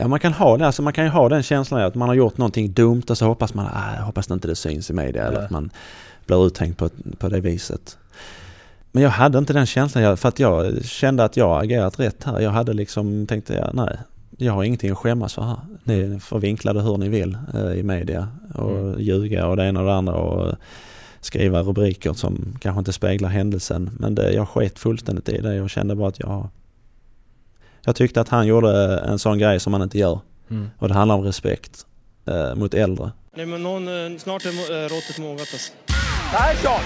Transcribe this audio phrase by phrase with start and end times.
[0.00, 2.14] Ja man kan ha det, alltså man kan ju ha den känslan att man har
[2.14, 5.40] gjort någonting dumt och så hoppas man, ah, hoppas inte det syns i media eller
[5.40, 5.70] att man
[6.26, 7.98] blir uthängd på, på det viset.
[8.92, 12.40] Men jag hade inte den känslan för att jag kände att jag agerat rätt här.
[12.40, 13.98] Jag hade liksom tänkt, ja, nej,
[14.36, 15.56] jag har ingenting att skämmas för här.
[15.84, 19.00] Ni får vinkla det hur ni vill eh, i media och mm.
[19.00, 20.54] ljuga och det ena och det andra och
[21.20, 23.90] skriva rubriker som kanske inte speglar händelsen.
[23.98, 25.54] Men det, jag sket fullständigt i det.
[25.54, 26.48] Jag kände bara att jag...
[27.88, 30.20] Jag tyckte att han gjorde en sån grej som man inte gör.
[30.50, 30.70] Mm.
[30.78, 31.86] Och det handlar om respekt
[32.26, 33.10] eh, mot äldre.
[33.36, 35.72] Nej men någon, eh, snart är eh, råttet mogat alltså.
[36.32, 36.80] Persson!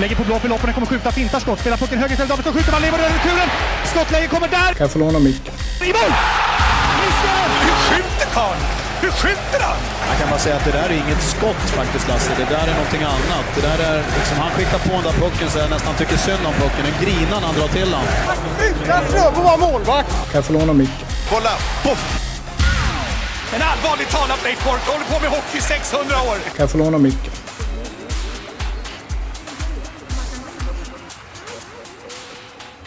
[0.00, 2.72] Lägger på blå för loppen, kommer skjuta, fintar skott, spelar pucken höger istället, Davidsson skjuter,
[2.72, 3.48] man lever över returen!
[3.84, 4.72] Skottläge kommer där!
[4.74, 5.54] Kan jag få låna micken?
[5.82, 6.12] I mål!
[7.62, 8.87] Hur skjuter karln?
[9.02, 9.76] Hur skjuter han?
[10.10, 12.30] Jag kan bara säga att det där är inget skott faktiskt Lasse.
[12.36, 13.46] Det där är någonting annat.
[13.54, 16.46] Det där är liksom, han skickar på den där pucken så jag nästan tycker synd
[16.46, 16.82] om pucken.
[16.88, 18.04] Den grinar när han drar till den.
[18.68, 20.10] Utan Fröbo var målvakt!
[20.10, 21.06] Kan jag få låna micken?
[21.30, 21.50] Kolla!
[21.84, 22.02] Poff!
[23.54, 26.34] En allvarligt talat Leif Boork, håller på med hockey i 600 år!
[26.34, 27.32] Kan jag få låna micken?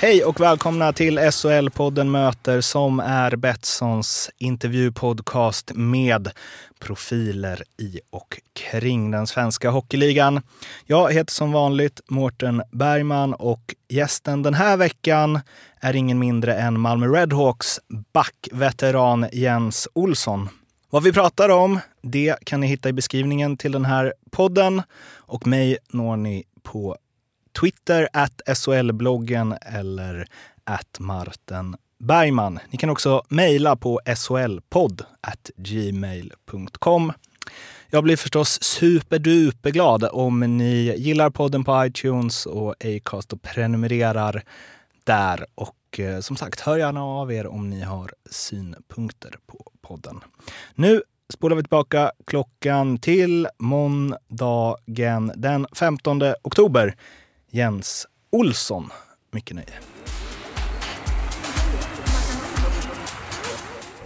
[0.01, 6.31] Hej och välkomna till SHL-podden Möter som är Betssons intervjupodcast med
[6.79, 10.41] profiler i och kring den svenska hockeyligan.
[10.85, 15.39] Jag heter som vanligt Mårten Bergman och gästen den här veckan
[15.79, 17.79] är ingen mindre än Malmö Redhawks
[18.13, 20.49] backveteran Jens Olsson.
[20.89, 24.81] Vad vi pratar om, det kan ni hitta i beskrivningen till den här podden
[25.15, 26.97] och mig når ni på
[27.59, 30.27] Twitter, at SHL-bloggen eller
[30.63, 32.59] at Martin Bergman.
[32.69, 35.03] Ni kan också mejla på shlpodd
[35.57, 37.13] gmail.com.
[37.89, 44.43] Jag blir förstås superduperglad om ni gillar podden på iTunes och Acast och prenumererar
[45.03, 45.45] där.
[45.55, 50.19] Och eh, som sagt, hör gärna av er om ni har synpunkter på podden.
[50.75, 51.01] Nu
[51.33, 56.95] spolar vi tillbaka klockan till måndagen den 15 oktober
[57.53, 58.89] Jens Olsson.
[59.31, 59.67] Mycket nöje.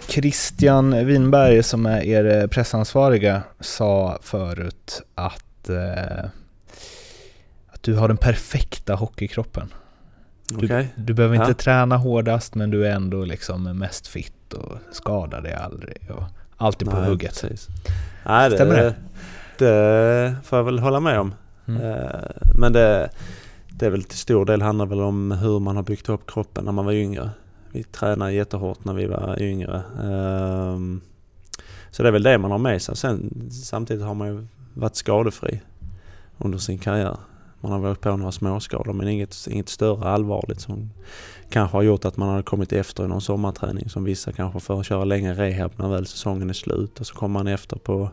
[0.08, 6.24] Christian Winberg som är er pressansvariga sa förut att, eh,
[7.66, 9.74] att du har den perfekta hockeykroppen.
[10.48, 10.86] Du, okay.
[10.96, 11.54] du behöver inte ja.
[11.54, 16.24] träna hårdast men du är ändå liksom mest fit och skadar dig aldrig och
[16.56, 17.40] alltid på Nej, hugget.
[17.40, 17.68] Precis.
[18.26, 18.94] Nej, det, Stämmer det?
[19.58, 21.34] Det får jag väl hålla med om.
[21.68, 21.82] Mm.
[21.82, 22.20] Eh,
[22.54, 23.10] men det,
[23.68, 26.64] det är väl till stor del handlar väl om hur man har byggt upp kroppen
[26.64, 27.30] när man var yngre.
[27.72, 29.82] Vi tränade jättehårt när vi var yngre.
[30.02, 31.00] Ehm,
[31.90, 32.96] så det är väl det man har med sig.
[32.96, 35.60] Sen, samtidigt har man ju varit skadefri
[36.38, 37.16] under sin karriär.
[37.60, 40.90] Man har varit på några småskador men inget, inget större allvarligt som
[41.50, 44.82] kanske har gjort att man har kommit efter i någon sommarträning som vissa kanske får
[44.82, 48.10] köra längre rehab när väl säsongen är slut och så kommer man efter på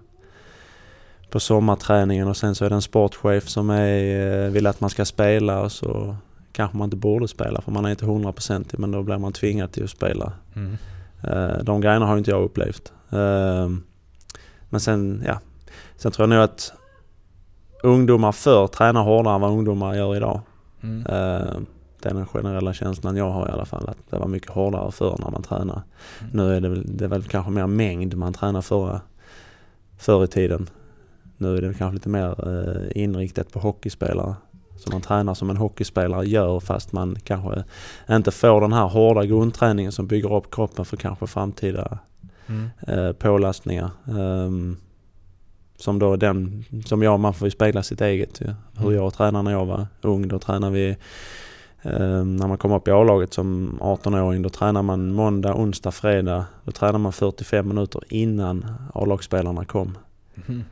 [1.34, 4.90] på sommarträningen och sen så är det en sportchef som är, eh, vill att man
[4.90, 6.16] ska spela och så
[6.52, 9.72] kanske man inte borde spela för man är inte hundraprocentig men då blir man tvingad
[9.72, 10.34] till att spela.
[10.56, 10.78] Mm.
[11.24, 12.94] Eh, de grejerna har inte jag upplevt.
[13.10, 13.70] Eh,
[14.70, 15.40] men sen, ja.
[15.96, 16.74] Sen tror jag nog att
[17.84, 20.42] ungdomar förr tränar hårdare än vad ungdomar gör idag.
[20.84, 21.04] Mm.
[22.00, 23.90] Det är den generella känslan jag har i alla fall.
[23.90, 25.82] Att det var mycket hårdare förr när man tränar.
[26.20, 26.32] Mm.
[26.34, 29.02] Nu är det väl, det är väl kanske mer mängd man tränar förra,
[29.98, 30.70] förr i tiden.
[31.44, 34.36] Nu är det kanske lite mer eh, inriktat på hockeyspelare.
[34.76, 37.64] Som man tränar som en hockeyspelare gör fast man kanske
[38.10, 42.00] inte får den här hårda grundträningen som bygger upp kroppen för kanske framtida
[42.48, 42.70] mm.
[42.88, 43.90] eh, pålastningar.
[44.06, 44.78] Um,
[45.76, 48.48] som då den, som jag, man får ju spegla sitt eget ju.
[48.78, 48.96] Hur mm.
[48.96, 50.28] jag tränade när jag var ung.
[50.28, 50.90] Då tränade vi,
[51.82, 56.46] eh, när man kom upp i A-laget som 18-åring, då tränar man måndag, onsdag, fredag.
[56.64, 59.98] Då tränar man 45 minuter innan A-lagsspelarna kom.
[60.48, 60.64] Mm.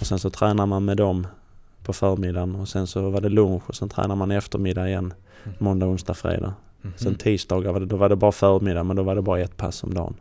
[0.00, 1.26] Och sen så tränar man med dem
[1.82, 5.14] på förmiddagen och sen så var det lunch och sen tränar man eftermiddag igen.
[5.44, 5.56] Mm.
[5.58, 6.54] Måndag, onsdag, fredag.
[6.82, 6.96] Mm.
[6.98, 9.56] Sen tisdagar var det, då var det bara förmiddag men då var det bara ett
[9.56, 10.14] pass om dagen.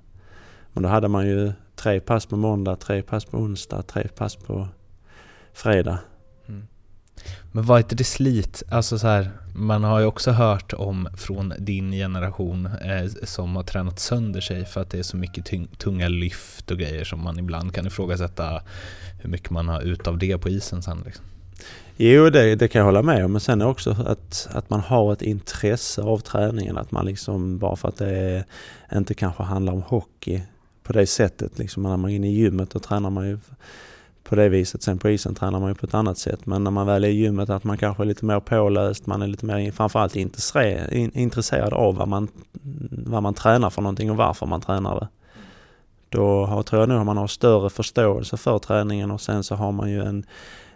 [0.73, 4.35] Men då hade man ju tre pass på måndag, tre pass på onsdag, tre pass
[4.35, 4.67] på
[5.53, 5.99] fredag.
[7.51, 8.63] Men var inte det slit?
[8.69, 13.63] Alltså så här, man har ju också hört om från din generation eh, som har
[13.63, 15.45] tränat sönder sig för att det är så mycket
[15.77, 18.61] tunga lyft och grejer som man ibland kan ifrågasätta
[19.21, 21.03] hur mycket man har ut av det på isen sen.
[21.05, 21.25] Liksom.
[21.97, 23.31] Jo, det, det kan jag hålla med om.
[23.31, 26.77] Men sen också att, att man har ett intresse av träningen.
[26.77, 28.45] Att man liksom, bara för att det
[28.95, 30.41] inte kanske handlar om hockey
[30.83, 31.59] på det sättet.
[31.59, 33.39] Liksom när man är inne i gymmet då tränar man ju
[34.29, 34.83] på det viset.
[34.83, 36.45] Sen på isen tränar man ju på ett annat sätt.
[36.45, 39.05] Men när man väl är i gymmet att man kanske är lite mer påläst.
[39.05, 42.27] Man är lite mer framförallt intresserad av vad man,
[42.91, 45.07] vad man tränar för någonting och varför man tränar det
[46.09, 49.71] då har, tror jag nog man har större förståelse för träningen och sen så har
[49.71, 50.25] man ju en,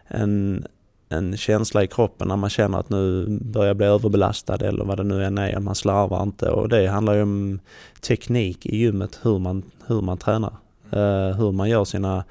[0.08, 0.66] en,
[1.10, 4.98] en känsla i kroppen när man känner att nu börjar jag bli överbelastad eller vad
[4.98, 7.60] det nu än är, man slarvar inte och det handlar ju om
[8.02, 10.54] teknik i gymmet, hur man, hur man tränar.
[10.94, 12.24] Uh, hur man gör sina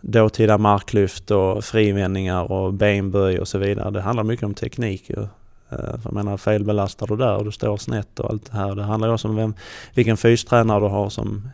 [0.00, 3.90] dåtida marklyft och frivändningar och benböj och så vidare.
[3.90, 5.26] Det handlar mycket om teknik ju.
[5.68, 8.74] För jag menar felbelastar du där och du står snett och allt det här.
[8.74, 9.54] Det handlar också om vem,
[9.94, 11.48] vilken fystränare du har som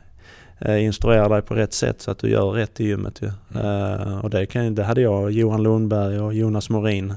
[0.68, 3.30] uh, instruerar dig på rätt sätt så att du gör rätt i gymmet ju.
[3.60, 4.20] Mm.
[4.20, 7.14] och det, kan, det hade jag, Johan Lundberg och Jonas Morin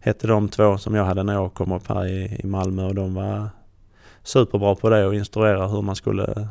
[0.00, 2.94] hette de två som jag hade när jag kom upp här i, i Malmö och
[2.94, 3.48] de var
[4.22, 6.48] superbra på det och instruera hur man skulle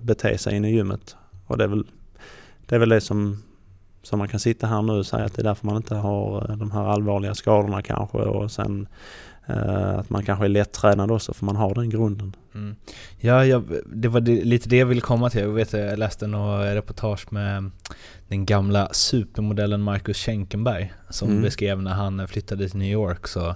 [0.00, 1.16] bete sig inne i gymmet.
[1.46, 1.84] Och det är väl
[2.72, 3.42] det, är väl det som,
[4.02, 6.50] som man kan sitta här nu och säga att det är därför man inte har
[6.50, 8.88] eh, de här allvarliga skadorna kanske och sen
[9.46, 12.36] att man kanske är lättränad också för man har den grunden.
[12.54, 12.76] Mm.
[13.20, 15.40] Ja, jag, det var lite det jag ville komma till.
[15.40, 17.70] Jag, vet, jag läste något reportage med
[18.28, 21.42] den gamla supermodellen Marcus Schenkenberg som mm.
[21.42, 23.54] beskrev när han flyttade till New York så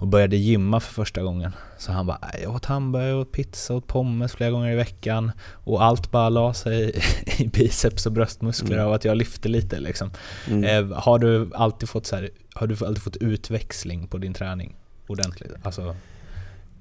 [0.00, 1.46] och började gymma för första gång.
[1.78, 5.84] Så han bara, jag åt hamburgare, åt pizza, åt pommes flera gånger i veckan och
[5.84, 7.02] allt bara la sig
[7.38, 8.86] i biceps och bröstmuskler mm.
[8.86, 10.10] av att jag lyfte lite liksom.
[10.48, 10.64] Mm.
[10.64, 14.76] Eh, har du alltid fått så här, har du alltid fått utväxling på din träning
[15.10, 15.52] ordentligt?
[15.62, 15.94] Alltså...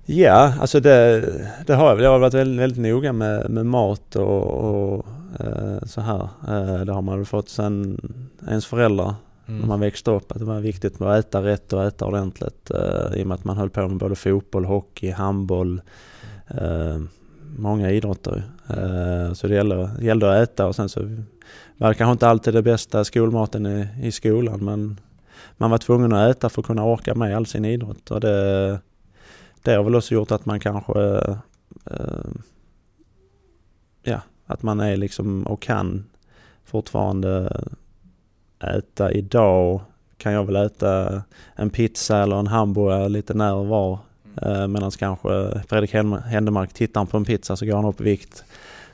[0.09, 1.21] Ja, alltså det,
[1.65, 2.01] det har jag.
[2.01, 5.05] Jag har varit väldigt, väldigt noga med, med mat och, och
[5.39, 6.29] eh, så här.
[6.47, 7.99] Eh, det har man väl fått sen
[8.47, 9.15] ens föräldrar
[9.47, 9.59] mm.
[9.59, 10.31] när man växte upp.
[10.31, 12.71] Att det var viktigt med att äta rätt och äta ordentligt.
[12.73, 15.81] Uh, I och med att man höll på med både fotboll, hockey, handboll.
[16.61, 17.03] Uh,
[17.57, 18.43] många idrotter.
[18.77, 20.99] Uh, så det gällde, gällde att äta och sen så
[21.77, 24.99] var det kanske inte alltid det bästa skolmaten i, i skolan men
[25.57, 28.11] man var tvungen att äta för att kunna orka med all sin idrott.
[28.11, 28.79] Och det,
[29.61, 31.21] det har väl också gjort att man kanske
[34.03, 36.05] ja, att man är liksom och kan
[36.65, 37.61] fortfarande
[38.59, 39.81] äta idag
[40.17, 41.21] kan jag väl äta
[41.55, 43.99] en pizza eller en hamburgare lite när och var.
[44.41, 44.61] Mm.
[44.61, 45.93] Eh, Medan kanske Fredrik
[46.25, 48.43] Händemark tittar på en pizza så går han upp i vikt.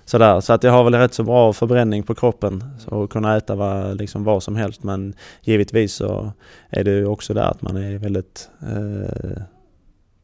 [0.05, 0.41] Sådär.
[0.41, 3.97] Så att jag har väl rätt så bra förbränning på kroppen och kunna äta vad,
[3.97, 4.83] liksom vad som helst.
[4.83, 6.31] Men givetvis så
[6.69, 9.43] är det också där att man är väldigt eh,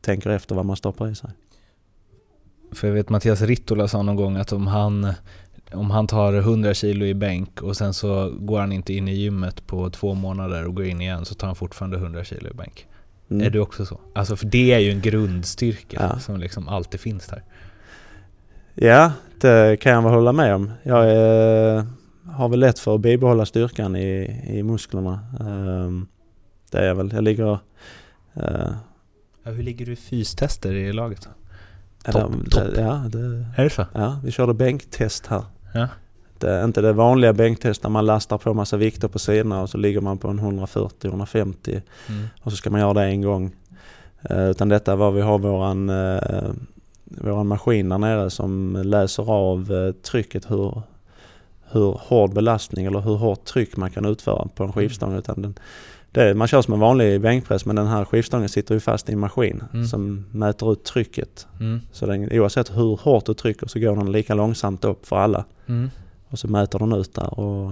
[0.02, 1.30] tänker efter vad man stoppar i sig.
[2.72, 5.14] För jag vet Mattias Rittola sa någon gång att om han
[5.74, 9.14] om han tar 100 kilo i bänk och sen så går han inte in i
[9.14, 12.54] gymmet på två månader och går in igen så tar han fortfarande 100 kilo i
[12.54, 12.88] bänk.
[13.32, 13.48] Mm.
[13.48, 14.00] Är du också så?
[14.16, 16.20] Alltså för det är ju en grundstyrka ja.
[16.20, 17.44] som liksom alltid finns där.
[18.74, 19.12] Ja,
[19.42, 20.72] det kan jag väl hålla med om.
[20.84, 21.86] Jag är,
[22.32, 25.20] har väl lätt för att bibehålla styrkan i, i musklerna.
[25.40, 26.08] Um,
[26.72, 27.12] det är jag väl.
[27.14, 27.52] Jag ligger...
[27.52, 28.72] Uh,
[29.44, 31.30] ja, hur ligger du i fystester i laget?
[32.04, 32.64] Topp, top.
[32.78, 33.86] Ja, det, är det så?
[33.94, 35.44] Ja, vi körde bänktest här.
[35.74, 35.88] Ja.
[36.38, 39.70] Det är inte det vanliga bänktest där man lastar på massa vikter på sidorna och
[39.70, 42.28] så ligger man på en 140-150 mm.
[42.42, 43.52] och så ska man göra det en gång.
[44.32, 46.52] Uh, utan detta var vi har våran, uh,
[47.10, 50.82] våran maskin där nere som läser av uh, trycket hur,
[51.72, 55.10] hur hård belastning eller hur hårt tryck man kan utföra på en skivstång.
[55.10, 55.20] Mm.
[55.20, 55.56] Utan den,
[56.12, 59.14] det, man kör som en vanlig bänkpress men den här skivstången sitter ju fast i
[59.14, 59.86] en maskin mm.
[59.86, 61.48] som mäter ut trycket.
[61.60, 61.82] Mm.
[61.92, 65.46] Så den, oavsett hur hårt du trycker så går den lika långsamt upp för alla.
[65.68, 65.90] Mm.
[66.30, 67.72] Och så mäter den ut där och...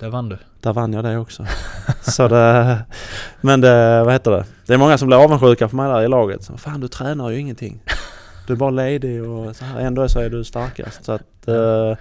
[0.00, 0.38] Där vann du.
[0.60, 1.46] Där vann jag det också.
[2.02, 2.78] så det,
[3.40, 4.44] men det, vad heter det?
[4.66, 6.42] Det är många som blir avundsjuka på mig där i laget.
[6.42, 7.80] Så, Fan du tränar ju ingenting.
[8.46, 9.80] Du är bara ledig och så här.
[9.80, 11.04] Ändå så är du starkast.
[11.04, 11.96] Så att, uh,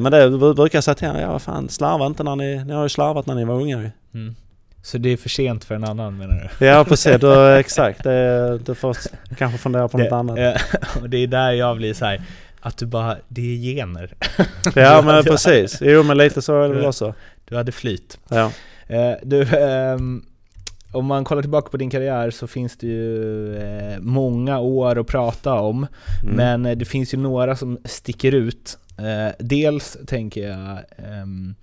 [0.00, 2.82] men det brukar jag säga till ja vad fan slarva inte när ni, ni har
[2.82, 4.34] ju slarvat när ni var unga mm.
[4.82, 6.66] Så det är för sent för en annan menar du?
[6.66, 8.04] Ja precis, då, exakt.
[8.04, 8.96] Det, du får
[9.38, 10.38] kanske fundera på det, något annat.
[11.02, 12.22] och det är där jag blir så här,
[12.60, 14.14] att du bara, det är gener.
[14.74, 17.14] Ja men precis, jo men lite så är det väl också.
[17.44, 18.18] Du hade flyt.
[18.28, 18.50] Ja.
[19.22, 20.24] Du, um,
[20.94, 25.06] om man kollar tillbaka på din karriär så finns det ju eh, många år att
[25.06, 25.86] prata om.
[26.22, 26.36] Mm.
[26.36, 28.78] Men det finns ju några som sticker ut.
[28.98, 30.78] Eh, dels tänker jag
[31.22, 31.54] um,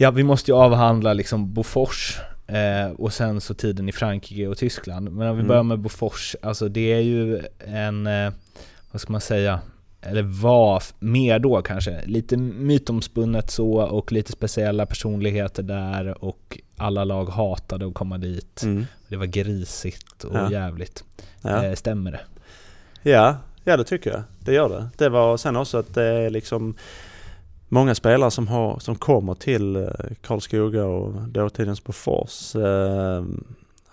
[0.00, 4.58] Ja, vi måste ju avhandla liksom Bofors eh, och sen så tiden i Frankrike och
[4.58, 5.10] Tyskland.
[5.12, 5.48] Men om vi mm.
[5.48, 8.32] börjar med Bofors, alltså det är ju en, eh,
[8.90, 9.60] vad ska man säga,
[10.00, 17.04] eller var mer då kanske, lite mytomspunnet så och lite speciella personligheter där och alla
[17.04, 18.62] lag hatade att komma dit.
[18.62, 18.86] Mm.
[19.08, 20.52] Det var grisigt och ja.
[20.52, 21.04] jävligt.
[21.42, 21.64] Ja.
[21.64, 22.20] Eh, stämmer det?
[23.10, 24.22] Ja, ja det tycker jag.
[24.40, 24.88] Det gör det.
[24.96, 26.74] Det var sen också att det är liksom
[27.68, 29.90] många spelare som, har, som kommer till eh,
[30.22, 33.24] Karlskoga och dåtidens Bofors eh,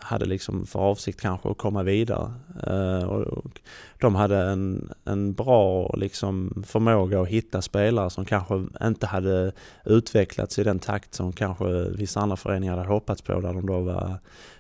[0.06, 2.34] hade liksom för avsikt kanske att komma vidare.
[2.68, 3.60] Eh, och
[4.00, 9.52] de hade en, en bra liksom förmåga att hitta spelare som kanske inte hade
[9.86, 13.80] utvecklats i den takt som kanske vissa andra föreningar hade hoppats på där de då
[13.80, 14.18] var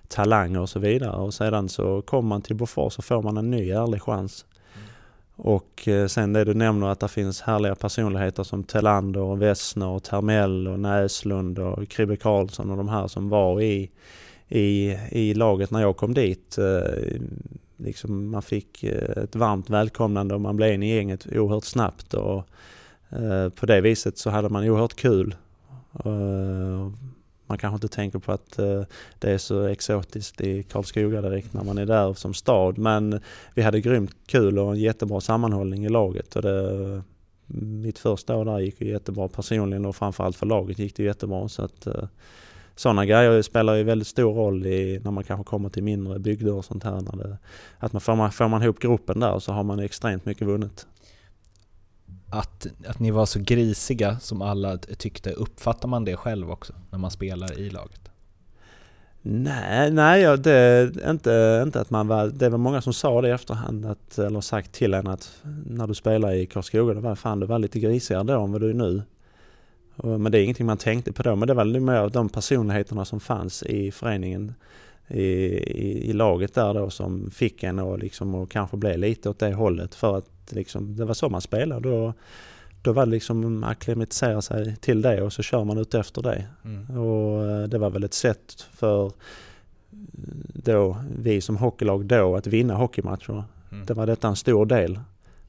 [0.07, 1.17] talanger och så vidare.
[1.17, 4.45] Och sedan så kommer man till Bofors och får man en ny ärlig chans.
[5.35, 9.87] Och eh, sen det du nämner att det finns härliga personligheter som Telander och Wessner
[9.87, 13.91] och Termell och Näslund och Kribbe Karlsson och de här som var i,
[14.49, 16.57] i, i laget när jag kom dit.
[16.57, 17.21] Eh,
[17.77, 22.13] liksom man fick eh, ett varmt välkomnande och man blev in i gänget oerhört snabbt
[22.13, 22.47] och
[23.09, 25.35] eh, på det viset så hade man oerhört kul
[27.47, 28.51] man kanske inte tänker på att
[29.19, 32.77] det är så exotiskt i Karlskoga direkt när man är där som stad.
[32.77, 33.19] Men
[33.53, 36.35] vi hade grymt kul och en jättebra sammanhållning i laget.
[36.35, 37.01] Och det,
[37.57, 41.49] mitt första år där gick ju jättebra personligen och framförallt för laget gick det jättebra.
[41.49, 42.03] Så att, eh,
[42.75, 46.53] sådana grejer spelar ju väldigt stor roll i, när man kanske kommer till mindre bygder
[46.53, 47.01] och sånt här.
[47.01, 47.37] När det,
[47.79, 50.87] att man får, man, får man ihop gruppen där så har man extremt mycket vunnet
[52.29, 56.99] att, att ni var så grisiga som alla tyckte, uppfattar man det själv också när
[56.99, 57.99] man spelar i laget?
[59.21, 63.31] Nej, nej det, inte, inte att man var, det var många som sa det i
[63.31, 67.39] efterhand, att, eller sagt till en att när du spelar i Karlskoga, det var fan
[67.39, 69.03] du var lite grisigare då än vad du är nu.
[69.95, 73.19] Men det är ingenting man tänkte på då, men det var mer de personligheterna som
[73.19, 74.53] fanns i föreningen,
[75.07, 79.29] i, i, i laget där då som fick en att liksom, och kanske bli lite
[79.29, 81.89] åt det hållet för att liksom, det var så man spelade.
[81.89, 82.13] Då,
[82.81, 86.45] då var det liksom acklimatisera sig till det och så kör man ut efter det.
[86.65, 86.99] Mm.
[86.99, 89.11] Och eh, det var väl ett sätt för
[90.53, 93.43] då, vi som hockeylag då att vinna hockeymatcher.
[93.71, 93.85] Mm.
[93.85, 94.99] Det var detta en stor del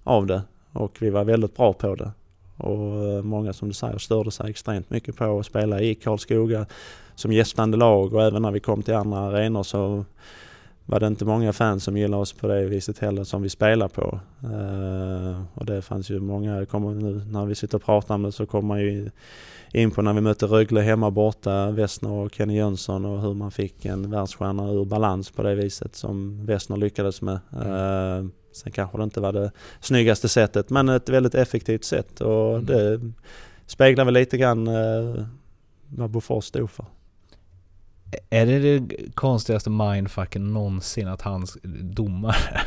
[0.04, 2.10] av det och vi var väldigt bra på det.
[2.56, 6.66] Och eh, många som du säger störde sig extremt mycket på att spela i Karlskoga
[7.14, 10.04] som gästande lag och även när vi kom till andra arenor så
[10.88, 13.88] var det inte många fans som gillade oss på det viset heller som vi spelar
[13.88, 14.20] på.
[14.44, 18.32] Uh, och det fanns ju många, kommer nu när vi sitter och pratar om det
[18.32, 19.10] så kommer man ju
[19.72, 23.50] in på när vi mötte Rögle hemma borta, Westner och Kenny Jönsson och hur man
[23.50, 27.38] fick en världsstjärna ur balans på det viset som Westner lyckades med.
[27.54, 32.54] Uh, sen kanske det inte var det snyggaste sättet men ett väldigt effektivt sätt och
[32.54, 32.66] mm.
[32.66, 33.00] det
[33.66, 35.24] speglar väl lite grann uh,
[35.88, 36.84] vad Bofors stod för.
[38.30, 42.60] Är det det konstigaste mindfucken någonsin att hans domare,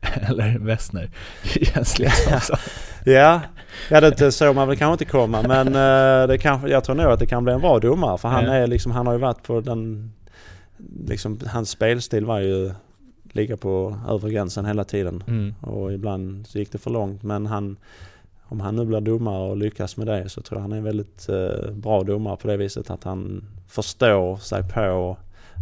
[0.00, 1.10] eller Wessner,
[1.44, 2.54] känns liksom så?
[3.10, 3.40] ja,
[3.90, 7.12] ja det såg man väl kanske inte komma men uh, det kan, jag tror nog
[7.12, 9.42] att det kan bli en bra domare för han, är liksom, han har ju varit
[9.42, 10.12] på den,
[11.06, 12.72] liksom, hans spelstil var ju
[13.34, 15.54] ligga på övre gränsen hela tiden mm.
[15.60, 17.76] och ibland så gick det för långt men han
[18.50, 20.84] om han nu blir domare och lyckas med det så tror jag han är en
[20.84, 25.16] väldigt uh, bra domare på det viset att han förstår sig på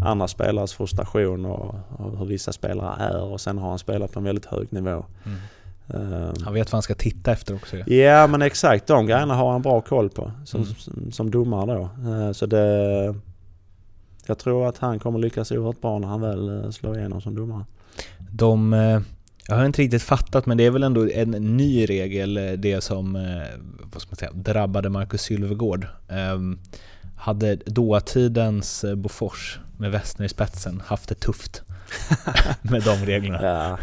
[0.05, 4.19] andra spelares frustration och, och hur vissa spelare är och sen har han spelat på
[4.19, 5.05] en väldigt hög nivå.
[5.25, 5.39] Mm.
[5.87, 7.77] Um, han vet vad han ska titta efter också.
[7.77, 10.75] Ja, men exakt, de grejerna har han bra koll på som, mm.
[10.75, 12.11] som, som domare då.
[12.11, 13.15] Uh, så det,
[14.29, 17.35] jag tror att han kommer lyckas oerhört bra när han väl uh, slår igenom som
[17.35, 17.65] domare.
[18.31, 19.01] De, uh,
[19.49, 23.13] jag har inte riktigt fattat men det är väl ändå en ny regel det som
[23.93, 25.87] vad ska man säga, drabbade Marcus Sylvegård.
[26.35, 26.59] Um,
[27.19, 31.63] hade dåtidens eh, Bofors med Westner i spetsen haft det tufft
[32.63, 33.43] med de reglerna.
[33.43, 33.79] Ja.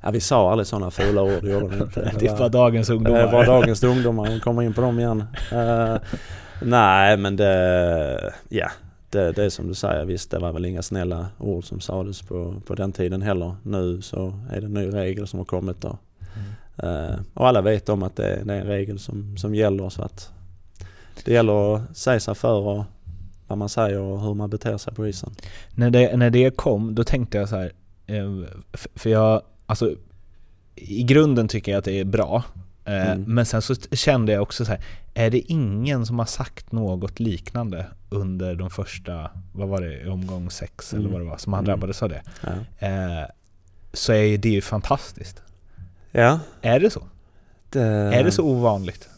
[0.00, 2.12] ja, vi sa aldrig sådana fula ord, gjorde vi inte.
[2.18, 3.18] Det var dagens ungdomar.
[3.18, 5.24] Det var dagens ungdomar, de kommer in på dem igen.
[5.52, 5.96] Uh,
[6.62, 8.70] nej, men det, ja,
[9.12, 12.22] det, det är som du säger, visst det var väl inga snälla ord som sades
[12.22, 13.56] på, på den tiden heller.
[13.62, 15.98] Nu så är det en ny regel som har kommit då.
[16.78, 16.94] Mm.
[16.94, 20.02] Uh, och alla vet om att det, det är en regel som, som gäller så
[20.02, 20.32] att
[21.24, 22.84] det gäller att säga sig för och
[23.46, 25.34] vad man säger och hur man beter sig på isen.
[25.74, 27.72] När det, när det kom, då tänkte jag så här,
[28.06, 28.26] eh,
[28.94, 29.94] för jag, alltså
[30.74, 32.44] i grunden tycker jag att det är bra.
[32.84, 33.24] Eh, mm.
[33.26, 34.80] Men sen så kände jag också så här,
[35.14, 40.50] är det ingen som har sagt något liknande under de första, vad var det, omgång
[40.50, 41.04] sex mm.
[41.04, 41.68] eller vad det var, som han mm.
[41.68, 42.22] drabbades av det.
[42.40, 42.86] Ja.
[42.86, 43.26] Eh,
[43.92, 45.42] så är det ju fantastiskt.
[46.12, 46.40] Ja.
[46.62, 47.02] Är det så?
[47.70, 47.82] Det...
[47.82, 49.08] Är det så ovanligt?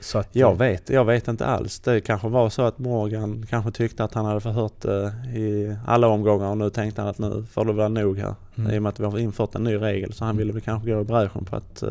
[0.00, 1.80] Så att, jag, vet, jag vet inte alls.
[1.80, 6.08] Det kanske var så att Morgan kanske tyckte att han hade förhört det i alla
[6.08, 8.34] omgångar och nu tänkte han att nu får det vara nog här.
[8.56, 8.70] Mm.
[8.70, 10.38] I och med att vi har infört en ny regel så han mm.
[10.38, 11.82] ville väl kanske gå i bräschen på att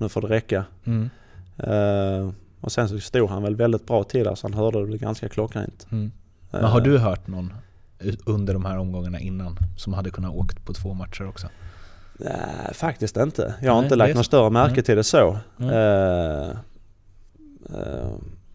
[0.00, 0.64] nu får det räcka.
[0.84, 1.10] Mm.
[1.68, 4.98] Uh, och sen så stod han väl väldigt bra till där så han hörde det
[4.98, 5.86] ganska klockrent.
[5.92, 6.10] Mm.
[6.50, 7.52] Men har du hört någon
[8.24, 11.48] under de här omgångarna innan som hade kunnat åkt på två matcher också?
[12.18, 13.54] Nej, faktiskt inte.
[13.62, 15.38] Jag har Nej, inte lagt något större märke till det så.
[15.60, 16.54] Uh,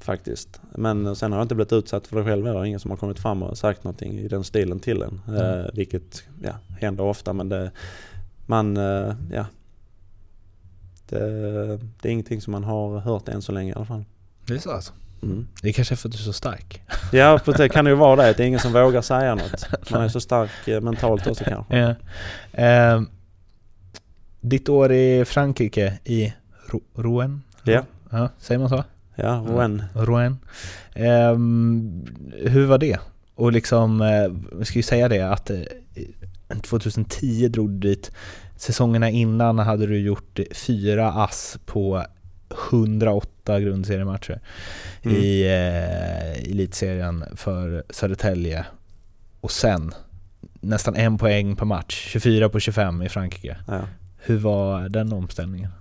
[0.06, 0.62] faktiskt.
[0.72, 2.66] Men sen har jag inte blivit utsatt för det själv heller.
[2.66, 5.22] Ingen som har kommit fram och sagt någonting i den stilen till en.
[5.28, 5.42] Mm.
[5.42, 7.72] Eh, vilket ja, händer ofta men det,
[8.46, 9.46] man, eh, ja.
[11.10, 14.06] Det, det är ingenting som man har hört än så länge i alla fall.
[14.46, 14.94] Det är så alltså?
[15.24, 15.48] Mm.
[15.62, 16.82] Det är kanske är för att du är så stark.
[17.12, 18.34] Ja, för det kan ju vara det.
[18.34, 19.68] Det är ingen som vågar säga något.
[19.92, 21.78] Man är så stark eh, mentalt också kanske.
[21.78, 21.96] Ja.
[22.64, 23.02] Eh,
[24.42, 26.34] ditt år i Frankrike, i
[26.70, 27.42] Ro- Rouen?
[27.64, 27.84] Ja.
[28.12, 28.30] ja.
[28.40, 28.84] Säger man så?
[29.16, 29.84] Ja, Rouen.
[29.94, 30.38] Rouen.
[30.94, 33.00] Ehm, hur var det?
[33.36, 35.58] Och liksom, eh, vi ska ju säga det att eh,
[36.62, 38.12] 2010 drog du dit.
[38.56, 42.06] Säsongerna innan hade du gjort fyra ass på
[42.72, 44.40] 108 grundseriematcher
[45.04, 45.18] Mm.
[45.18, 48.66] i eh, elitserien för Södertälje.
[49.42, 49.92] Och sen
[50.62, 53.58] nästan en poäng per match, 24 på 25 i Frankrike.
[53.68, 53.82] Ja.
[54.18, 55.72] Hur var den omställningen?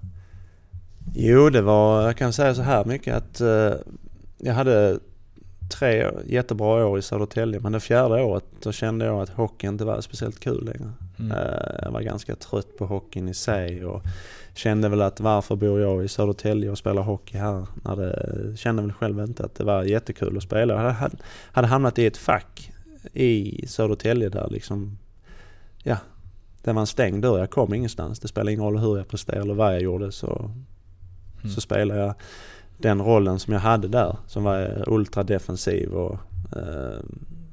[1.14, 3.73] Jo, det var, jag kan säga så här mycket att eh,
[4.38, 4.99] jag hade
[5.75, 9.85] tre jättebra år i Södertälje men det fjärde året då kände jag att hockey inte
[9.85, 10.93] var speciellt kul längre.
[11.19, 11.33] Mm.
[11.33, 14.02] Eh, jag var ganska trött på hockeyn i sig och
[14.54, 17.66] kände väl att varför bor jag i Södertälje och spelar hockey här?
[17.85, 20.75] När det, kände väl själv inte att det var jättekul att spela.
[20.75, 21.16] Jag hade, hade,
[21.52, 22.73] hade hamnat i ett fack
[23.12, 24.99] i Södertälje där liksom,
[25.83, 25.97] ja,
[26.62, 27.38] det var en stängd dörr.
[27.38, 28.21] Jag kom ingenstans.
[28.21, 30.50] Det spelade ingen roll hur jag presterade eller vad jag gjorde så
[31.45, 31.54] Mm.
[31.54, 32.14] så spelade jag
[32.85, 36.19] den rollen som jag hade där som var eh, ultradefensiv och
[36.57, 37.00] eh,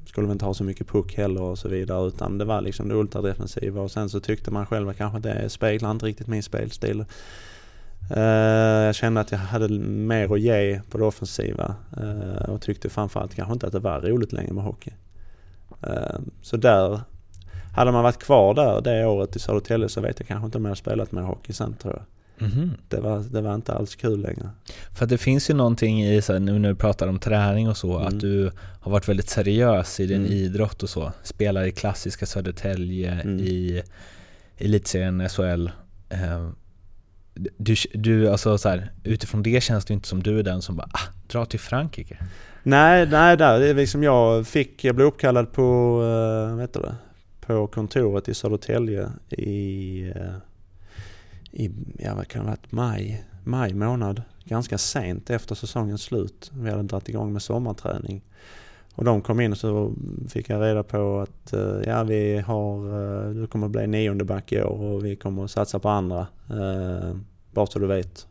[0.06, 2.88] skulle väl inte ha så mycket puck heller och så vidare utan det var liksom
[2.88, 6.42] det ultradefensiva och sen så tyckte man själv att kanske det speglar inte riktigt min
[6.42, 7.04] spelstil.
[8.10, 12.88] Eh, jag kände att jag hade mer att ge på det offensiva eh, och tyckte
[12.90, 14.90] framförallt kanske inte att det var roligt längre med hockey.
[15.82, 17.00] Eh, så där,
[17.74, 20.64] hade man varit kvar där det året i Södertälje så vet jag kanske inte om
[20.64, 22.04] jag hade spelat mer hockey sen tror jag.
[22.42, 22.70] Mhm.
[22.88, 24.50] Det var, det var inte alls kul längre.
[24.94, 27.76] För det finns ju någonting i, så här, nu när du pratar om träning och
[27.76, 28.06] så, Mm.
[28.08, 30.32] att du har varit väldigt seriös i din Mm.
[30.32, 31.12] idrott och så.
[31.22, 33.38] Spelar i klassiska Södertälje, Mm.
[33.40, 33.82] i
[34.58, 35.70] elitserien SHL.
[36.08, 36.48] Eh,
[37.56, 40.76] Du, du, alltså så här, utifrån det känns det inte som du är den som
[40.76, 42.16] bara ah, dra till Frankrike.
[42.62, 45.62] Nej, nej där, det är liksom jag fick, jag blev uppkallad på,
[46.02, 46.94] uh, vad heter det,
[47.46, 50.34] på kontoret i Södertälje i, eh,
[51.52, 54.22] i, ja vad kan det ha varit, maj, maj månad.
[54.44, 56.50] Ganska sent efter säsongens slut.
[56.54, 58.22] Vi hade dragit igång med sommarträning.
[58.94, 59.94] Och de kom in och så
[60.28, 64.52] fick jag reda på att eh, ja vi har, eh, du kommer bli nionde back
[64.52, 66.26] i år och vi kommer att satsa på andra.
[66.50, 67.16] Eh,
[67.52, 68.26] bara så du vet.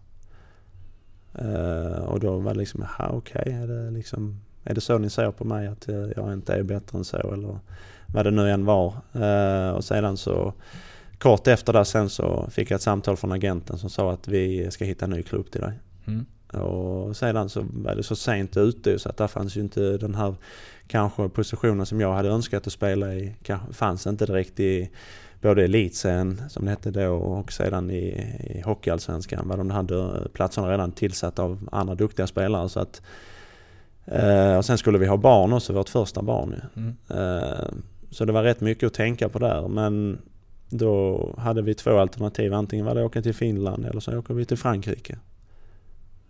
[1.33, 5.09] Eh, och då var det liksom, jaha okej, är, det liksom, är det så ni
[5.09, 7.59] ser på mig att eh, jag inte är bättre än så eller
[8.07, 8.93] vad det nu än var.
[9.13, 10.53] Eh, och sedan så
[11.21, 14.71] kort efter det sen så fick jag ett samtal från agenten som sa att vi
[14.71, 15.79] ska hitta en ny klubb till dig.
[16.07, 16.25] Mm.
[16.63, 20.15] Och sedan så var det så sent ute så att där fanns ju inte den
[20.15, 20.35] här
[20.87, 23.35] kanske positionen som jag hade önskat att spela i.
[23.71, 24.89] Fanns inte direkt i
[25.41, 28.03] både elitserien som det hette då och sedan i,
[28.39, 32.69] i hockeyallsvenskan var de hade platserna redan tillsatta av andra duktiga spelare.
[32.69, 33.01] Så att,
[34.05, 36.61] eh, och sen skulle vi ha barn också, vårt första barn.
[36.75, 36.95] Mm.
[37.09, 37.65] Eh,
[38.09, 40.21] så det var rätt mycket att tänka på där men
[40.71, 42.53] då hade vi två alternativ.
[42.53, 45.17] Antingen var det att åka till Finland eller så åker vi till Frankrike.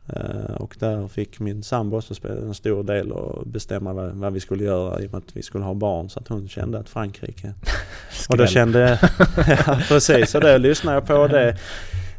[0.08, 4.34] Eh, Och där fick min sambo också spela en stor del och bestämma vad, vad
[4.34, 6.80] vi skulle göra i och med att vi skulle ha barn så att hon kände
[6.80, 7.54] att Frankrike.
[8.30, 8.99] och då kände,
[9.67, 11.58] ja precis, och det lyssnade jag på det.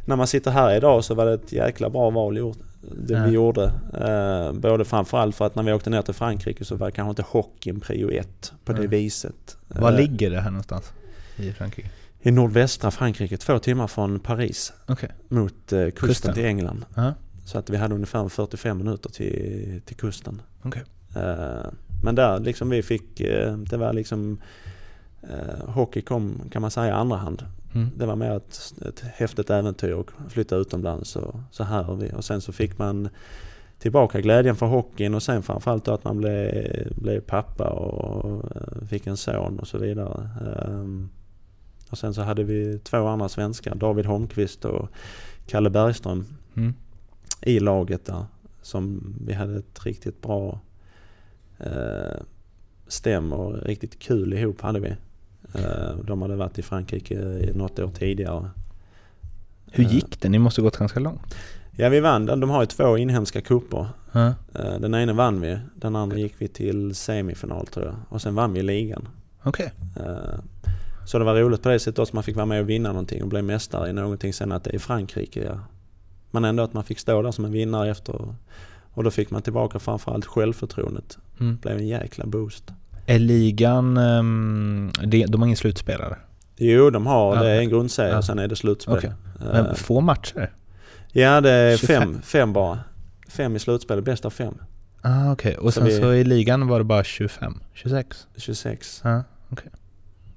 [0.05, 3.25] När man sitter här idag så var det ett jäkla bra val gjort, det Ja.
[3.25, 3.63] vi gjorde.
[3.93, 7.21] Eh, både framförallt för att när vi åkte ner till Frankrike så var kanske inte
[7.27, 8.87] hockeyn prio ett på det Nej.
[8.87, 9.57] viset.
[9.67, 10.91] Var Eh, ligger det här någonstans
[11.37, 11.89] i Frankrike?
[12.25, 15.09] I nordvästra Frankrike, två timmar från Paris Okej.
[15.27, 16.33] mot eh, kusten, Kusten.
[16.33, 16.85] till England.
[16.95, 17.13] Ja.
[17.45, 20.41] Så att vi hade ungefär 45 minuter till, till kusten.
[20.61, 20.83] Okej.
[21.15, 21.71] Eh,
[22.03, 24.41] men där liksom vi fick, eh, det var liksom
[25.21, 27.45] eh, Hockey kom kan man säga i andra hand.
[27.75, 27.89] Mm.
[27.97, 32.11] Det var mer ett, ett häftigt äventyr att flytta utomlands och så här och vi.
[32.15, 33.09] Och sen så fick man
[33.79, 38.87] tillbaka glädjen för hockeyn och sen framförallt då att man blev, blev pappa och eh,
[38.87, 40.29] fick en son och så vidare.
[40.65, 41.09] Ehm,
[41.93, 44.89] och sen så hade vi två andra svenskar, David Holmqvist och
[45.47, 46.25] Kalle Bergström
[46.55, 46.73] Mm.
[47.41, 48.25] i laget där.
[48.61, 50.59] Som vi hade ett riktigt bra
[51.59, 52.21] eh,
[52.87, 54.89] stäm och riktigt kul ihop hade vi.
[55.53, 57.15] Eh, de hade varit i Frankrike
[57.55, 58.49] något år tidigare.
[59.71, 60.29] Hur Eh, gick det?
[60.29, 61.35] Ni måste gått ganska långt.
[61.71, 62.39] Ja vi vann den.
[62.39, 63.87] De har ju två inhemska kupper.
[64.13, 65.59] Eh, den ena vann vi.
[65.75, 67.95] Den andra gick vi till semifinal tror jag.
[68.09, 69.07] Och sen vann vi ligan.
[69.43, 69.71] Okej.
[69.95, 70.39] Eh,
[71.05, 72.15] så det var roligt på det sättet också.
[72.15, 74.33] Man fick vara med och vinna någonting och bli mästare i någonting.
[74.33, 75.43] Sen att det är Frankrike.
[75.43, 75.59] Ja.
[76.31, 78.35] Men ändå att man fick stå där som en vinnare efter
[78.93, 81.17] Och då fick man tillbaka framförallt självförtroendet.
[81.39, 81.55] Mm.
[81.55, 82.63] Det blev en jäkla boost.
[83.05, 84.91] Är ligan, ehm,
[85.27, 86.17] de har ingen slutspelare?
[86.57, 87.43] Jo, de har, Ja.
[87.43, 88.17] det är en grundserie Ja.
[88.17, 89.05] och sen är det slutspel.
[89.05, 90.51] Eh, Men få matcher?
[91.11, 92.01] ja, det är 25.
[92.13, 92.79] fem, fem bara.
[93.29, 94.53] Fem i slutspelet, bäst av fem.
[95.01, 97.59] Ah, Okej, och Så sen vi- så i ligan var det bara 25?
[97.73, 98.27] 26?
[98.37, 99.01] 26.
[99.03, 99.23] Ja.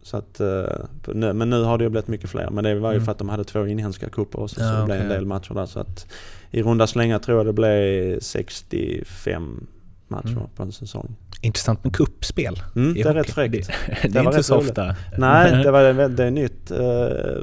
[0.07, 2.51] Så att, eh, men nu har det ju blivit mycket fler.
[2.51, 3.05] Men det var ju Mm.
[3.05, 4.61] för att de hade två inhemska cuper också.
[4.61, 5.66] Ja, så det blev en del matcher där.
[5.66, 6.07] Så att
[6.51, 9.66] i runda slängar tror jag det blev 65
[10.09, 10.42] matcher Mm.
[10.57, 11.16] på en säsong.
[11.42, 13.53] Intressant med kuppspel Mm, det är rätt fräckt.
[14.03, 14.97] Det, det är var inte så ofta.
[15.19, 16.79] Nej, det, var, det är nytt eh,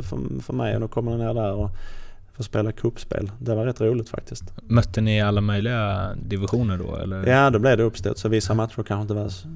[0.03, 1.69] för, för mig och då kommer ner där och
[2.33, 3.31] får spela kuppspel.
[3.39, 4.43] Det var rätt roligt faktiskt.
[4.63, 7.27] Mötte ni alla möjliga divisioner då eller?
[7.27, 9.47] Ja, då blev det uppställt så vissa matcher kanske inte var så,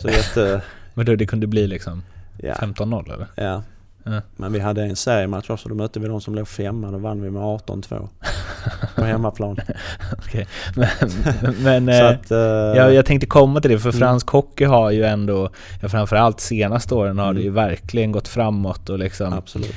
[0.00, 0.62] så jätte...
[0.94, 2.02] Men då det kunde bli liksom
[2.36, 3.26] Ja, 15-0 eller?
[3.34, 3.62] ja.
[4.04, 4.20] Ja.
[4.36, 5.68] Men vi hade en seriematch också.
[5.68, 6.90] Då mötte vi de som låg femma.
[6.90, 8.08] Då vann vi med 18-2
[8.96, 9.56] på hemmaplan.
[10.18, 10.46] Okej.
[10.76, 10.88] Men,
[11.62, 13.98] men så eh, att, eh, jag, jag tänkte komma till det för Mm.
[13.98, 15.50] fransk hockey har ju ändå,
[15.82, 17.36] ja, framförallt senaste åren har Mm.
[17.36, 19.74] det ju verkligen gått framåt och liksom Absolut.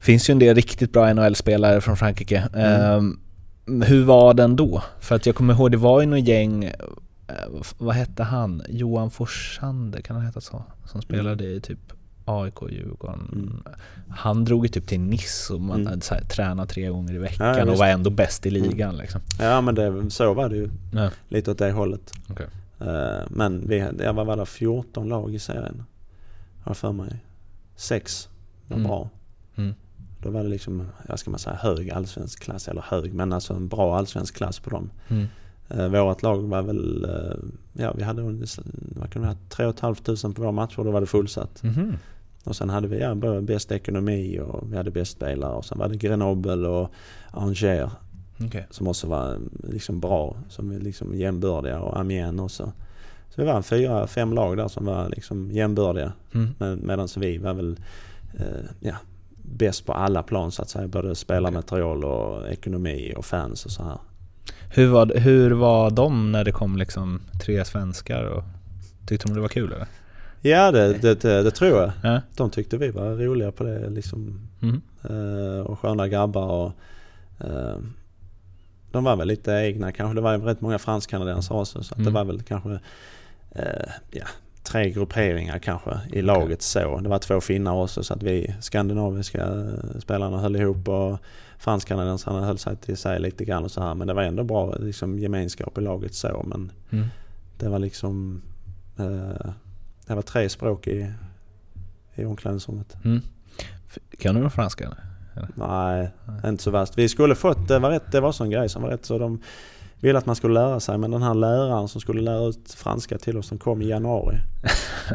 [0.00, 2.48] finns ju en del riktigt bra NHL-spelare från Frankrike.
[2.54, 2.80] Mm.
[2.82, 3.20] Ehm,
[3.84, 4.82] hur var den då?
[5.00, 6.72] För att jag kommer ihåg, det var ju något gäng,
[7.78, 8.62] vad hette han?
[8.68, 10.64] Johan Forsander, kan han heta så?
[10.86, 11.78] Som spelade i typ
[12.24, 13.30] AIK, Djurgården.
[13.32, 13.62] Mm.
[14.08, 16.00] Han drog ju typ till Nice och man Mm.
[16.10, 19.20] här, tränat tre gånger i veckan ja, och var ändå bäst i ligan liksom.
[19.40, 20.70] Ja men det, så var det ju.
[20.92, 21.10] Ja.
[21.28, 22.12] Lite åt det hållet.
[22.30, 22.46] Okej.
[22.80, 24.46] Eh, men vi, hade- ja, vad var det?
[24.46, 25.84] 14 lag i serien.
[26.62, 27.24] Har jag för mig.
[27.76, 28.28] Sex
[28.68, 28.88] var Mm.
[28.88, 29.08] bra.
[29.56, 29.74] Mm.
[30.22, 32.68] Då var det liksom, jag ska man säga hög allsvensk klass.
[32.68, 34.90] Eller hög, men alltså en bra allsvensk klass på dem.
[35.68, 37.36] Eh, vårat lag var väl, eh,
[37.72, 38.22] ja vi hade
[38.96, 41.62] vad kan det vara, 3 500 på våra matcher och då var det fullsatt.
[41.62, 41.96] Mhm.
[42.44, 45.88] Och sen hade vi ja, bäst ekonomi och vi hade bäst spelare och sen var
[45.88, 46.90] det Grenoble och
[47.30, 47.90] Angers
[48.46, 48.66] Okej.
[48.70, 52.72] som också var liksom bra, som är liksom jämbördiga och Amiens också.
[53.28, 56.54] Så vi var fyra, fem lag där som var liksom jämbördiga Mm.
[56.58, 57.76] med, medan vi var väl
[58.34, 58.94] eh, ja,
[59.42, 60.88] bäst på alla plan så att säga.
[60.88, 63.98] Både spelarmaterial och ekonomi och fans och så här.
[64.74, 68.44] Hur, var, hur var de när det kom liksom tre svenskar och
[69.06, 69.86] tyckte de det var kul eller?
[70.40, 71.92] Ja det, det, det, det tror jag.
[72.02, 72.20] Ja.
[72.36, 74.48] De tyckte vi var roliga på det liksom.
[74.62, 74.82] Mm.
[75.02, 76.72] Eh, och sköna grabbar och
[77.46, 77.76] eh,
[78.92, 80.14] de var väl lite egna kanske.
[80.14, 82.04] Det var rätt många fransk-kanadensare också så Mm.
[82.04, 82.78] det var väl kanske
[83.50, 84.26] eh, ja,
[84.62, 87.00] tre grupperingar kanske i laget så.
[87.00, 89.48] Det var två finnar också så att vi skandinaviska
[89.98, 91.18] spelarna höll ihop och
[91.58, 93.94] fransk-kanadensarna höll sig till sig lite grann och så här.
[93.94, 96.42] Men det var ändå bra liksom, gemenskap i laget så.
[96.46, 97.06] Men Mm.
[97.58, 98.42] det var liksom
[98.98, 99.50] eh,
[100.06, 101.12] det var tre språk i,
[102.14, 102.96] i omklädningsrummet.
[103.04, 103.20] Mm.
[104.18, 104.98] Kan du franska eller?
[105.54, 106.10] Nej,
[106.44, 106.98] inte så värst.
[106.98, 109.40] Vi skulle fått, det var, rätt, det var sån grej som var rätt så de
[110.04, 113.18] ville att man skulle lära sig men den här läraren som skulle lära ut franska
[113.18, 114.36] till oss som kom i januari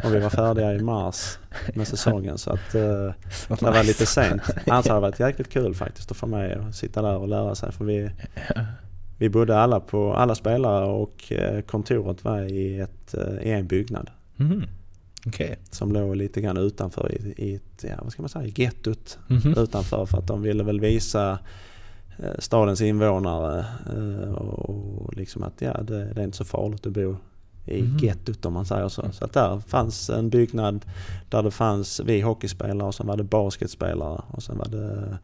[0.04, 1.38] och vi var färdiga i mars
[1.74, 2.80] med säsongen så att eh,
[3.48, 4.42] det var lite sent.
[4.66, 7.54] Annars hade det varit jäkligt kul faktiskt att få med och sitta där och lära
[7.54, 8.10] sig för vi,
[9.18, 13.66] vi bodde alla på, alla spelare och eh, kontoret var i, ett, eh, i en
[13.66, 14.64] byggnad Mhm.
[15.26, 15.58] Okej.
[15.70, 19.54] som låg lite grann utanför i, i ett, ja vad ska man säga, gettot Mhm.
[19.58, 21.38] utanför för att de ville väl visa
[22.38, 23.64] stadens invånare
[23.96, 27.16] eh, och liksom att ja, det, det är inte så farligt att bo
[27.66, 27.98] i Mhm.
[27.98, 29.12] gettot om man säger så.
[29.12, 30.84] Så att där fanns en byggnad
[31.28, 35.18] där det fanns vi hockeyspelare och sen var det basketspelare och sen var det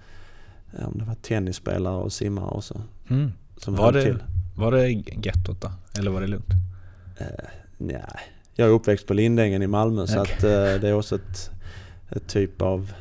[0.79, 2.81] ja, det var tennisspelare och simmare också.
[3.11, 3.33] Mm.
[3.57, 4.19] Som Var det- till.
[4.57, 5.71] Var det gettot då?
[5.99, 6.51] Eller var det lugnt?
[7.19, 7.27] Eh,
[7.79, 8.05] nej,
[8.55, 10.35] jag är uppväxt på Lindängen i Malmö så Okej.
[10.37, 11.51] att eh, det är också ett,
[12.11, 12.93] ett typ av,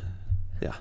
[0.61, 0.73] ja,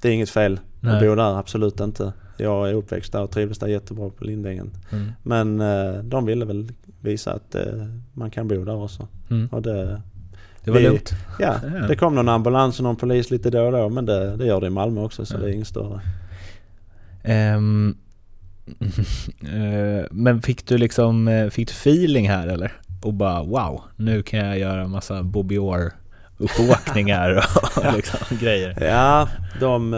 [0.00, 0.94] det är inget fel Nej.
[0.94, 2.12] att bo där, absolut inte.
[2.36, 4.70] Jag är uppväxt där och trivdes där jättebra på Lindängen.
[4.92, 5.12] Mm.
[5.22, 6.68] Men eh, de ville väl
[7.00, 7.62] visa att eh,
[8.12, 9.08] man kan bo där också.
[9.30, 9.46] Mm.
[9.52, 10.02] Och det,
[10.64, 11.12] Det var Vi- lugnt?
[11.38, 11.86] ja, Ja.
[11.88, 14.60] det kom någon ambulans och någon polis lite då och då men det, det gör
[14.60, 15.38] det i Malmö också så Ja.
[15.38, 16.00] det är inget större.
[19.44, 22.72] Eh, men fick du liksom, eh, fick du feeling här eller?
[23.02, 25.92] Och bara wow, nu kan jag göra massa Bobby Orr
[26.38, 27.44] uppåkningar
[27.76, 28.76] och liksom grejer.
[28.84, 29.28] Ja,
[29.60, 29.94] de...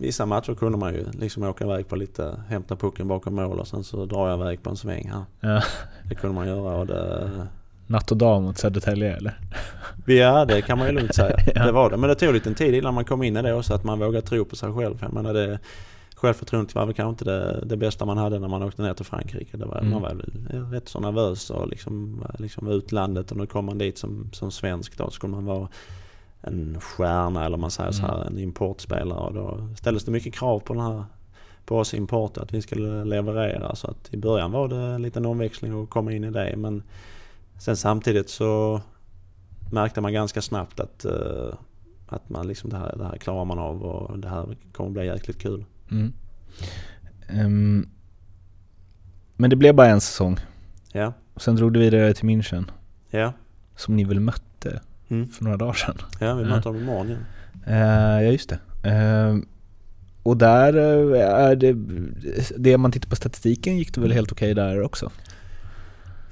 [0.00, 3.68] Vissa matcher kunde man ju liksom åka iväg på lite, hämta pucken bakom mål och
[3.68, 5.24] sen så drar jag iväg på en sväng här.
[5.40, 5.62] Ja.
[6.08, 7.30] Det kunde man göra och det...
[7.86, 9.38] Natt och dag mot Södertälje eller?
[10.06, 11.36] Ja, det kan man ju lugnt säga.
[11.54, 11.66] Ja.
[11.66, 11.96] Det var det.
[11.96, 14.26] Men det tog lite tid innan man kom in i det också, att man vågade
[14.26, 14.98] tro på sig själv.
[15.00, 15.58] Jag menar det,
[16.14, 19.04] självförtroendet var väl kanske inte det, det bästa man hade när man åkte ner till
[19.06, 19.56] Frankrike.
[19.56, 19.90] Det var, Mm.
[19.90, 20.10] Man var
[20.72, 24.98] rätt så nervös och liksom, liksom utlandet och nu kom man dit som, som svensk
[24.98, 25.10] då.
[25.10, 25.68] Skulle man vara
[26.42, 30.60] en stjärna eller man säger så här, en importspelare och då ställdes det mycket krav
[30.60, 31.04] på den här
[31.64, 33.74] på oss importer att vi skulle leverera.
[33.74, 36.54] Så att i början var det en liten omväxling att komma in i det.
[36.56, 36.82] Men
[37.58, 38.80] sen samtidigt så
[39.72, 41.54] märkte man ganska snabbt att, uh,
[42.06, 45.06] att man liksom det, här, det här klarar man av och det här kommer bli
[45.06, 45.64] jäkligt kul.
[45.90, 46.12] Mm.
[47.44, 47.88] Um,
[49.36, 50.36] men det blev bara en säsong.
[50.92, 51.12] Ja.
[51.34, 52.64] Och sen drog du vidare till München.
[53.10, 53.32] Ja.
[53.76, 54.49] Som ni väl mötte
[55.10, 55.28] Mm.
[55.28, 55.96] för några dagar sedan?
[56.20, 56.48] Ja, vi Ja.
[56.48, 57.24] möter dem imorgon igen.
[57.66, 58.90] Eh, ja, just det.
[58.90, 59.36] Eh,
[60.22, 60.76] och där
[61.14, 61.76] eh, är det,
[62.58, 65.10] det man tittar på statistiken gick det väl helt okej där också?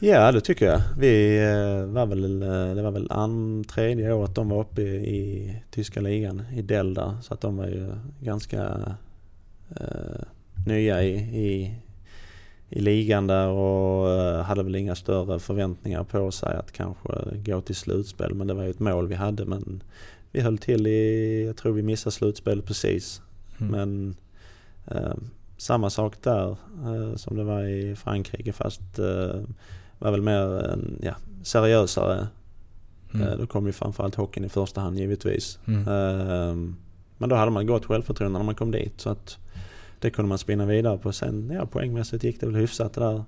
[0.00, 0.80] Ja, det tycker jag.
[0.98, 4.96] Vi eh, var väl, eh, det var väl an, tredje året de var uppe i,
[5.06, 7.16] i tyska ligan, i Dell där.
[7.22, 8.62] Så att de var ju ganska
[9.76, 10.20] eh,
[10.66, 11.74] nya i, i,
[12.70, 17.08] i ligan där och eh, hade väl inga större förväntningar på sig att kanske
[17.44, 18.34] gå till slutspel.
[18.34, 19.44] Men det var ju ett mål vi hade.
[19.44, 19.82] Men
[20.32, 23.22] vi höll till i, jag tror vi missade slutspel precis.
[23.58, 23.72] Mm.
[23.72, 24.16] Men
[24.86, 25.14] eh,
[25.56, 29.40] samma sak där eh, som det var i Frankrike fast eh,
[29.98, 32.26] var väl mer en, ja, seriösare.
[33.14, 33.28] Mm.
[33.28, 35.58] Eh, då kom ju framförallt hockeyn i första hand givetvis.
[35.66, 35.80] Mm.
[35.80, 36.74] Eh,
[37.18, 39.38] men då hade man gott självförtroende när man kom dit så att
[40.00, 41.12] det kunde man spinna vidare på.
[41.12, 43.24] Sen ja, poängmässigt gick det väl hyfsat det där.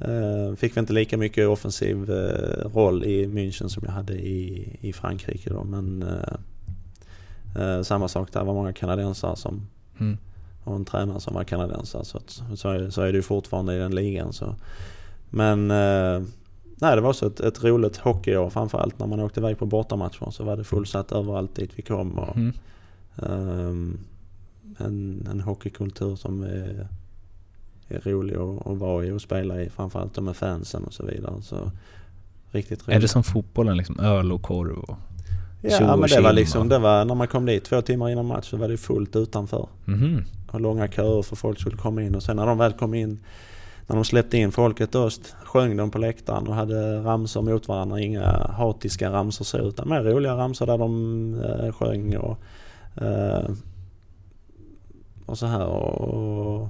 [0.00, 4.68] Eh, fick vi inte lika mycket offensiv eh, roll i München som jag hade i,
[4.80, 9.66] i Frankrike då men eh, eh, samma sak där var många kanadensare som
[10.00, 10.18] Mm.
[10.64, 12.04] och en tränare som var kanadensare.
[12.04, 14.32] Så, att, så, är, så är det ju fortfarande i den ligan.
[14.32, 14.54] Så.
[15.30, 16.22] Men eh,
[16.80, 20.30] nej, det var också ett, ett roligt hockeyår framförallt när man åkte iväg på bortamatcher
[20.30, 22.18] så var det fullsatt överallt dit vi kom.
[22.18, 22.52] Och, Mm.
[23.22, 23.98] ehm,
[24.78, 26.88] en, en hockeykultur som är,
[27.88, 29.70] är rolig att, att vara i och spela i.
[29.70, 31.42] Framförallt med fansen och så vidare.
[31.42, 31.70] Så,
[32.50, 32.96] riktigt roligt.
[32.96, 34.78] Är det som fotbollen, liksom öl och korv?
[34.78, 34.96] Och...
[35.62, 38.26] Ja och men det var liksom, det var när man kom dit två timmar innan
[38.26, 39.68] match så var det fullt utanför.
[39.84, 40.24] Mhm.
[40.50, 43.20] och långa köer för folk skulle komma in och sen när de väl kom in
[43.88, 45.10] när de släppte in folket då
[45.44, 48.00] sjöng de på läktaren och hade ramsor mot varandra.
[48.00, 52.38] Inga hatiska ramsor så utan mer roliga ramsor där de eh, sjöng och,
[52.96, 53.50] eh,
[55.28, 55.66] och så här.
[55.66, 56.00] Och,
[56.62, 56.68] och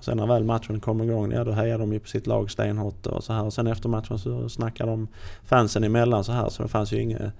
[0.00, 3.06] sen när väl matchen kom igång, ja då hejade de ju på sitt lag stenhårt
[3.06, 3.44] och så här.
[3.44, 5.08] Och sen efter matchen så snackade de
[5.44, 7.32] fansen emellan så här så det fanns ju inget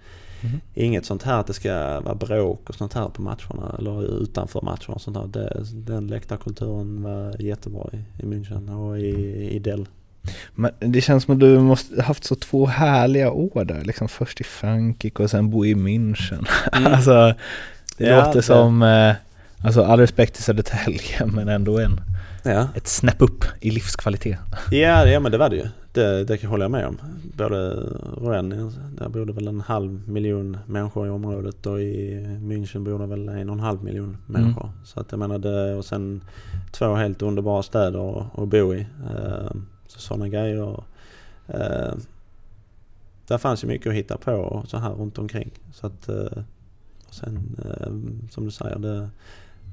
[0.43, 0.61] Mhm.
[0.75, 4.61] Inget sånt här att det ska vara bråk och sånt här på matcherna eller utanför
[4.63, 5.27] matcherna och sånt här.
[5.27, 9.89] Det, den läktarkulturen var jättebra i, i München och i, i Dell.
[10.55, 13.85] Men det känns som att du måste ha haft så två härliga år där.
[13.85, 16.47] Liksom först i Frankrike och sen bo i München.
[16.73, 17.35] alltså,
[17.99, 19.15] det Ja, låter det- som, eh,
[19.63, 22.01] alltså all respekt till Södertälje men ändå en,
[22.45, 22.69] Ja.
[22.75, 24.39] ett snäpp upp i livskvalitet.
[24.71, 25.67] Ja, ja men det var det ju.
[25.93, 26.99] Det, det håller jag med om.
[27.37, 27.71] Både
[28.17, 28.49] Rouen,
[28.99, 33.29] där bodde väl en halv miljon människor i området och i München bor det väl
[33.29, 34.71] en och en halv miljon människor.
[34.85, 36.21] Så att jag menar det, och sen
[36.73, 38.81] två helt underbara städer att, bo i.
[38.81, 39.51] Eh,
[39.87, 40.83] Så sådana grejer.
[41.49, 41.95] eh,
[43.29, 45.51] Där fanns ju mycket att hitta på och så här runt omkring.
[45.73, 46.43] Så att, eh,
[47.09, 47.57] och sen
[48.31, 49.09] som du säger, det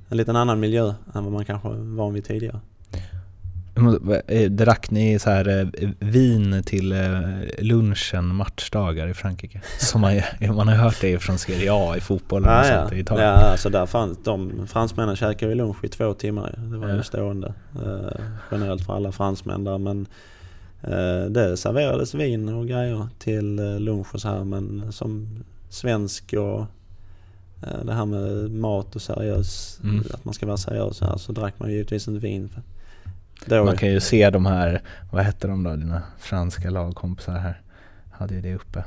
[0.09, 2.59] en liten annan miljö än vad man kanske var van vid tidigare.
[4.27, 5.47] Eh, Drack ni så här
[5.81, 6.99] eh, vin till eh,
[7.59, 9.61] lunchen matchdagar i Frankrike?
[9.79, 10.21] Som man,
[10.55, 12.81] man har hört det från Serie A i fotbollen och Ja, ja.
[12.81, 13.27] sånt i Italien.
[13.27, 16.55] ja alltså där fanns de, fransmännen käkade ju lunch i två timmar.
[16.57, 16.95] Det var Ja.
[16.95, 17.53] ju stående
[17.85, 20.07] eh, generellt för alla fransmän där men
[20.83, 26.65] eh, det serverades vin och grejer till lunch och så här men som svensk och
[27.83, 30.03] det här med mat och seriös, Mm.
[30.13, 32.49] att man ska vara seriös här så drack man ju givetvis inte vin.
[33.49, 37.61] Man kan ju se de här, vad hette de då, dina franska lagkompisar här?
[38.11, 38.83] Hade ju det uppe.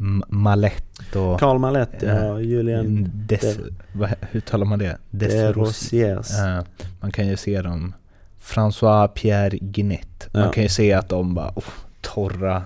[0.00, 1.40] M- Malette och...
[1.40, 2.32] Karl Malette Ja.
[2.32, 3.58] och Julien Des,
[3.92, 4.96] vad, hur talar man det?
[5.10, 5.56] de Desrosiers.
[5.56, 6.30] Rosiers.
[6.38, 6.64] Ja,
[7.00, 7.94] man kan ju se dem.
[8.42, 10.28] François Pierre Guinet.
[10.32, 10.52] Man Ja.
[10.52, 11.64] kan ju se att de bara, oh,
[12.00, 12.62] torra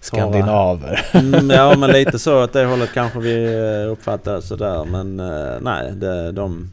[0.00, 1.06] skandinaver.
[1.12, 5.56] Mm, ja men lite så åt det hållet kanske vi eh, uppfattar sådär men eh,
[5.60, 6.70] nej det, de,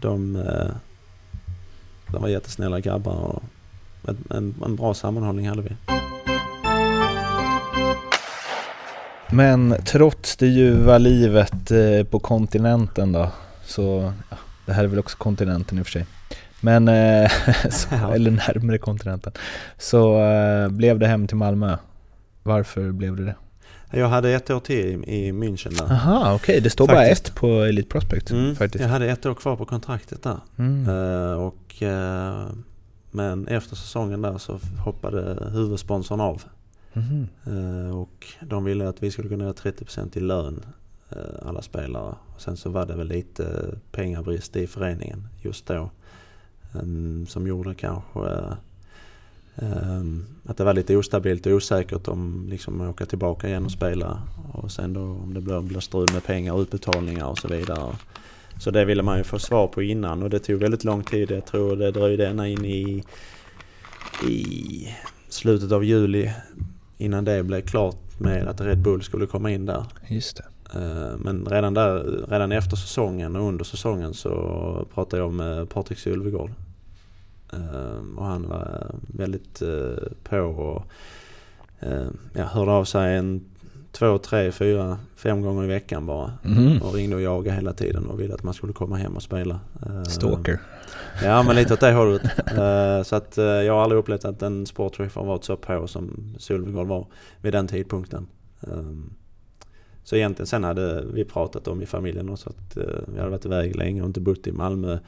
[0.00, 0.70] de, eh,
[2.06, 3.42] de var jättesnälla grabbar och
[4.30, 5.76] en, en, bra sammanhållning hade vi.
[9.30, 11.72] Men trots det ljuva livet
[12.10, 13.28] på kontinenten då,
[13.64, 16.06] så, ja, det här är väl också kontinenten i och för sig.
[16.60, 16.86] Men,
[17.70, 19.32] så, eller närmare kontinenten.
[19.78, 20.18] Så
[20.70, 21.76] blev det hem till Malmö.
[22.42, 23.34] Varför blev det det?
[23.98, 25.92] Jag hade ett år till i, München där.
[25.92, 27.28] Aha, okej, det står bara Faktiskt.
[27.28, 28.82] ett på Elite Prospect Mm, faktiskt.
[28.82, 30.38] jag hade ett år kvar på kontraktet där.
[30.58, 30.88] Mm.
[30.88, 32.46] Eh, och, eh,
[33.10, 36.42] men efter säsongen där så hoppade huvudsponsorn av.
[36.92, 37.28] Mhm.
[37.46, 40.64] Eh, och de ville att vi skulle gå ner 30% i lön
[41.42, 42.14] alla spelare.
[42.38, 45.90] Sen så var det väl lite pengabrist i föreningen just då.
[46.82, 48.20] Um, som gjorde kanske
[50.44, 54.22] att det var lite ostabilt och osäkert om liksom åka tillbaka igen och spela.
[54.52, 57.96] Och sen då om det blir, blir strul med pengar utbetalningar och så vidare.
[58.58, 61.30] Så det ville man ju få svar på innan och det tog väldigt lång tid.
[61.30, 63.04] Jag tror det dröjde ända in i,
[64.28, 64.88] i
[65.28, 66.30] slutet av juli
[66.98, 69.84] innan det blev klart med att Red Bull skulle komma in där.
[70.08, 70.44] Just det.
[70.74, 75.98] Eh, men redan, där, redan efter säsongen och under säsongen så pratade jag med Patrik
[75.98, 76.50] Sylvegård.
[77.52, 80.84] Eh, och han var väldigt eh, på och
[82.32, 83.44] ja, hörde av sig en
[83.92, 86.32] två, tre, fyra, fem gånger i veckan bara.
[86.44, 86.82] Mm.
[86.82, 89.60] Och ringde och jagade hela tiden och ville att man skulle komma hem och spela.
[90.08, 90.60] Stalker.
[91.22, 92.22] Ja men lite åt det hållet.
[93.06, 96.86] Så att jag har aldrig upplevt att en sportchef har varit så på som Sylvegård
[96.86, 97.06] var
[97.40, 98.26] vid den tidpunkten.
[100.04, 103.46] Så egentligen sen hade vi pratat om i familjen också att eh, vi hade varit
[103.46, 104.98] iväg länge och inte bott i Malmö.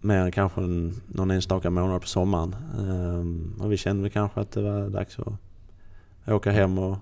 [0.00, 2.54] Mer än kanske en, någon enstaka månad på sommaren.
[2.78, 6.98] Eh, och vi kände kanske att det var dags att åka hem och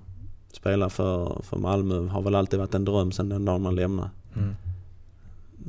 [0.53, 2.07] spela för, för Malmö.
[2.07, 4.11] Har väl alltid varit en dröm sedan den dagen man lämnade.
[4.37, 4.55] Mm.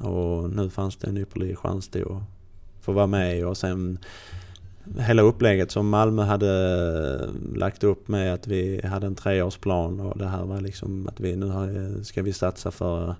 [0.01, 2.23] Och nu fanns det en ypperlig chans till att
[2.81, 3.99] få vara med och sen
[4.97, 10.27] hela upplägget som Malmö hade lagt upp med att vi hade en treårsplan och det
[10.27, 13.15] här var liksom att vi nu ska vi satsa för,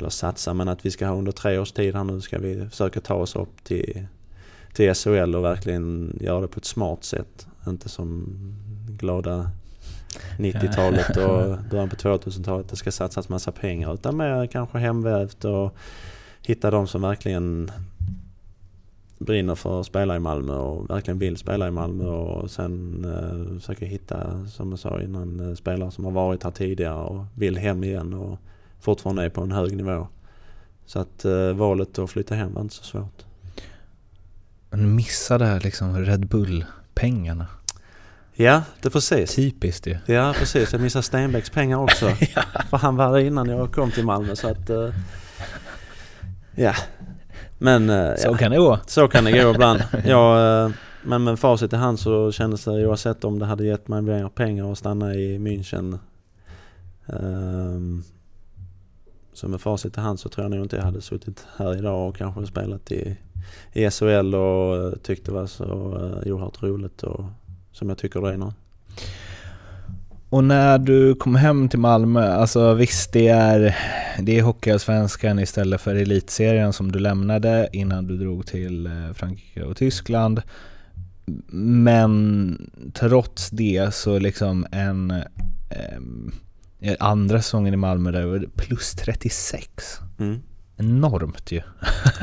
[0.00, 2.68] eller satsa, men att vi ska ha under tre års tid här nu ska vi
[2.70, 4.06] försöka ta oss upp till,
[4.72, 7.46] till SHL och verkligen göra det på ett smart sätt.
[7.66, 8.36] Inte som
[8.88, 9.50] glada
[10.38, 12.68] 90-talet och början på 2000-talet.
[12.68, 15.74] Det ska satsas massa pengar utan mer kanske hemvävt och
[16.42, 17.70] hitta de som verkligen
[19.18, 23.58] brinner för att spela i Malmö och verkligen vill spela i Malmö och sen eh,
[23.58, 27.56] försöka hitta, som jag sa innan, eh, spelare som har varit här tidigare och vill
[27.56, 28.38] hem igen och
[28.80, 30.08] fortfarande är på en hög nivå.
[30.86, 33.24] Så att eh, valet att flytta hem var inte så svårt.
[34.70, 37.46] Men missade liksom Red Bull-pengarna.
[38.34, 39.34] Ja, det precis.
[39.34, 39.98] Typiskt ju.
[40.06, 40.72] Ja, precis.
[40.72, 42.06] Jag missade Stenbecks pengar också.
[42.34, 42.42] ja.
[42.70, 44.70] För han var där innan jag kom till Malmö så att...
[44.70, 44.88] Eh,
[46.54, 46.74] ja,
[47.58, 48.78] men, eh, så ja, kan det gå.
[48.86, 49.82] Så kan det gå ibland.
[50.04, 50.70] Ja, eh,
[51.02, 54.28] men med facit i hand så kändes det oavsett om det hade gett mig mer
[54.28, 55.98] pengar att stanna i München.
[59.40, 62.08] Så med facit i hand så tror jag nog inte jag hade suttit här idag
[62.08, 63.16] och kanske spelat i,
[63.72, 67.24] i SHL och eh, tyckt det var så eh, oerhört roligt och
[67.72, 68.52] som jag tycker det är nu.
[70.28, 73.76] Och när du kom hem till Malmö, alltså visst det är,
[74.22, 79.62] det är Hockeyallsvenskan istället för elitserien som du lämnade innan du drog till eh, Frankrike
[79.62, 80.42] och Tyskland.
[81.52, 86.00] Men trots det så liksom en eh,
[86.98, 89.98] andra säsongen i Malmö där var det plus 36.
[90.18, 90.40] Mm
[90.80, 91.60] enormt ju.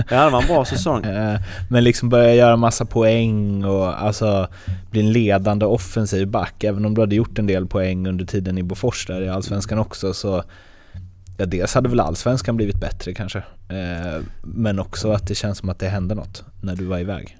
[0.09, 1.03] Ja, det var en bra säsong.
[1.17, 1.39] Eh,
[1.69, 4.47] men liksom börja göra massa poäng och alltså
[4.91, 6.63] bli en ledande offensiv back.
[6.63, 9.79] Även om du hade gjort en del poäng under tiden i Bofors där i Allsvenskan
[9.79, 10.43] också så
[11.37, 13.37] Ja, dels hade väl Allsvenskan blivit bättre kanske.
[13.69, 17.37] Eh, men också att det känns som att det hände något när du var iväg.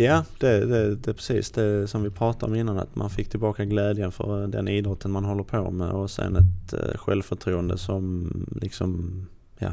[0.00, 2.78] Ja, det, det, det är precis det som vi pratade om innan.
[2.78, 6.72] Att man fick tillbaka glädjen för den idrotten man håller på med och sen ett
[6.72, 8.30] eh, självförtroende som
[8.62, 9.26] liksom,
[9.58, 9.72] ja,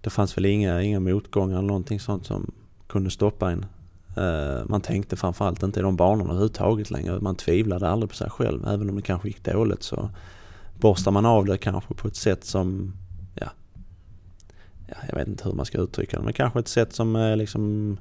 [0.00, 2.50] det fanns väl inga, inga motgångar eller någonting sånt som
[2.86, 3.66] kunde stoppa en.
[4.16, 7.20] Eh, man tänkte framförallt inte i de banorna överhuvudtaget längre.
[7.20, 8.66] Man tvivlade aldrig på sig själv.
[8.66, 10.10] Även om det kanske gick dåligt så
[10.80, 12.92] borstar man av det kanske på ett sätt som,
[13.34, 13.48] ja,
[14.86, 17.96] ja jag vet inte hur man ska uttrycka det, men kanske ett sätt som liksom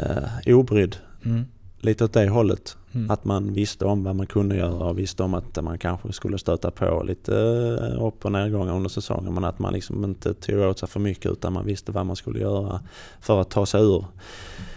[0.00, 0.96] uh, obrydd.
[1.24, 1.44] Mm
[1.84, 2.76] lite åt det hållet.
[2.92, 3.10] Mm.
[3.10, 6.38] Att man visste om vad man kunde göra och visste om att man kanske skulle
[6.38, 7.36] stöta på lite
[7.80, 9.34] eh, upp och nedgångar under säsongen.
[9.34, 12.16] Men att man liksom inte tog åt sig för mycket utan man visste vad man
[12.16, 12.80] skulle göra
[13.20, 14.04] för att ta sig ur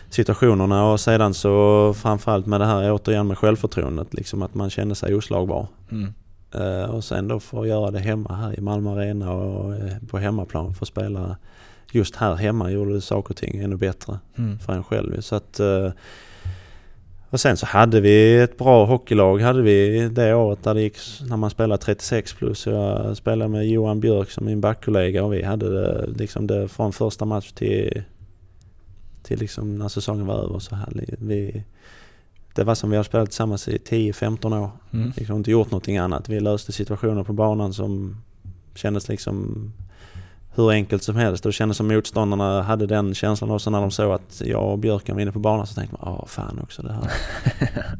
[0.09, 0.91] situationerna.
[0.91, 4.13] Och sedan så framförallt med det här återigen med självförtroendet.
[4.13, 5.67] Liksom att man kände sig oslagbar.
[5.91, 6.13] Mm.
[6.55, 10.17] Uh, och sen då få göra det hemma här i Malmö Arena och uh, på
[10.17, 10.73] hemmaplan.
[10.73, 11.37] Få spela
[11.91, 14.59] just här hemma gjorde saker och ting ännu bättre mm.
[14.59, 15.21] för en själv.
[15.21, 15.91] Så att uh,
[17.29, 20.97] och sen så hade vi ett bra hockeylag hade vi det året där det gick
[21.29, 22.67] när man spelade 36 plus.
[22.67, 26.93] Jag spelade med Johan Björk som min backkollega och vi hade det liksom det från
[26.93, 28.03] första match till,
[29.23, 31.63] till liksom när säsongen var över så hade vi
[32.53, 34.69] det var som vi hade spelat tillsammans i 10-15 år.
[34.93, 35.11] Mm.
[35.17, 36.29] Liksom inte gjort någonting annat.
[36.29, 38.17] Vi löste situationer på banan som
[38.75, 39.71] kändes liksom
[40.57, 41.45] hur enkelt som helst.
[41.45, 44.79] Och det kändes som motståndarna hade den känslan också när de såg att jag och
[44.79, 45.67] Björkan var inne på banan.
[45.67, 47.11] Så tänkte man, åh fan också det här.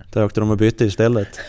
[0.11, 1.39] Då åkte de och bytte istället.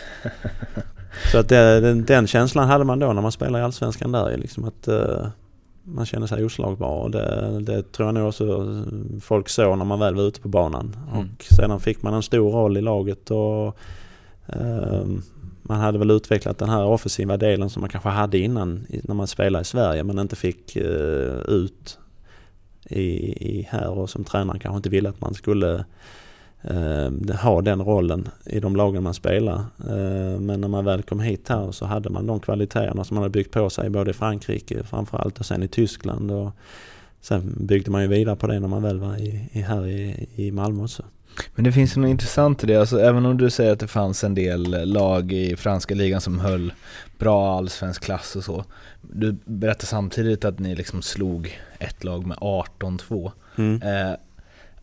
[1.31, 4.37] Så att det, den, den känslan hade man då när man spelade i Allsvenskan där
[4.37, 5.27] liksom att uh,
[5.83, 8.75] man kände sig oslagbar och det, det, tror jag nog också
[9.21, 10.95] folk såg när man väl var ute på banan.
[11.13, 11.29] Mm.
[11.37, 13.77] Och sedan fick man en stor roll i laget och
[14.55, 15.05] uh,
[15.61, 19.27] man hade väl utvecklat den här offensiva delen som man kanske hade innan när man
[19.27, 21.99] spelade i Sverige men inte fick eh, ut
[22.89, 23.03] i,
[23.49, 25.85] i här och som tränaren kanske inte ville att man skulle
[26.61, 29.55] eh, ha den rollen i de lagen man spelar.
[29.79, 33.21] Eh, men när man väl kom hit här så hade man de kvaliteterna som man
[33.21, 36.31] hade byggt på sig både i Frankrike framförallt och sen i Tyskland.
[36.31, 36.51] Och
[37.21, 40.27] sen byggde man ju vidare på det när man väl var i, i här i,
[40.35, 41.03] i Malmö också.
[41.55, 44.23] Men det finns något intressant i det, alltså, även om du säger att det fanns
[44.23, 46.73] en del lag i franska ligan som höll
[47.17, 48.65] bra allsvensk klass och så.
[49.01, 53.31] Du berättar samtidigt att ni liksom slog ett lag med 18-2.
[53.57, 53.81] Mm.
[53.81, 54.15] Eh,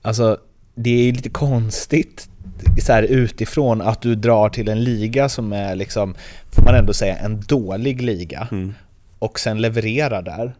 [0.02, 0.38] alltså
[0.74, 2.28] det är lite konstigt
[2.78, 6.14] så här utifrån att du drar till en liga som är liksom,
[6.52, 8.74] får man ändå säga, en dålig liga mm.
[9.18, 10.54] och sen levererar där.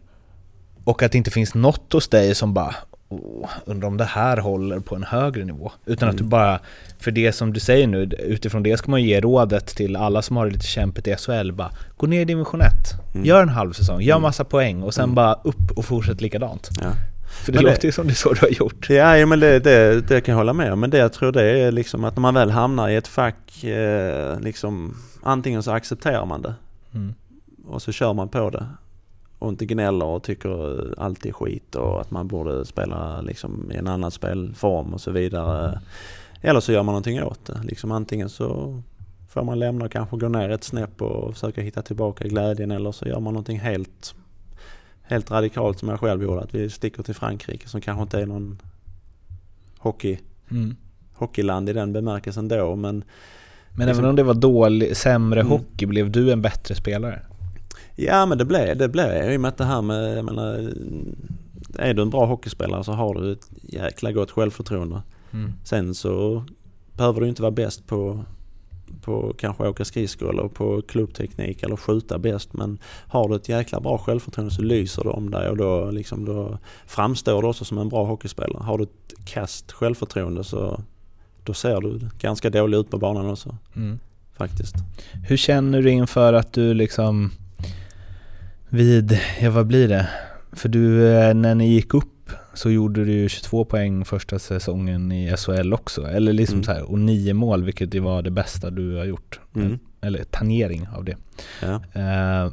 [0.83, 2.75] Och att det inte finns något hos dig som bara,
[3.09, 5.71] oh, undrar om det här håller på en högre nivå.
[5.85, 6.09] Utan mm.
[6.09, 6.29] att du mm.
[6.29, 6.59] bara,
[6.99, 10.37] för det som du säger nu, utifrån det ska man ge rådet till alla som
[10.37, 12.71] har det lite kämpigt i SHL, bara gå ner i division 1,
[13.13, 13.25] mm.
[13.25, 14.21] gör en halv säsong, gör mm.
[14.21, 15.15] massa poäng och sen mm.
[15.15, 16.69] bara upp och fortsätt likadant.
[16.81, 16.91] Ja.
[17.45, 18.89] För det men låter ju som det är så du har gjort.
[18.89, 20.79] Ja, men det, det, det kan jag hålla med om.
[20.79, 23.63] Men det jag tror det är liksom att när man väl hamnar i ett fack,
[23.63, 26.53] eh, liksom antingen så accepterar man det
[26.93, 27.13] mm.
[27.67, 28.67] och så kör man på det
[29.39, 33.75] och inte gnäller och tycker allt är skit och att man borde spela liksom i
[33.75, 35.81] en annan spelform och så vidare.
[36.41, 37.59] Eller så gör man någonting åt det.
[37.63, 38.81] Liksom antingen så
[39.29, 42.91] får man lämna och kanske gå ner ett snäpp och försöka hitta tillbaka glädjen eller
[42.91, 44.15] så gör man någonting helt
[45.07, 46.41] helt radikalt som jag själv gjorde.
[46.41, 48.61] Att vi sticker till Frankrike som kanske inte är någon
[49.77, 50.19] hockey,
[50.51, 50.75] mm.
[51.13, 52.75] hockeyland i den bemärkelsen då.
[52.75, 53.03] Men,
[53.75, 55.51] men liksom, även om det var dålig, sämre mm.
[55.51, 57.21] hockey, blev du en bättre spelare?
[57.99, 58.89] Ja men det blev det.
[58.89, 59.31] Blev.
[59.31, 60.73] I och med att det här med, jag menar,
[61.79, 65.01] är du en bra hockeyspelare så har du ett jäkla gott självförtroende.
[65.31, 65.53] Mm.
[65.63, 66.43] Sen så
[66.93, 68.25] behöver du inte vara bäst på
[69.01, 72.53] på kanske åka skridskor eller på klubbteknik eller skjuta bäst.
[72.53, 76.25] Men har du ett jäkla bra självförtroende så lyser det om dig och då, liksom,
[76.25, 78.63] då framstår du också som en bra hockeyspelare.
[78.63, 80.81] Har du ett kast självförtroende så
[81.43, 83.57] då ser du ganska dålig ut på banan också.
[83.75, 83.99] Mm.
[84.37, 84.75] Faktiskt.
[85.27, 87.31] Hur känner du inför att du liksom
[88.69, 90.09] vid, ja vad blir det?
[90.51, 95.11] För du, eh, när ni gick upp så gjorde du ju 22 poäng första säsongen
[95.11, 96.07] i SHL också.
[96.07, 96.63] Eller liksom mm.
[96.63, 99.39] så här, och nio mål, vilket det var det bästa du har gjort.
[99.55, 99.79] Mm.
[100.01, 101.17] Eller tangering av det.
[101.61, 101.81] Ja.
[101.95, 102.51] Uh,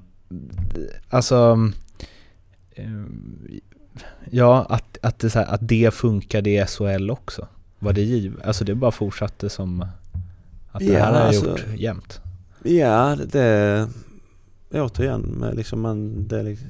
[1.08, 1.58] alltså,
[2.78, 3.04] uh,
[4.30, 7.48] ja, att, att, det, så här, att det funkade i SHL också.
[7.78, 8.40] Var det giv?
[8.44, 9.86] Alltså det bara fortsatte som
[10.70, 12.20] att det ja, här har jag alltså, gjort jämt.
[12.62, 13.88] Ja, det,
[14.82, 16.68] återigen, med liksom man, det, liksom-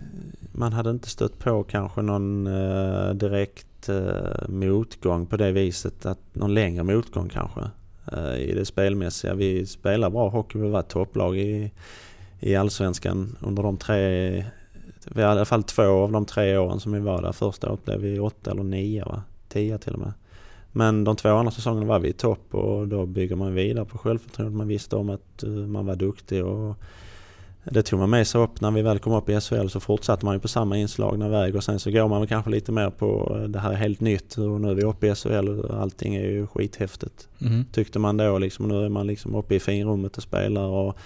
[0.52, 6.18] man hade inte stött på kanske någon eh, direkt eh, motgång på det viset, att
[6.32, 7.60] någon längre motgång kanske
[8.12, 9.34] eh, i det spelmässiga.
[9.34, 11.72] Vi spelar bra hockey, vi var topplag i,
[12.40, 14.30] i allsvenskan under de tre,
[15.08, 17.32] vi hade i alla fall två av de tre åren som vi var där.
[17.32, 19.22] Första året blev vi åtta eller nio va?
[19.48, 20.12] Tio till och med.
[20.72, 23.98] Men de två andra säsongerna var vi i topp och då bygger man vidare på
[23.98, 24.56] självförtroendet.
[24.56, 26.76] Man visste om att eh, man var duktig och
[27.64, 30.24] det tog man med sig upp när vi väl kom upp i SHL så fortsatte
[30.24, 33.38] man ju på samma inslagna väg och sen så går man kanske lite mer på
[33.48, 36.24] det här är helt nytt och nu är vi uppe i SHL och allting är
[36.24, 37.28] ju skithäftigt.
[37.40, 37.64] Mm.
[37.72, 38.68] Tyckte man då liksom.
[38.68, 40.98] Nu är man liksom uppe i finrummet och spelar och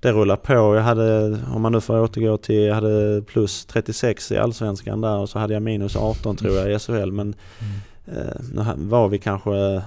[0.00, 0.52] det rullar på.
[0.52, 5.16] Jag hade, om man nu får återgå till, jag hade plus 36 i Allsvenskan där
[5.16, 8.28] och så hade jag minus 18 tror jag i SHL men mm.
[8.28, 9.82] eh, nu var vi kanske,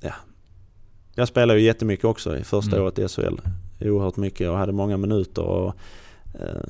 [0.00, 0.12] ja.
[1.14, 2.84] Jag spelade ju jättemycket också i första mm.
[2.84, 3.38] året i SHL
[3.80, 5.42] oerhört mycket och hade många minuter.
[5.42, 5.74] Och,
[6.34, 6.68] eh,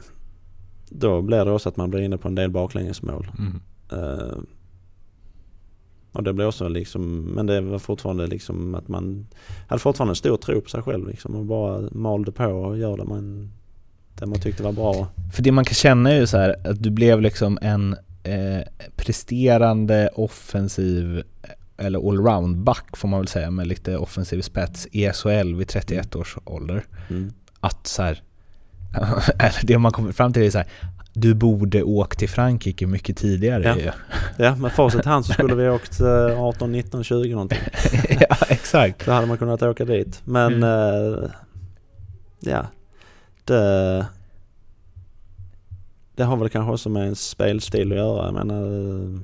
[0.89, 3.27] då blir det också att man blir inne på en del baklängesmål.
[3.39, 3.61] Mm.
[3.93, 4.39] Eh,
[6.13, 9.27] och det blev också liksom, men det var fortfarande liksom att man
[9.69, 12.97] hade fortfarande en stor tro på sig själv liksom och bara malde på och gör
[12.97, 13.51] det man,
[14.15, 15.09] det man tyckte var bra.
[15.35, 18.63] För det man kan känna är ju så här att du blev liksom en eh,
[18.97, 21.23] presterande offensiv
[21.79, 26.21] eller allround-back får man väl säga med lite offensiv spets i SHL vid 31 mm.
[26.21, 26.85] års ålder.
[27.11, 27.33] Mm.
[27.61, 28.23] Att så här,
[29.39, 30.67] eller det man kommer fram till är så här,
[31.13, 33.93] du borde åkt till Frankrike mycket tidigare ja.
[34.45, 37.59] Ja, med facit hand så skulle vi åkt 18, 19, 20 någonting.
[38.21, 39.07] ja, exakt.
[39.07, 40.21] Då hade man kunnat åka dit.
[40.25, 41.15] Men mm.
[41.15, 41.31] äh,
[42.41, 42.67] ja,
[43.45, 44.07] det,
[46.15, 48.25] det har väl kanske också med en spelstil att göra.
[48.25, 49.21] Jag menar,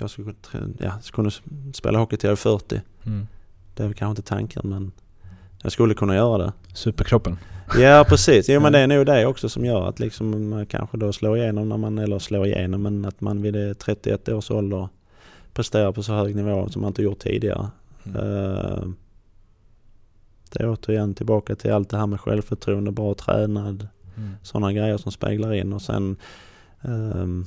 [0.00, 0.34] jag skulle
[0.78, 1.30] ja, kunna
[1.72, 2.80] spela hockey till jag är 40.
[3.06, 3.26] Mm.
[3.74, 4.92] Det är kanske inte tanken men
[5.62, 6.52] jag skulle kunna göra det.
[6.74, 7.38] Superkroppen.
[7.78, 10.96] Ja precis, jo men det är nog det också som gör att liksom man kanske
[10.96, 14.88] då slår igenom när man, eller slår igenom men att man vid 31 års ålder
[15.52, 17.70] presterar på så hög nivå som man inte gjort tidigare.
[18.04, 18.16] Mm.
[18.22, 18.88] Uh,
[20.52, 24.36] det är återigen tillbaka till allt det här med självförtroende, bra tränad, Mm.
[24.42, 26.16] sådana grejer som speglar in och sen
[26.82, 27.46] um,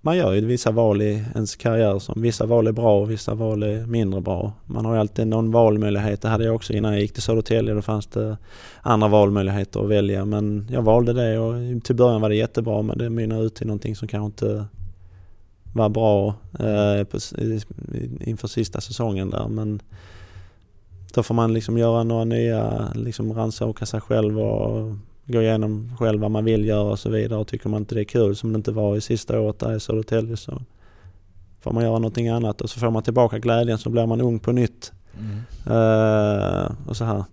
[0.00, 3.34] man gör ju vissa val i ens karriär som vissa val är bra och vissa
[3.34, 4.52] val är mindre bra.
[4.66, 6.22] Man har ju alltid någon valmöjlighet.
[6.22, 7.74] Det hade jag också innan jag gick till Södertälje.
[7.74, 8.36] Då fanns det
[8.82, 12.98] andra valmöjligheter att välja men jag valde det och till början var det jättebra men
[12.98, 14.66] det mynnade ut till någonting som kanske inte
[15.74, 17.18] var bra eh, på,
[18.20, 19.82] inför sista säsongen där men
[21.14, 24.96] då får man liksom göra några nya, liksom rannsaka sig själv och
[25.28, 27.38] gå igenom själv vad man vill göra och så vidare.
[27.38, 29.76] Och tycker man inte det är kul som det inte var i sista året där
[29.76, 30.62] i Södertälje så
[31.60, 34.38] får man göra någonting annat och så får man tillbaka glädjen så blir man ung
[34.38, 34.92] på nytt.
[35.18, 35.76] Mm.
[35.76, 37.24] Uh, och så här.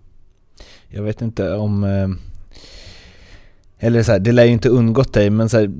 [0.88, 1.84] Jag vet inte om...
[1.84, 2.08] eh,
[3.78, 5.70] Eller så här, det lär ju inte undgått dig, men så här,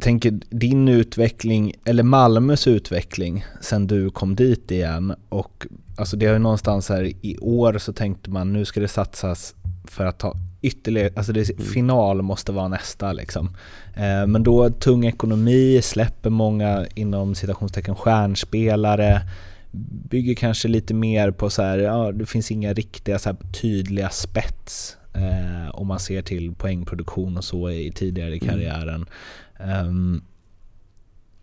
[0.00, 6.32] tänker din utveckling, eller Malmös utveckling sen du kom dit igen och alltså det har
[6.32, 10.36] ju någonstans här i år så tänkte man nu ska det satsas för att ta
[10.64, 13.56] ytterligare, alltså det, final måste vara nästa liksom.
[13.94, 19.20] Eh, men då tung ekonomi, släpper många inom citationstecken stjärnspelare,
[20.10, 24.96] bygger kanske lite mer på så här, ja det finns inga riktiga så tydliga spets
[25.14, 29.06] eh, om man ser till poängproduktion och så i tidigare i karriären.
[29.86, 30.22] Um,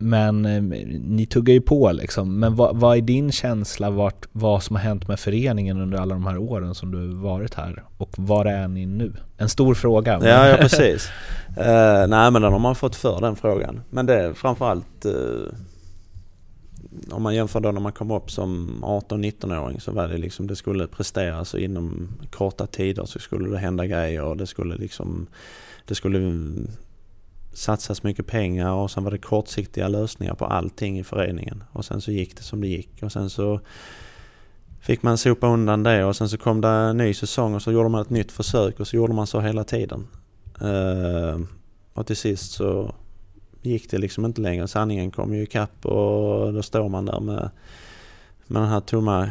[0.02, 0.62] men eh,
[1.00, 2.38] ni tuggar ju på liksom.
[2.40, 6.14] Men vad, vad är din känsla vart, vad som har hänt med föreningen under alla
[6.14, 7.84] de här åren som du varit här?
[7.98, 9.12] Och var är ni nu?
[9.36, 10.18] En stor fråga.
[10.18, 11.08] men- Ja, ja precis.
[11.58, 13.80] uh, nej men den har man fått för den frågan.
[13.90, 15.52] Men det är framförallt uh,
[17.10, 20.56] om man jämför då när man kom upp som 18-19-åring så var det liksom det
[20.56, 25.26] skulle presteras och inom korta tider så skulle det hända grejer och det skulle liksom
[25.86, 26.18] det skulle
[27.52, 32.00] satsas mycket pengar och sen var det kortsiktiga lösningar på allting i föreningen och sen
[32.00, 33.60] så gick det som det gick och sen så
[34.80, 37.72] fick man sopa undan det och sen så kom det en ny säsong och så
[37.72, 40.08] gjorde man ett nytt försök och så gjorde man så hela tiden.
[40.60, 41.40] Eh,
[41.92, 42.94] och till sist så
[43.62, 44.68] gick det liksom inte längre.
[44.68, 47.50] Sanningen kom ju ikapp och då står man där med,
[48.46, 49.30] med den här tomma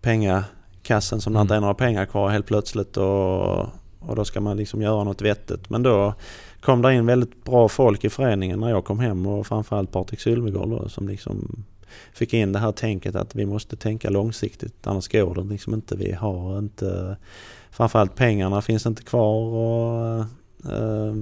[0.00, 3.68] pengakassen som det inte är några pengar kvar helt plötsligt och,
[3.98, 5.70] och då ska man liksom göra något vettigt.
[5.70, 6.14] Men då
[6.60, 10.20] kom det in väldigt bra folk i föreningen när jag kom hem och framförallt Patrik
[10.20, 11.64] Sylvegård som liksom
[12.12, 15.96] fick in det här tänket att vi måste tänka långsiktigt annars går det liksom inte.
[15.96, 17.16] Vi har inte
[17.70, 20.18] framförallt pengarna finns inte kvar och
[20.72, 21.14] eh,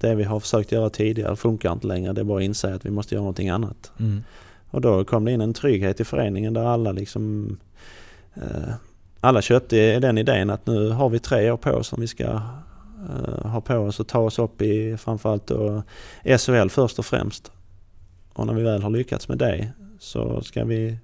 [0.00, 2.12] det vi har försökt göra tidigare funkar inte längre.
[2.12, 3.92] Det är bara att inse att vi måste göra någonting annat.
[4.00, 4.22] Mm.
[4.70, 7.56] Och då kom det in en trygghet i föreningen där alla liksom
[8.34, 8.74] eh,
[9.24, 12.24] alla köpte den idén att nu har vi tre år på oss som vi ska
[12.24, 15.82] eh, ha på oss och ta oss upp i framförallt då
[16.38, 17.52] SHL först och främst.
[18.32, 19.68] Och när vi väl har lyckats med det
[19.98, 20.98] så ska vi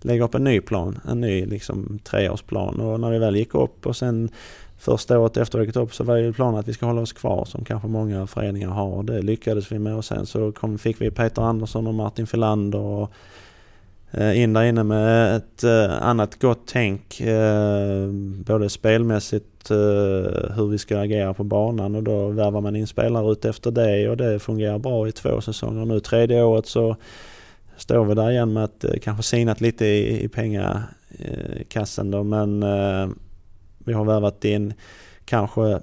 [0.00, 2.80] lägga upp en ny plan, en ny liksom treårsplan.
[2.80, 4.28] Och när vi väl gick upp och sen
[4.78, 7.12] första året efter vi gick upp så var ju planen att vi ska hålla oss
[7.12, 8.88] kvar som kanske många föreningar har.
[8.88, 9.94] Och det lyckades vi med.
[9.94, 13.12] Och sen så kom, fick vi Peter Andersson och Martin Filander och
[14.12, 18.08] Eh, in där inne med ett eh, annat gott tänk eh,
[18.46, 19.46] både spelmässigt
[20.54, 24.08] hur vi ska agera på banan och då värvar man in spelare ut efter det
[24.08, 25.84] och det fungerar bra i två säsonger.
[25.84, 26.96] Nu tredje året så
[27.76, 32.60] står vi där igen med att det kanske sinat lite i, i pengakassan då men
[33.78, 34.74] vi har värvat in
[35.24, 35.80] kanske,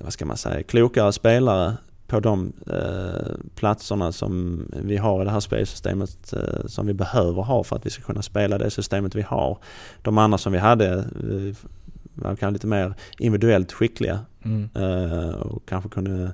[0.00, 1.76] vad ska man säga, klokare spelare
[2.12, 7.42] på de eh, platserna som vi har i det här spelsystemet eh, som vi behöver
[7.42, 9.58] ha för att vi ska kunna spela det systemet vi har.
[10.02, 11.56] De andra som vi hade eh,
[12.14, 14.68] var kanske lite mer individuellt skickliga Mm.
[14.74, 16.32] eh, och kanske kunde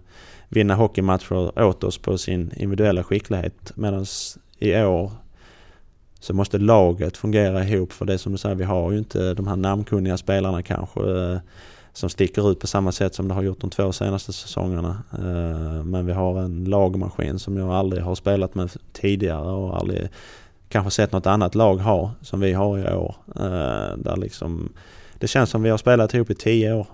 [0.49, 3.73] vinna hockeymatcher åt oss på sin individuella skicklighet.
[3.75, 4.07] Medan
[4.59, 5.11] i år
[6.21, 9.47] så måste laget fungera ihop för det som du säger, vi har ju inte de
[9.47, 11.01] här namnkunniga spelarna kanske
[11.99, 15.03] som sticker ut på samma sätt som det har gjort de två senaste säsongerna.
[15.13, 20.09] Eh, men vi har en lagmaskin som jag aldrig har spelat med tidigare och aldrig
[20.69, 23.15] kanske sett något annat lag ha som vi har i år.
[23.37, 24.73] Eh, där liksom,
[25.19, 26.87] det känns som vi har spelat ihop i tio år.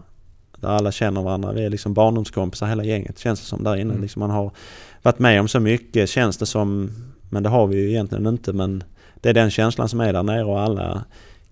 [0.57, 1.53] Där alla känner varandra.
[1.53, 3.91] Vi är liksom barndomskompisar hela gänget känns det som där inne.
[3.91, 4.03] Mm.
[4.03, 4.51] Liksom man har
[5.03, 6.91] varit med om så mycket känns det som.
[7.31, 8.53] Men det har vi ju egentligen inte.
[8.53, 8.85] Men
[9.15, 11.05] det är den känslan som är där nere och alla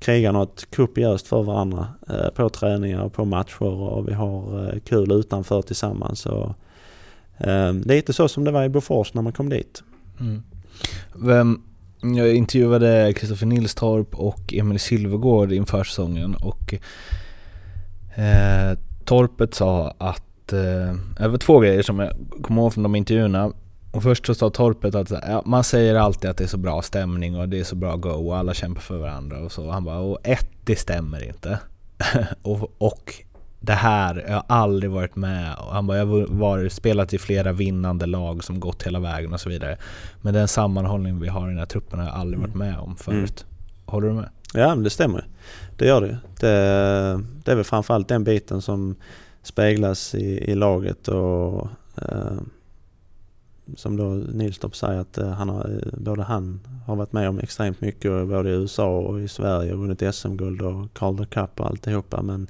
[0.03, 4.81] krigar något kopiöst för varandra eh, på träningar och på matcher och vi har eh,
[4.81, 6.27] kul utanför tillsammans.
[6.27, 6.55] Och,
[7.39, 9.83] eh, lite så som det var i Bofors när man kom dit.
[10.21, 10.43] Mm.
[11.15, 11.63] Vem,
[12.03, 16.75] Jag intervjuade Kristoffer Nilstorp och Emil Silvergård inför säsongen och
[18.15, 22.95] eh, Torpet sa att, eh, det var två grejer som jag kommer ihåg från de
[22.95, 23.53] intervjuerna.
[23.93, 26.83] Och först så sa Torpet att ja, man säger alltid att det är så bra
[26.83, 29.71] stämning och det är så bra go och alla kämpar för varandra och så.
[29.71, 31.59] Han bara, och ett, det stämmer inte.
[32.43, 33.15] och, och
[33.61, 35.55] det här, jag har aldrig varit med.
[35.59, 39.33] Och han bara, jag har varit, spelat i flera vinnande lag som gått hela vägen
[39.33, 39.79] och så vidare.
[40.21, 42.97] Men den sammanhållning vi har i den här truppen har jag aldrig varit med om
[42.97, 43.45] förut.
[43.49, 43.83] Mm.
[43.87, 44.29] Håller du med?
[44.55, 45.27] Ja, det stämmer.
[45.77, 46.19] Det gör det.
[46.41, 47.25] det.
[47.45, 48.97] Det är väl framförallt den biten som
[49.43, 52.41] speglas i, i laget och eh,
[53.77, 57.39] som då Nilstorp säger att eh, han har, eh, både han har varit med om
[57.39, 61.61] extremt mycket eh, både i USA och i Sverige och vunnit SM-guld och Calder Cup
[61.61, 62.47] och alltihopa men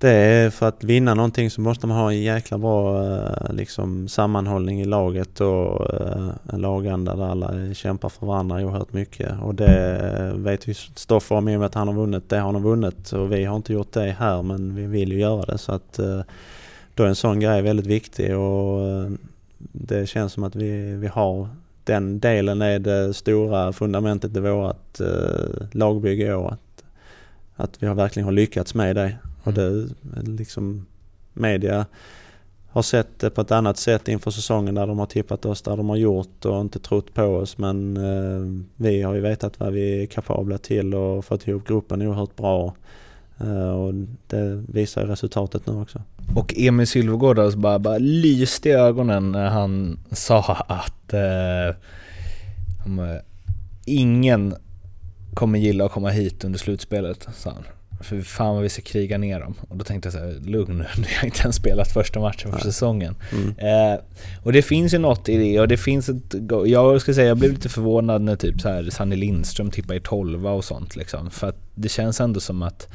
[0.00, 3.04] det är för att vinna någonting så måste man ha en jäkla bra
[3.50, 5.86] liksom, sammanhållning i laget och
[6.52, 9.32] en laganda där alla kämpar för varandra oerhört mycket.
[9.42, 12.28] Och det vet ju Stoffer om i och med att han har vunnit.
[12.28, 15.18] Det har han vunnit och vi har inte gjort det här men vi vill ju
[15.18, 15.58] göra det.
[15.58, 16.00] Så att
[16.94, 18.80] då är en sån grej väldigt viktig och
[19.58, 21.48] det känns som att vi, vi har
[21.84, 25.00] den delen är det stora fundamentet i vårt
[25.72, 26.52] lagbygge i år.
[26.52, 26.84] Att,
[27.56, 29.16] att vi har verkligen har lyckats med det.
[29.42, 30.86] Och det liksom
[31.32, 31.86] media
[32.70, 35.76] har sett det på ett annat sätt inför säsongen där de har tippat oss där
[35.76, 37.58] de har gjort och inte trott på oss.
[37.58, 42.02] Men eh, vi har ju vetat vad vi är kapabla till och fått ihop gruppen
[42.02, 42.74] oerhört bra.
[43.40, 43.94] Eh, och
[44.26, 46.02] det visar resultatet nu också.
[46.34, 51.76] Och Emil Sylvegård alltså bara, bara lyste i ögonen när han sa att eh,
[53.84, 54.54] ingen
[55.34, 57.64] kommer gilla att komma hit under slutspelet, sa han.
[58.00, 59.54] För fan vad vi ska kriga ner dem.
[59.68, 62.52] Och då tänkte jag så här, lugn nu, ni har inte ens spelat första matchen
[62.52, 63.16] för säsongen.
[63.32, 63.58] Mm.
[63.58, 64.00] Eh,
[64.42, 66.34] och det finns ju något i det och det finns ett...
[66.66, 70.00] Jag ska säga, jag blev lite förvånad när typ så här Sanny Lindström tippar i
[70.00, 71.30] tolva och sånt liksom.
[71.30, 72.88] För att det känns ändå som att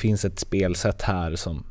[0.00, 1.64] finns ett spelsätt här som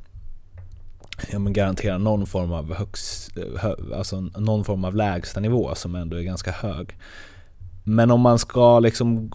[1.31, 5.95] ja, men garanterar någon form av högst, hö, alltså någon form av lägsta nivå som
[5.95, 6.97] ändå är ganska hög.
[7.83, 9.31] Men om man ska liksom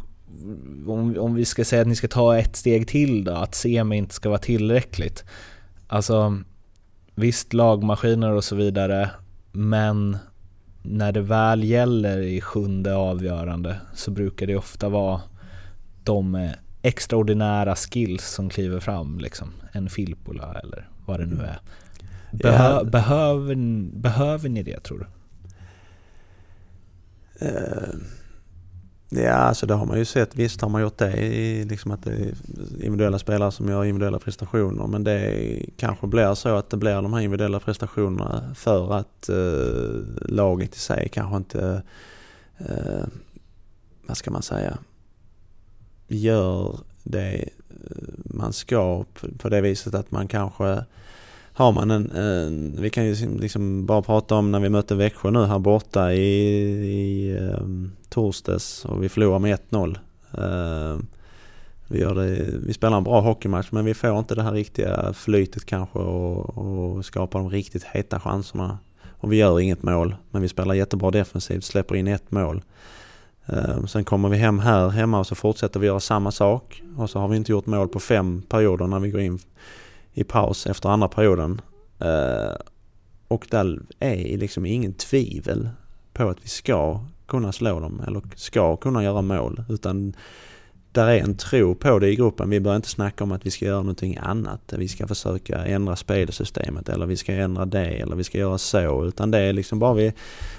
[0.86, 3.96] om, om vi ska säga att ni ska ta ett steg till då, att semi
[3.96, 5.24] inte ska vara tillräckligt.
[5.86, 6.38] Alltså,
[7.14, 9.10] visst lagmaskiner och så vidare,
[9.52, 10.18] men
[10.82, 15.20] när det väl gäller i sjunde avgörande så brukar det ofta vara
[16.04, 16.54] de
[16.86, 19.52] extraordinära skills som kliver fram, liksom.
[19.72, 21.58] En Filppula eller vad det nu är.
[22.32, 22.84] Behö ja.
[22.84, 23.56] behöver,
[23.92, 25.06] behöver ni det tror du?
[27.46, 27.94] Uh
[29.08, 30.36] Ja, alltså det har man ju sett.
[30.36, 32.34] Visst har man gjort det i liksom att det är
[32.72, 34.86] individuella spelare som gör individuella prestationer.
[34.86, 40.28] Men det kanske blir så att det blir de här individuella prestationerna för att eh,
[40.28, 41.82] laget i sig kanske inte,
[42.58, 43.04] eh,
[44.06, 44.78] vad ska man säga,
[46.08, 49.04] gör det eh, man ska
[49.38, 50.84] på det viset att man kanske
[51.56, 55.30] har man en, en, vi kan ju liksom bara prata om när vi mötte Växjö
[55.30, 56.28] nu här borta i,
[56.86, 59.98] i um, torsdags och vi förlorar med 1-0.
[60.38, 61.06] Uh, ehm,
[61.88, 65.12] vi, gör det, vi spelar en bra hockeymatch men vi får inte det här riktiga
[65.12, 68.78] flytet kanske och, och skapar de riktigt heta chanserna.
[69.18, 72.62] Och vi gör inget mål men vi spelar jättebra defensivt, släpper in ett mål.
[73.46, 77.10] Ehm, sen kommer vi hem här hemma och så fortsätter vi göra samma sak och
[77.10, 79.38] så har vi inte gjort mål på fem perioder när vi går in
[80.12, 81.60] i paus efter andra perioden.
[81.98, 82.56] Ehm,
[83.28, 85.68] och där är liksom ingen tvivel
[86.12, 89.64] på att vi ska kunna slå dem eller ska kunna göra mål.
[89.68, 90.14] Utan
[90.96, 92.50] där är en tro på det i gruppen.
[92.50, 94.72] Vi börjar inte snacka om att vi ska göra någonting annat.
[94.76, 99.04] Vi ska försöka ändra spelsystemet eller vi ska ändra det eller vi ska göra så.
[99.04, 100.12] Utan det är liksom bara vi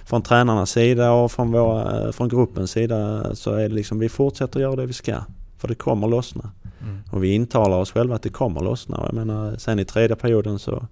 [0.05, 4.59] från tränarnas sida och från, våra, från gruppens sida så är det liksom vi fortsätter
[4.59, 5.15] göra det vi ska.
[5.57, 6.51] För det kommer lossna.
[6.81, 7.01] Mm.
[7.11, 9.03] Och vi intalar oss själva att det kommer lossna.
[9.05, 10.87] Jag menar, sen i tredje perioden så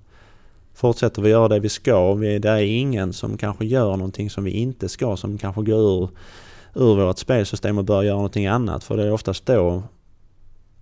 [0.74, 2.14] fortsätter vi göra det vi ska.
[2.14, 6.04] Vi, det är ingen som kanske gör någonting som vi inte ska, som kanske går
[6.04, 6.10] ur,
[6.76, 8.84] ur vårt spelsystem och börjar göra någonting annat.
[8.84, 9.84] För det är oftast då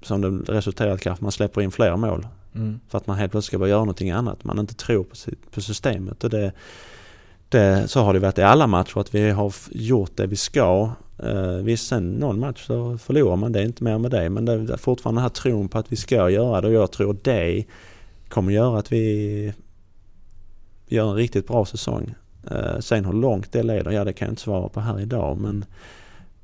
[0.02, 2.28] som det resulterar i att man släpper in fler mål.
[2.56, 2.80] Mm.
[2.88, 4.44] För att man helt plötsligt ska börja göra någonting annat.
[4.44, 5.16] Man inte tror på,
[5.52, 6.24] på systemet.
[6.24, 6.52] Och det,
[7.50, 10.92] det, så har det varit i alla matcher, att vi har gjort det vi ska.
[11.24, 14.30] Uh, visst, sen någon match så förlorar man, det är inte mer med det.
[14.30, 16.92] Men det är fortfarande den här tron på att vi ska göra det och jag
[16.92, 17.66] tror det
[18.30, 19.54] kommer göra att vi
[20.88, 22.16] gör en riktigt bra säsong.
[22.52, 25.38] Eh, sen hur långt det leder, ja det kan jag inte svara på här idag
[25.38, 25.66] men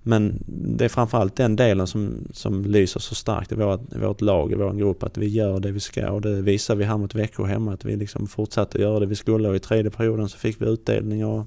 [0.04, 4.22] men det är framförallt den delen som, som lyser så starkt i vårt, i vårt
[4.22, 6.98] lag, i vår grupp, att vi gör det vi ska och det visar vi här
[6.98, 10.30] mot Växjö hemma, att vi liksom fortsatte göra det vi skulle och i tredje perioden
[10.30, 11.46] så fick vi utdelning och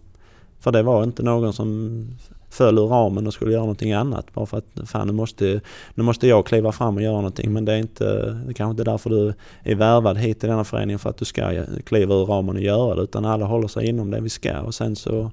[0.59, 2.07] för det var inte någon som
[2.53, 4.35] föll ur ramen och skulle göra någonting annat.
[4.35, 5.61] Bara för att fan nu måste,
[5.95, 7.53] nu måste jag kliva fram och göra någonting.
[7.53, 10.65] Men det är inte, det kanske inte är därför du är värvad hit till denna
[10.65, 13.03] föreningen för att du ska kliva ur ramen och göra det.
[13.03, 15.31] Utan alla håller sig inom det vi ska och sen så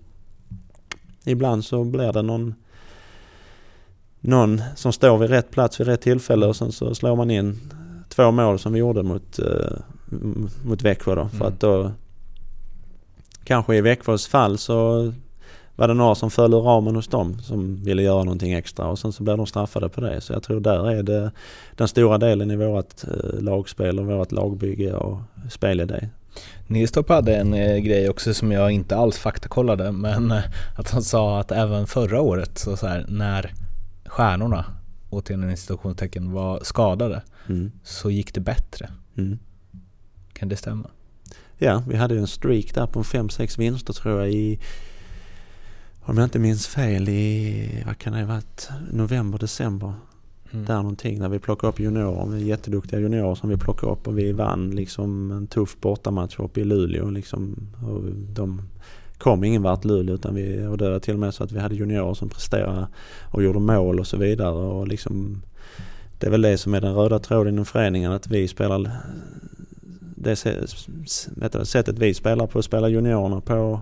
[1.26, 2.56] ibland så blir det någon
[4.20, 7.60] någon som står vid rätt plats vid rätt tillfälle och sen så slår man in
[8.10, 9.78] två mål som vi gjorde mot, uh,
[10.64, 11.22] mot Växjö då.
[11.22, 11.34] Mm.
[11.34, 11.92] För att då
[13.44, 15.12] kanske i Växjös fall så
[15.80, 19.00] var det några som föll ur ramen hos dem som ville göra någonting extra och
[19.00, 20.22] sen så blev de straffade på det.
[20.22, 21.32] Så jag tror där är det
[21.76, 25.20] den stora delen i vårt uh, lagspel och vårt lagbygge och
[25.50, 26.10] spelidé.
[26.68, 30.44] Nilstorp hade en eh, grej också som jag inte alls faktakollade men eh,
[30.78, 33.54] att han sa att även förra året så, så här, när
[34.06, 34.66] stjärnorna,
[35.10, 37.72] återigen institutionstecken, var skadade mm.
[37.84, 38.90] så gick det bättre.
[39.18, 39.40] Mm.
[40.34, 40.90] Kan det stämma?
[41.58, 44.60] Ja, vi hade ju en streak där på 5-6 vinster tror jag i
[46.10, 49.94] om jag inte minns fel i, vad kan det ha varit, november, december.
[50.52, 50.66] Mm.
[50.66, 54.32] Där någonting när vi plockade upp juniorer, jätteduktiga juniorer som vi plockade upp och vi
[54.32, 57.56] vann liksom en tuff bortamatch uppe i Luleå liksom.
[57.88, 58.62] Och de
[59.18, 61.60] kom ingen vart Luleå utan vi, och det var till och med så att vi
[61.60, 62.88] hade juniorer som presterade
[63.32, 65.42] och gjorde mål och så vidare och liksom
[66.20, 68.92] det är väl det som är den röda tråden inom föreningen att vi spelar
[70.16, 70.36] det
[71.66, 73.82] sättet vi spelar på, spelar juniorerna på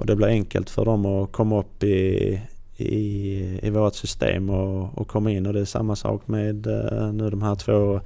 [0.00, 2.40] och det blir enkelt för dem att komma upp i,
[2.76, 5.46] i, i vårt system och, och komma in.
[5.46, 8.00] Och det är samma sak med uh, nu de här två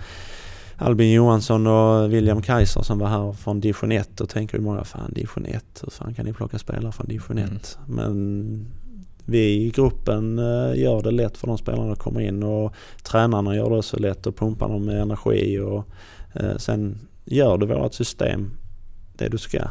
[0.77, 4.85] Albin Johansson och William Kaiser som var här från division 1 och tänker ju många
[4.85, 7.49] fan division 1, hur fan kan ni plocka spelare från division 1?
[7.49, 7.61] Mm.
[7.87, 8.67] Men
[9.25, 12.43] vi i gruppen uh, gör det lätt för de spelarna att komma in.
[12.43, 15.59] Och tränarna gör det så lätt och pumpar dem med energi.
[15.59, 15.89] Och
[16.43, 18.51] uh, sen gör du vårt system
[19.17, 19.69] det du ska,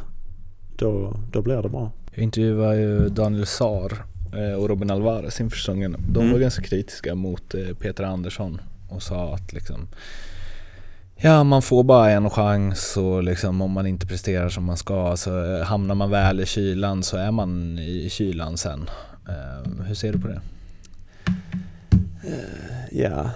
[0.75, 1.91] då, då blir det bra.
[2.11, 3.91] Jag intervjuade ju Daniel Saar
[4.33, 5.95] eh, och Robin Alvarez inför säsongen.
[6.09, 6.31] De mm.
[6.31, 9.87] var ganska kritiska mot eh, Peter Andersson och sa att liksom
[11.15, 15.17] Ja, man får bara en chans och liksom om man inte presterar som man ska
[15.17, 18.89] så eh, hamnar man väl i kylan så är man i kylan sen.
[19.87, 20.41] hur ser du på det?
[22.91, 23.29] ja,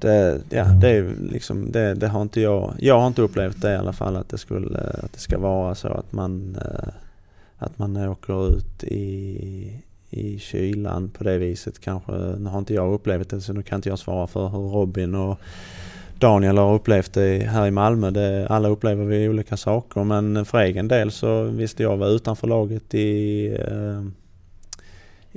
[0.00, 3.72] det, ja, det är liksom, det, det, har inte jag, jag har inte upplevt det
[3.72, 6.88] i alla fall att det skulle, att det ska vara så att man, eh,
[7.58, 12.12] att man åker ut i, i kylan på det viset kanske.
[12.12, 15.14] Nu har inte jag upplevt det så nu kan inte jag svara för hur Robin
[15.14, 15.38] och
[16.18, 18.10] Daniel har upplevt det här i Malmö.
[18.10, 22.46] Det, alla upplever vi olika saker men för egen del så visste jag var utanför
[22.46, 24.02] laget i eh,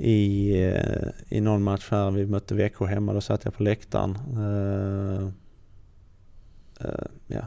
[0.00, 4.18] i, eh, i någon match här, vi mötte Växjö hemma, då satt jag på läktaren.
[4.36, 5.28] Uh,
[6.84, 7.40] uh, ja.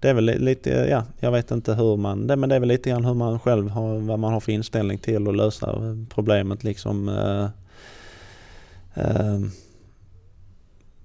[0.00, 2.68] Det är väl lite, ja, jag vet inte hur man, det, men det är väl
[2.68, 6.64] lite grann hur man själv har, vad man har för inställning till att lösa problemet
[6.64, 7.08] liksom.
[7.08, 7.48] Uh,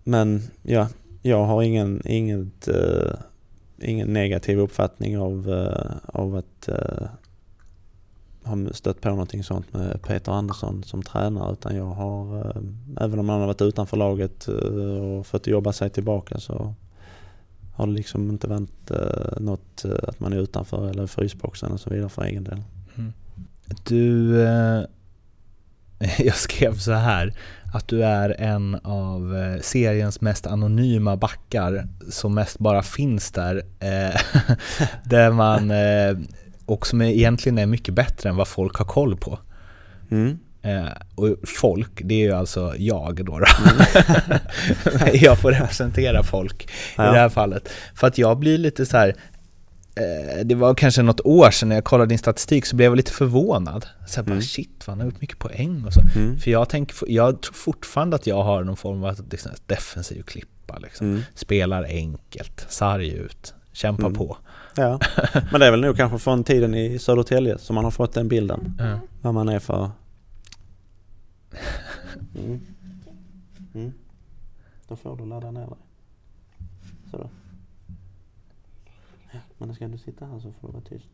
[0.04, 0.88] men ja,
[1.22, 2.70] jag har ingen, inget,
[3.82, 5.70] ingen negativ uppfattning av,
[6.06, 6.70] av att
[8.46, 13.20] har stött på någonting sånt med Peter Andersson som tränare utan jag har, eh, även
[13.20, 16.74] om han har varit utanför laget eh, och fått jobba sig tillbaka så
[17.74, 21.90] har det liksom inte varit eh, något att man är utanför eller frysboxen och så
[21.90, 22.64] vidare för egen del.
[22.96, 23.14] Mm.
[23.84, 24.36] Du,
[26.18, 27.34] jag skrev så här
[27.74, 33.64] att du är en av seriens mest anonyma backar som mest bara finns där.
[35.10, 35.72] där man
[36.66, 39.40] och som egentligen är mycket bättre än vad folk har koll på.
[40.12, 40.38] Mm.
[40.66, 43.40] Eh, och folk, det är ju alltså jag då.
[43.40, 43.46] då.
[43.46, 45.10] Mm.
[45.22, 47.10] jag får representera folk ja.
[47.10, 47.70] i det här fallet.
[47.96, 49.16] För att jag blir lite så här,
[49.96, 52.98] eh, det var kanske något år sedan när jag kollade din statistik så blev jag
[52.98, 53.86] lite förvånad.
[54.08, 54.42] Så här, bara, mm.
[54.42, 56.02] shit, han har gjort mycket poäng och så.
[56.16, 56.40] Mm.
[56.40, 60.78] För jag, tänker, jag tror fortfarande att jag har någon form av liksom, defensiv klippa.
[60.78, 61.08] Liksom.
[61.08, 61.22] Mm.
[61.36, 64.14] Spelar enkelt, sarg ut, kämpa mm.
[64.14, 64.38] på.
[64.76, 65.00] Ja,
[65.52, 68.28] men det är väl nog kanske från tiden i Södertälje som man har fått den
[68.28, 68.76] bilden.
[68.80, 69.00] Mm.
[69.22, 69.92] Vad man är för...
[72.36, 72.62] Mm.
[73.74, 73.94] Mm.
[74.88, 75.78] Då får du ladda ner dig.
[77.12, 77.30] Så
[79.32, 81.10] Ja, men ska du sitta här så får du vara tyst.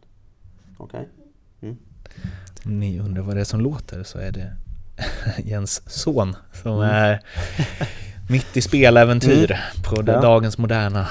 [0.77, 0.99] Okej?
[0.99, 1.69] Okay?
[1.69, 1.77] Mm.
[2.65, 4.55] Om ni undrar vad det är som låter så är det
[5.43, 6.89] Jens son som mm.
[6.89, 7.19] är
[8.29, 9.83] mitt i speläventyr mm.
[9.83, 10.21] på ja.
[10.21, 11.07] dagens moderna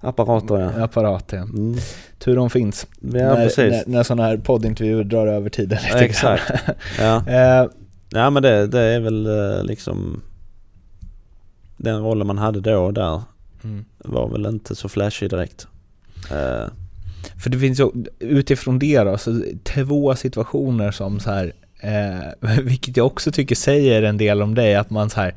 [0.00, 0.84] Apparater ja.
[0.84, 1.42] Apparater ja.
[1.42, 1.76] Mm.
[2.18, 2.86] Tur de finns.
[3.00, 3.72] Ja, när, precis.
[3.72, 6.52] när, när sådana här poddintervjuer drar över tiden lite Exakt.
[6.98, 7.16] ja.
[7.16, 7.70] uh,
[8.10, 10.22] ja men det, det är väl uh, liksom
[11.76, 13.22] den rollen man hade då och där
[13.64, 13.84] mm.
[13.98, 15.66] var väl inte så flashig direkt.
[16.32, 16.68] Uh,
[17.38, 22.96] för det finns ju utifrån det då, så två situationer som så här, eh, vilket
[22.96, 25.34] jag också tycker säger en del om dig, att man så här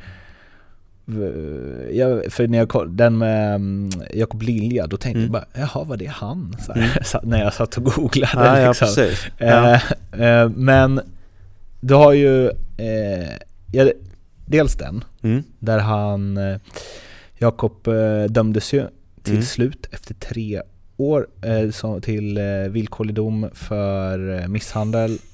[2.30, 5.24] för när jag den med um, Jakob Lilja, då tänkte mm.
[5.24, 6.56] jag bara, jaha var det han?
[6.66, 6.90] Så här, mm.
[7.30, 8.88] när jag satt och googlade ja, liksom.
[8.88, 9.28] Ja, precis.
[9.38, 9.80] Ja.
[10.12, 11.02] Eh, eh, men
[11.80, 12.48] du har ju,
[12.78, 13.32] eh,
[13.72, 13.92] ja,
[14.46, 15.44] dels den, mm.
[15.60, 16.58] där han, eh,
[17.38, 18.88] Jakob eh, dömdes ju
[19.24, 19.46] till Mm.
[19.46, 20.62] slut efter tre
[20.98, 25.18] år eh, så, till eh, villkorlig dom för eh, misshandel.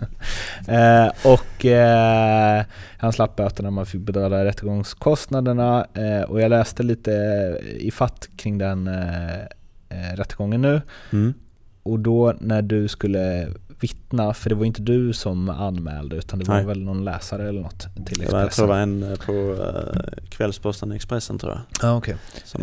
[0.68, 2.64] eh, och eh,
[2.98, 7.10] han slapp böterna, man fick betala rättegångskostnaderna eh, och jag läste lite
[7.78, 9.40] i fatt kring den eh,
[9.88, 10.82] eh, rättegången nu.
[11.12, 11.34] Mm.
[11.82, 13.48] Och då när du skulle
[13.80, 16.64] vittna, för det var inte du som anmälde utan det var Nej.
[16.64, 18.66] väl någon läsare eller något till var, jag tror Expressen?
[18.66, 19.56] det var en eh, på
[20.28, 21.90] Kvällsposten Expressen tror jag.
[21.90, 22.16] Ja, okej.
[22.44, 22.62] Som,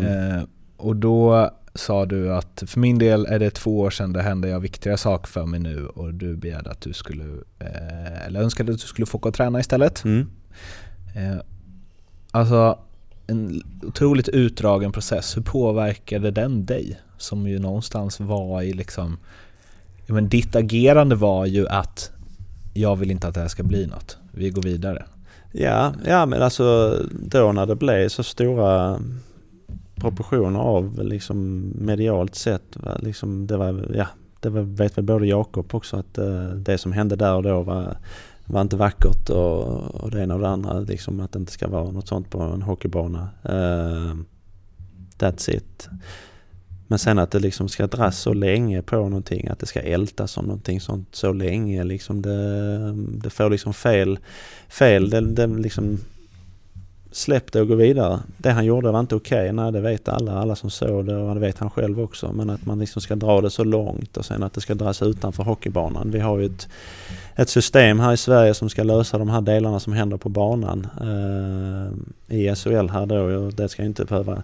[0.78, 4.50] och då sa du att för min del är det två år sedan det hände
[4.50, 7.24] jag viktigare sak för mig nu och du begärde att du skulle,
[7.60, 10.04] eh, eller önskade att du skulle få gå och träna istället.
[10.04, 10.30] mm.
[11.16, 11.38] Eh,
[12.32, 12.80] alltså
[13.28, 15.38] en otroligt utdragen process.
[15.38, 17.00] Hur påverkade den dig?
[17.18, 19.18] Som ju någonstans var i liksom,
[20.06, 22.12] men ditt agerande var ju att
[22.74, 24.18] jag vill inte att det här ska bli något.
[24.32, 25.06] Vi går vidare.
[25.52, 29.00] Ja, ja men alltså då när det blev så stora
[30.02, 32.76] proportioner av liksom medialt sett.
[32.76, 34.08] va, Liksom det var, ja,
[34.40, 37.62] det var, vet väl både Jakob också att eh, det som hände där och då
[37.62, 37.98] var,
[38.46, 39.64] var inte vackert och,
[39.96, 40.80] och det ena och det andra.
[40.80, 43.30] Liksom att det inte ska vara något sånt på en hockeybana.
[43.44, 44.16] Eh,
[45.18, 45.90] that's it.
[46.88, 50.38] Men sen att det liksom ska dras så länge på någonting, att det ska ältas
[50.38, 54.20] om någonting sånt så länge liksom det, det får liksom fel,
[54.70, 56.00] fel, det, det liksom
[57.18, 58.20] släpp det och gå vidare.
[58.38, 61.34] Det han gjorde var inte okej, nej det vet alla, alla som såg det och
[61.34, 62.32] det vet han själv också.
[62.34, 65.02] Men att man liksom ska dra det så långt och sen att det ska dras
[65.02, 66.12] utanför hockeybanan.
[66.12, 66.68] Vi har ju ett,
[67.36, 70.88] ett system här i Sverige som ska lösa de här delarna som händer på banan
[71.02, 74.44] eh, i SHL här då och det ska inte behöva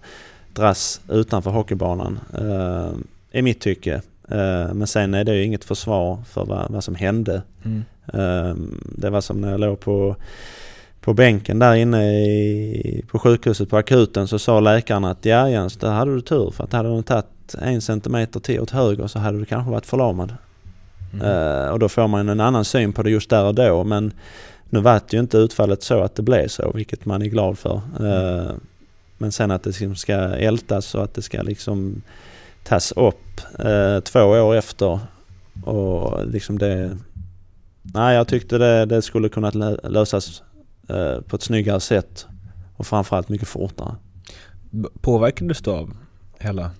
[0.52, 2.90] dras utanför hockeybanan eh,
[3.38, 3.94] i mitt tycke.
[4.28, 7.42] Eh, men sen är det ju inget försvar för vad, vad som hände.
[8.12, 8.54] Eh,
[8.96, 10.16] det var som när jag låg på,
[11.04, 15.76] på bänken där inne i, på sjukhuset på akuten så sa läkaren att ja Jens,
[15.76, 19.18] där hade du tur för att hade du tagit en centimeter till åt höger så
[19.18, 20.34] hade du kanske varit förlamad.
[21.12, 21.26] Mm.
[21.26, 24.12] Eh, och då får man en annan syn på det just där och då men
[24.70, 27.58] nu var det ju inte utfallet så att det blev så vilket man är glad
[27.58, 27.80] för.
[28.00, 28.52] Eh,
[29.18, 32.02] men sen att det liksom ska ältas och att det ska liksom
[32.62, 35.00] tas upp eh, två år efter
[35.64, 36.96] och liksom det...
[37.82, 40.42] Nej, jag tyckte det, det skulle kunna lö- lösas
[41.26, 42.26] på ett snyggare sätt
[42.76, 43.94] och framförallt mycket fortare.
[45.00, 45.96] Påverkades du av
[46.38, 46.70] hela?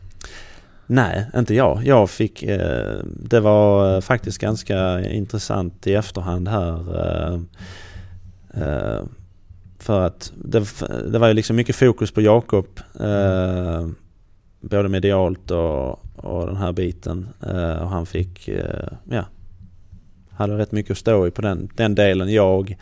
[0.86, 1.86] Nej, inte jag.
[1.86, 2.42] Jag fick...
[2.42, 6.96] Eh, det var eh, faktiskt ganska intressant i efterhand här.
[7.00, 7.40] Eh,
[8.62, 9.02] eh,
[9.78, 10.64] för att det,
[11.12, 12.66] det var ju liksom mycket fokus på Jakob.
[13.00, 13.88] Eh,
[14.61, 17.28] både medialt och, och den här biten.
[17.46, 19.24] Eh, och han fick, eh, ja,
[20.30, 22.32] hade rätt mycket att stå i på den, den delen.
[22.32, 22.76] Jag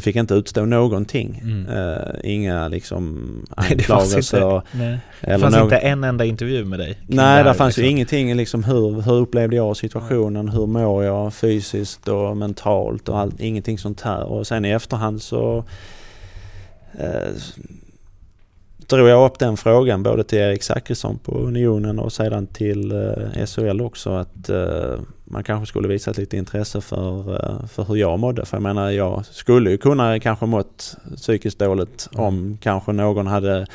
[0.00, 1.40] fick inte utstå någonting.
[1.44, 1.66] Mm.
[1.66, 3.14] Eh, inga liksom
[3.58, 4.56] Nej, det fanns anklagelser.
[4.56, 4.98] inte.
[5.20, 6.98] Det fanns någon- inte en enda intervju med dig?
[7.06, 7.90] Nej, här, där fanns ju liksom.
[7.96, 13.40] ingenting liksom hur, hur upplevde jag situationen, hur mår jag fysiskt och mentalt och allt,
[13.40, 14.22] ingenting sånt här.
[14.24, 15.64] Och sen i efterhand så
[16.98, 17.32] eh,
[18.86, 23.46] drog jag upp den frågan både till Erik Zachrisson på Unionen och sedan till eh,
[23.46, 24.94] SHL också att eh,
[25.30, 28.44] man kanske skulle visat lite intresse för, eh, för hur jag mådde.
[28.44, 33.66] För jag menar jag skulle ju kunna kanske mått psykiskt dåligt om kanske någon hade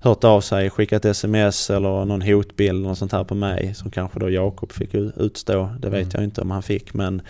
[0.00, 4.18] hört av sig, skickat sms eller någon hotbild eller sånt här på mig som kanske
[4.18, 5.68] då Jakob fick utstå.
[5.80, 6.10] Det vet Mm.
[6.14, 7.22] jag inte om han fick men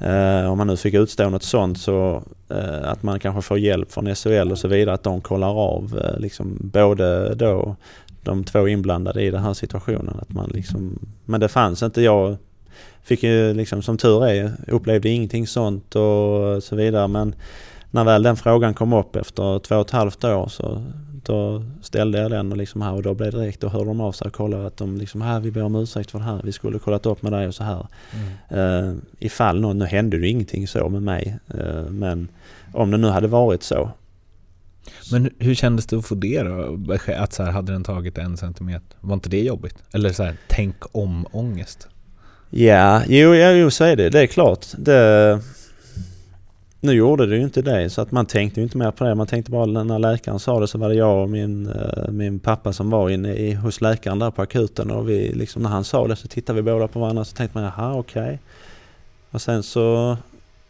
[0.00, 3.92] eh, om han nu fick utstå något sånt så eh, att man kanske får hjälp
[3.92, 7.76] från SHL och så vidare att de kollar av eh, liksom både då
[8.22, 10.16] de två inblandade i den här situationen.
[10.22, 12.02] Att man liksom, men det fanns inte.
[12.02, 12.36] Jag
[13.02, 17.34] fick ju liksom som tur är upplevde ingenting sånt och så vidare men
[17.90, 20.82] när väl den frågan kom upp efter två och ett halvt år så
[21.24, 24.00] då ställde jag den och liksom här och då blev det direkt, då hörde de
[24.00, 26.40] av sig och kollade att de liksom här vi ber om ursäkt för det här,
[26.44, 27.86] vi skulle kollat upp med dig och så här.
[28.12, 28.58] Mm.
[28.58, 32.28] Uh, ifall någon, nu hände det ingenting så med mig, eh, men
[32.72, 33.90] om det nu hade varit så.
[35.12, 36.78] Men hur kändes det att få det då?
[37.16, 38.96] Att så här, hade den tagit en centimeter?
[39.00, 39.76] Var inte det jobbigt?
[39.92, 41.88] Eller så här, tänk om ångest?
[42.56, 44.66] Ja, jo, ja, jo så är det, det är klart.
[44.76, 45.40] Det,
[46.80, 49.14] nu gjorde det ju inte det så att man tänkte ju inte mer på det.
[49.14, 52.38] Man tänkte bara när läkaren sa det så var det jag och min, eh, min
[52.38, 55.84] pappa som var inne i, hos läkaren där på akuten och vi liksom när han
[55.84, 58.22] sa det så tittade vi båda på varandra så tänkte man jaha okej.
[58.22, 58.38] Okay.
[59.30, 60.16] Och sen så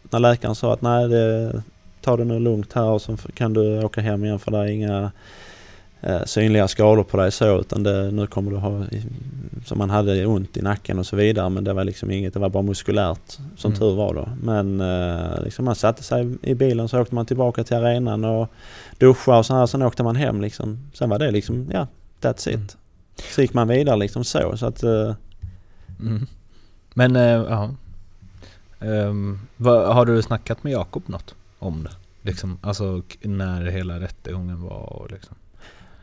[0.01, 1.63] när läkaren sa att nej det,
[2.01, 4.65] ta det nu lugnt här och så kan du åka hem igen för det är
[4.65, 5.11] inga
[6.25, 8.83] synliga skador på dig så utan det, nu kommer du ha
[9.65, 12.39] som man hade ont i nacken och så vidare men det var liksom inget, det
[12.39, 13.79] var bara muskulärt som mm.
[13.79, 14.29] tur var då.
[14.41, 18.51] Men eh, liksom man satte sig i bilen så åkte man tillbaka till arenan och
[18.97, 20.77] duschade och så här, sen åkte man hem liksom.
[20.93, 21.87] Sen var det liksom, ja,
[22.21, 22.55] that's it.
[22.55, 22.67] Mm.
[23.35, 24.83] Så gick man vidare liksom så så att...
[24.83, 25.15] Eh,
[25.99, 26.27] mm.
[26.93, 27.71] Men, eh, ja.
[28.79, 31.91] Um, vad, har du snackat med Jakob något om det?
[32.21, 35.35] Liksom, alltså när hela rättegången var och liksom?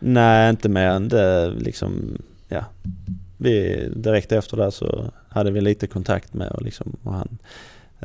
[0.05, 2.64] Nej, inte mer än det liksom, ja.
[3.36, 7.38] Vi, direkt efter det så hade vi lite kontakt med och liksom, och han,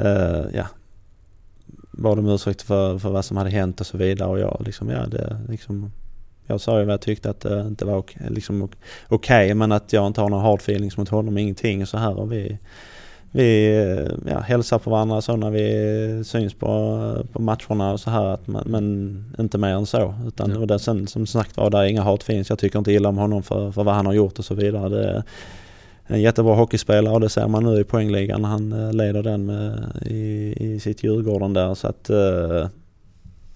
[0.01, 0.67] uh, ja.
[1.91, 4.89] Bad om ursäkt för, för vad som hade hänt och så vidare och jag liksom,
[4.89, 5.91] ja det liksom
[6.47, 8.69] jag sa ju vad jag tyckte att det inte var okej, liksom
[9.07, 12.19] okej men att jag inte har några hard feelings mot honom, ingenting och så här
[12.19, 12.57] och vi
[13.31, 18.25] vi ja, hälsar på varandra så när vi syns på, på matcherna och så här.
[18.25, 20.15] Att man, men inte mer än så.
[20.27, 20.59] Utan, ja.
[20.59, 22.49] och det, sen som sagt var, det är inga hatfins.
[22.49, 24.89] Jag tycker inte illa om honom för, för vad han har gjort och så vidare.
[24.89, 25.23] Det
[26.07, 28.43] en jättebra hockeyspelare och det ser man nu i poängligan.
[28.43, 31.73] Han eh, leder den med, i, i sitt Djurgården där.
[31.75, 32.67] Så att eh,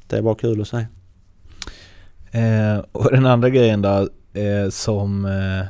[0.07, 0.85] det är bara kul att se.
[2.31, 5.65] Eh, och den andra grejen då eh, som eh,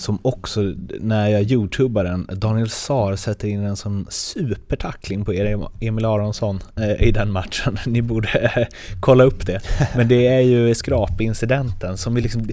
[0.00, 5.32] som också, när jag youtubar den, Daniel Saar sätter in en sån supertackling på
[5.80, 7.78] Emil Aronsson eh, i den matchen.
[7.86, 8.66] Ni borde eh,
[9.00, 9.60] kolla upp det.
[9.96, 12.48] Men det är ju skrapincidenten som vi liksom...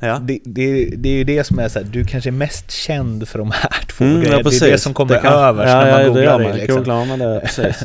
[0.00, 0.18] Ja.
[0.18, 3.28] Det, det, det är ju det som är så här, du kanske är mest känd
[3.28, 4.36] för de här två mm, grejerna.
[4.44, 6.52] Ja, det är det som kommer kan, överst ja, när man ja, googlar det.
[6.52, 6.76] Liksom.
[6.76, 7.82] Googlar man det precis.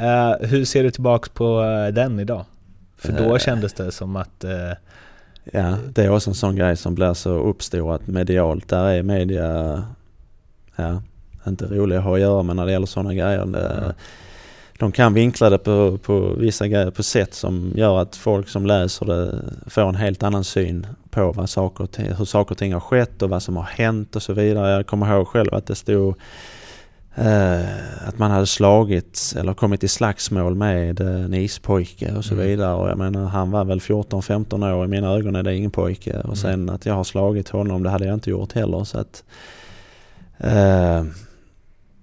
[0.00, 2.44] uh, hur ser du tillbaks på den idag?
[2.98, 4.50] För då kändes det som att uh,
[5.52, 8.68] Ja, det är också en sån grej som blir så uppstorat medialt.
[8.68, 9.82] Där är media,
[10.76, 11.02] ja,
[11.46, 13.46] inte roliga att ha att göra med när det gäller sådana grejer.
[13.46, 13.92] Det, mm.
[14.78, 18.66] De kan vinkla det på, på vissa grejer på sätt som gör att folk som
[18.66, 22.80] läser det får en helt annan syn på vad saker hur saker och ting har
[22.80, 24.70] skett och vad som har hänt och så vidare.
[24.70, 26.14] Jag kommer ihåg själv att det stod
[27.20, 32.46] Eh, att man hade slagit eller kommit i slagsmål med en ispojke och så mm.
[32.46, 32.74] vidare.
[32.74, 34.84] Och jag menar han var väl 14-15 år.
[34.84, 36.12] I mina ögon är det ingen pojke.
[36.12, 36.30] Mm.
[36.30, 38.84] Och sen att jag har slagit honom det hade jag inte gjort heller.
[38.84, 39.24] Så att,
[40.38, 41.04] eh,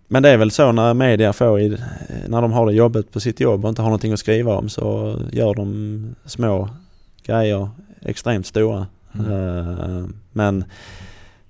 [0.08, 1.78] men det är väl så när media får, i,
[2.28, 4.70] när de har det jobbet på sitt jobb och inte har någonting att skriva om
[4.70, 6.70] så gör de små
[7.26, 7.70] grejer
[8.02, 8.88] extremt stora.
[9.20, 9.32] Mm.
[9.32, 10.64] Eh, men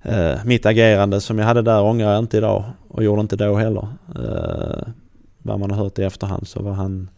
[0.08, 3.56] Eh, mitt agerande som jag hade där ångrar jag inte idag och gjorde inte då
[3.56, 3.88] heller.
[4.14, 4.88] Eh,
[5.38, 7.10] vad man har hört i efterhand så var han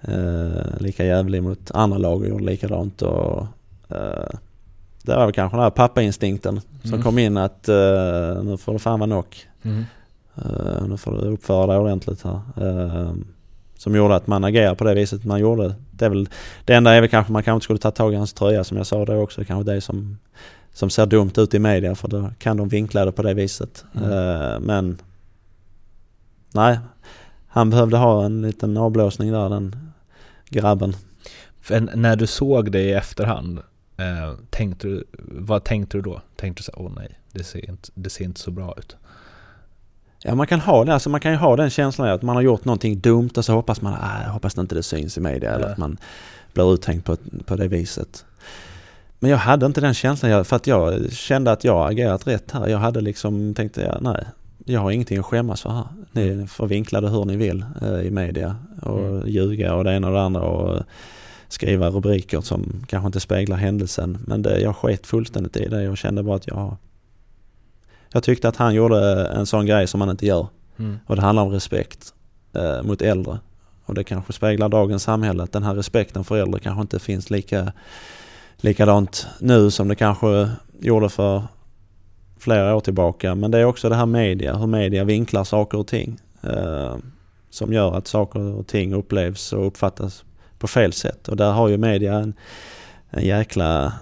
[0.00, 3.02] eh, lika jävlig mot andra lag och gjorde likadant.
[3.02, 3.46] Och,
[3.88, 4.28] eh,
[5.02, 7.02] det var väl kanske den här pappainstinkten som mm.
[7.02, 9.46] kom in att eh, nu får det fan vara knock.
[9.62, 9.84] Mm.
[10.38, 12.40] Uh, nu får du uppföra dig ordentligt här.
[12.62, 13.12] Uh,
[13.76, 15.74] som gjorde att man agerade på det viset man gjorde.
[15.90, 16.28] Det, är väl,
[16.64, 18.76] det enda är väl kanske man kanske inte skulle ta tag i hans tröja som
[18.76, 19.44] jag sa då också.
[19.44, 20.18] Kanske det som
[20.72, 23.84] som ser dumt ut i media för då kan de vinkla det på det viset.
[23.94, 24.10] Mm.
[24.10, 24.98] Uh, men
[26.54, 26.78] nej,
[27.48, 29.76] han behövde ha en liten avblåsning där den
[30.48, 30.96] grabben.
[31.60, 33.58] För när du såg det i efterhand,
[33.96, 36.20] eh, tänkte du, vad tänkte du då?
[36.36, 38.96] Tänkte du så åh nej, det ser, inte, det ser inte så bra ut?
[40.24, 42.42] Ja man kan ha det, alltså man kan ju ha den känslan att man har
[42.42, 45.66] gjort någonting dumt och så hoppas man, äh, hoppas inte det syns i media eller
[45.66, 45.98] att man
[46.52, 47.16] blir uttänkt på,
[47.46, 48.24] på det viset.
[49.22, 52.68] Men jag hade inte den känslan för att jag kände att jag agerat rätt här.
[52.68, 54.24] Jag hade liksom tänkt, ja, nej,
[54.64, 55.84] jag har ingenting att skämmas för här.
[56.12, 56.46] Ni mm.
[56.46, 59.28] får vinkla det hur ni vill eh, i media och mm.
[59.28, 60.82] ljuga och det ena och det andra och
[61.48, 64.18] skriva rubriker som kanske inte speglar händelsen.
[64.26, 66.76] Men det, jag sket fullständigt i det och kände bara att jag
[68.12, 70.46] Jag tyckte att han gjorde en sån grej som man inte gör.
[70.78, 70.98] Mm.
[71.06, 72.14] Och det handlar om respekt
[72.52, 73.38] eh, mot äldre.
[73.84, 77.30] Och det kanske speglar dagens samhälle att den här respekten för äldre kanske inte finns
[77.30, 77.72] lika
[78.62, 80.50] likadant nu som det kanske
[80.80, 81.42] gjorde för
[82.38, 83.34] flera år tillbaka.
[83.34, 86.18] Men det är också det här media, hur media vinklar saker och ting.
[86.42, 86.96] Eh,
[87.50, 90.24] som gör att saker och ting upplevs och uppfattas
[90.58, 91.28] på fel sätt.
[91.28, 92.34] Och där har ju media en,
[93.10, 93.92] en jäkla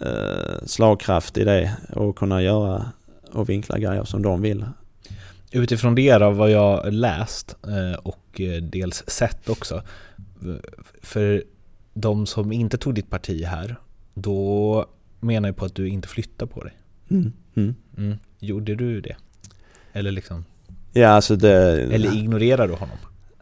[0.00, 2.90] eh, slagkraft i det och kunna göra
[3.32, 4.64] och vinkla grejer som de vill.
[5.50, 9.82] Utifrån det då, vad jag läst eh, och eh, dels sett också.
[11.02, 11.44] För
[11.94, 13.76] de som inte tog ditt parti här,
[14.14, 14.86] då
[15.20, 16.72] menar jag på att du inte flyttar på dig.
[17.10, 17.32] Mm.
[17.54, 17.74] Mm.
[17.96, 18.18] Mm.
[18.38, 19.16] Gjorde du det?
[19.92, 20.44] Eller liksom?
[20.92, 21.82] Ja, alltså det...
[21.82, 22.96] Eller ignorerar du honom?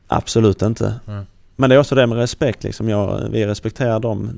[0.07, 1.01] Absolut inte.
[1.07, 1.25] Mm.
[1.57, 2.63] Men det är också det med respekt.
[2.65, 4.31] Liksom jag, vi respekterar dem.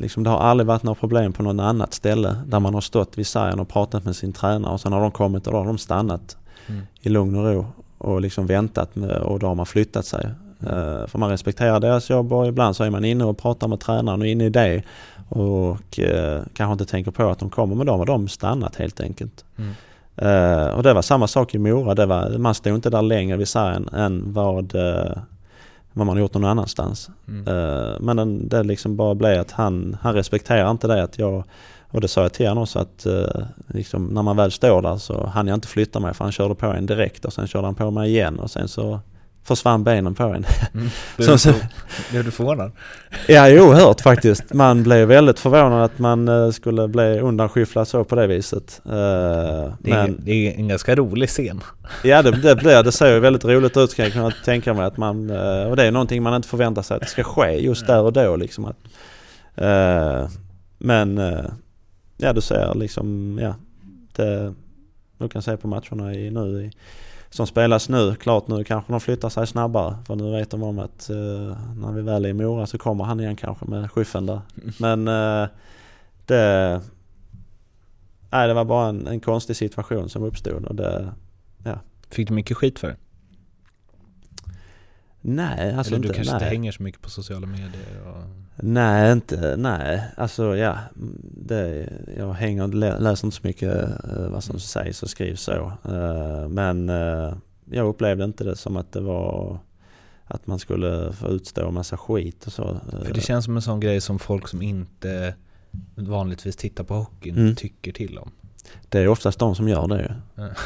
[0.00, 3.18] Liksom det har aldrig varit några problem på något annat ställe där man har stått
[3.18, 5.66] vid sargen och pratat med sin tränare och sen har de kommit och då har
[5.66, 6.36] de stannat
[6.68, 6.82] Mm.
[7.00, 7.66] i lugn och ro
[7.98, 10.30] och liksom väntat med, och då har man flyttat sig.
[10.60, 13.80] Eh, för man respekterar deras jobb och ibland så är man inne och pratar med
[13.80, 14.82] tränaren och inne i det
[15.28, 18.76] och uh, kanske inte tänker på att de kommer med dem och de har stannat
[18.76, 19.44] helt enkelt.
[19.58, 19.72] Mm.
[20.16, 21.94] Eh, och det var samma sak i Mora.
[21.94, 24.72] Det var, man stod inte där längre vid sargen än vad,
[25.92, 27.10] vad man har gjort någon annanstans.
[27.28, 27.48] Mm.
[27.48, 31.44] Eh, men den, det liksom bara blev att han, han respekterar inte det att jag
[31.90, 34.96] och det sa jag till honom också att eh, liksom, när man väl står där
[34.96, 37.66] så hann jag inte flytta mig för han körde på en direkt och sen körde
[37.66, 39.00] han på mig igen och sen så
[39.46, 40.30] försvann benen på en.
[40.34, 40.44] Mm.
[41.16, 41.52] Blev, du, så-
[42.10, 42.72] blev du förvånad?
[43.28, 44.52] Ja, oerhört faktiskt.
[44.52, 48.80] Man blev väldigt förvånad att man eh, skulle bli undanskyfflad så på det viset.
[48.84, 51.60] Eh, Det är, men det är en ganska rolig scen.
[52.04, 52.92] ja, det, det blir det.
[52.92, 55.84] ser ju väldigt roligt ut ska jag kunna tänka mig att man, eh, och det
[55.84, 58.64] är någonting man inte förväntar sig att det ska ske just där och då liksom.
[58.64, 58.76] Att,
[60.78, 61.20] men
[62.16, 63.54] ja, du ser liksom, ja,
[64.16, 64.54] det,
[65.18, 66.70] du kan se på matcherna i, nu i,
[67.36, 68.14] som spelas nu.
[68.14, 71.16] Klart nu kanske de flyttar sig snabbare för nu vet de om att eh,
[71.76, 74.40] när vi väl är i Mora så kommer han igen kanske med skyffeln där.
[74.80, 75.48] Men eh,
[76.26, 76.80] det,
[78.30, 81.12] nej, det var bara en, en konstig situation som uppstod och det,
[82.10, 82.96] Fick du mycket skit för det?
[85.20, 86.42] nej alltså Eller du inte, kanske nej.
[86.42, 88.06] inte hänger så mycket på sociala medier?
[88.06, 88.45] Och...
[88.56, 90.02] Nej, inte, nej.
[90.16, 90.78] Alltså ja,
[91.44, 91.88] det,
[92.18, 92.66] jag hänger
[92.98, 95.72] läser inte så mycket eh, vad som sägs och skrivs så.
[95.84, 97.34] Eh, men eh,
[97.70, 99.58] jag upplevde inte det som att det var
[100.24, 102.80] att man skulle få utstå massa skit och så.
[103.04, 105.34] För det känns som en sån grej som folk som inte
[105.94, 107.54] vanligtvis tittar på hockeyn Mm.
[107.56, 108.30] tycker till om.
[108.88, 110.08] Det är oftast de som gör det ju.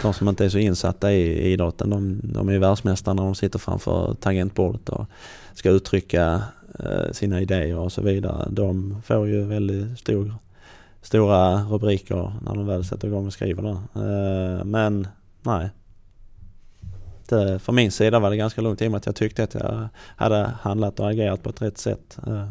[0.02, 1.90] De som inte är så insatta i idrotten.
[1.90, 5.06] De, de är världsmästare när de sitter framför tangentbordet och
[5.54, 6.42] ska uttrycka
[7.12, 8.48] sina idéer och så vidare.
[8.50, 10.34] De får ju väldigt stor,
[11.02, 13.78] stora rubriker när de väl sätter igång och skriver det.
[14.00, 15.08] Eh, men
[15.42, 15.70] nej.
[17.28, 19.54] Det, för min sida var det ganska lugnt i och med att jag tyckte att
[19.54, 22.18] jag hade handlat och agerat på ett rätt sätt.
[22.26, 22.48] Eh,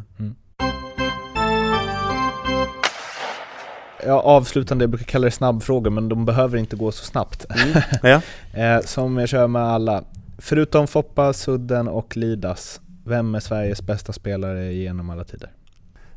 [4.05, 7.45] Ja, avslutande, jag brukar kalla det snabbfrågor men de behöver inte gå så snabbt.
[8.03, 8.21] ja.
[8.53, 10.03] Eh, som jag kör med alla.
[10.37, 15.49] Förutom Foppa, Sudden och Lidas, vem är Sveriges bästa spelare genom alla tider?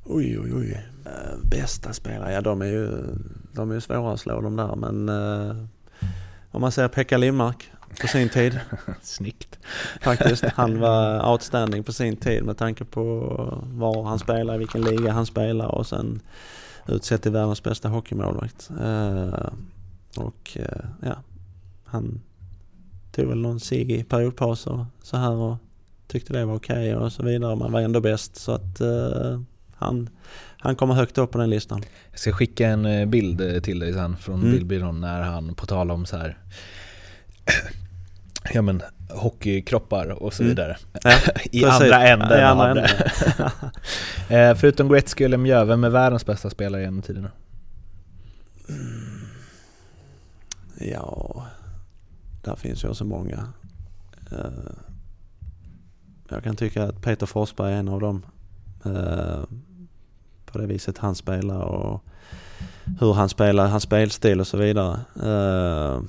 [0.05, 0.87] Oj, oj, oj.
[1.05, 2.89] Eh, bästa spelare, ja de är ju,
[3.53, 5.57] de är ju svåra att slå de där men eh,
[6.51, 7.71] om man säger Pekka Lindmark
[8.01, 8.61] på sin tid
[9.03, 9.59] Snyggt.
[10.01, 10.45] faktiskt.
[10.45, 13.03] Han var outstanding på sin tid med tanke på
[13.65, 16.21] var han spelar, vilken liga han spelar och sen
[16.89, 18.71] utsett till världens bästa hockeymålvakt.
[18.81, 19.49] Eh,
[20.17, 20.59] och
[21.03, 21.17] ja,
[21.85, 22.21] han
[23.13, 25.57] tog väl någon cigg i periodpauser så här och
[26.13, 27.57] tyckte det var okej och så vidare.
[27.57, 29.41] Man var ändå bäst så att eh,
[29.75, 30.09] han,
[30.59, 31.83] han kommer högt upp på den listan.
[32.11, 34.53] Jag ska skicka en eh, bild eh, till dig sen från Mm.
[34.53, 36.39] bildbyrån när han, på tal om så här
[38.55, 40.51] ja men hockeykroppar och så Mm.
[40.55, 40.77] vidare.
[41.03, 41.13] Ja,
[41.53, 42.91] I andra änden I andra av det.
[44.51, 47.31] eh, förutom Gretzky eller Mjö, vem är världens bästa spelare genom tiderna?
[50.79, 51.47] Ja,
[52.45, 53.47] där finns ju så många.
[54.33, 54.47] Eh,
[56.33, 58.23] jag kan tycka att Peter Forsberg är en av dem.
[58.85, 59.43] Eh,
[60.47, 62.05] På det viset han spelar och
[63.01, 65.01] hur han spelar, hans spelstil och så vidare.
[65.23, 66.03] Eh,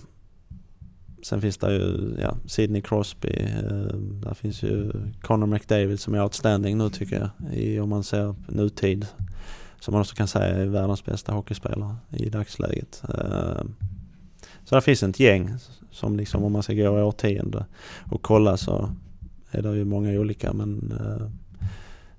[1.23, 3.29] Sen finns det ju ja, Sidney Crosby.
[3.29, 7.53] eh, Där finns ju Connor McDavid som är outstanding nu tycker jag.
[7.53, 9.07] I, om man ser på nutid.
[9.79, 13.03] Som man också kan säga är världens bästa hockeyspelare i dagsläget.
[13.09, 13.63] Eh,
[14.65, 15.53] så där finns ett gäng
[15.91, 17.65] som liksom om man ska gå årtionde
[18.11, 18.89] och kolla så
[19.53, 21.27] är det ju många olika men uh,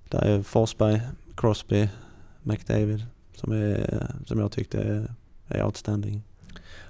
[0.09, 1.01] där är Forsberg,
[1.37, 1.89] Crosby,
[2.43, 3.05] McDavid
[3.35, 5.15] som, är, som jag tyckte är,
[5.49, 6.23] är outstanding.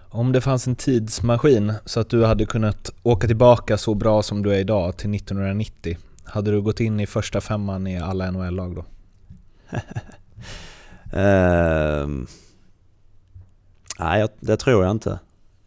[0.08, 4.42] Om det fanns en tidsmaskin så att du hade kunnat åka tillbaka så bra som
[4.42, 8.74] du är idag till 1990, hade du gått in i första femman i alla NHL-lag
[8.74, 8.84] då?
[11.16, 12.26] Ehm,
[13.98, 15.18] nej, jag, det tror jag inte.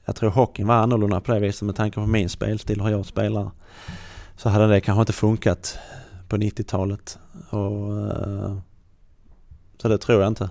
[0.06, 3.06] Jag tror hockeyn var annorlunda på det viset med tanke på min spelstil, hur jag
[3.06, 3.52] spelar.
[4.38, 5.78] Så hade det kanske inte funkat
[6.28, 7.20] på 90-talet.
[7.50, 8.58] Och, eh,
[9.82, 10.50] så det tror jag inte.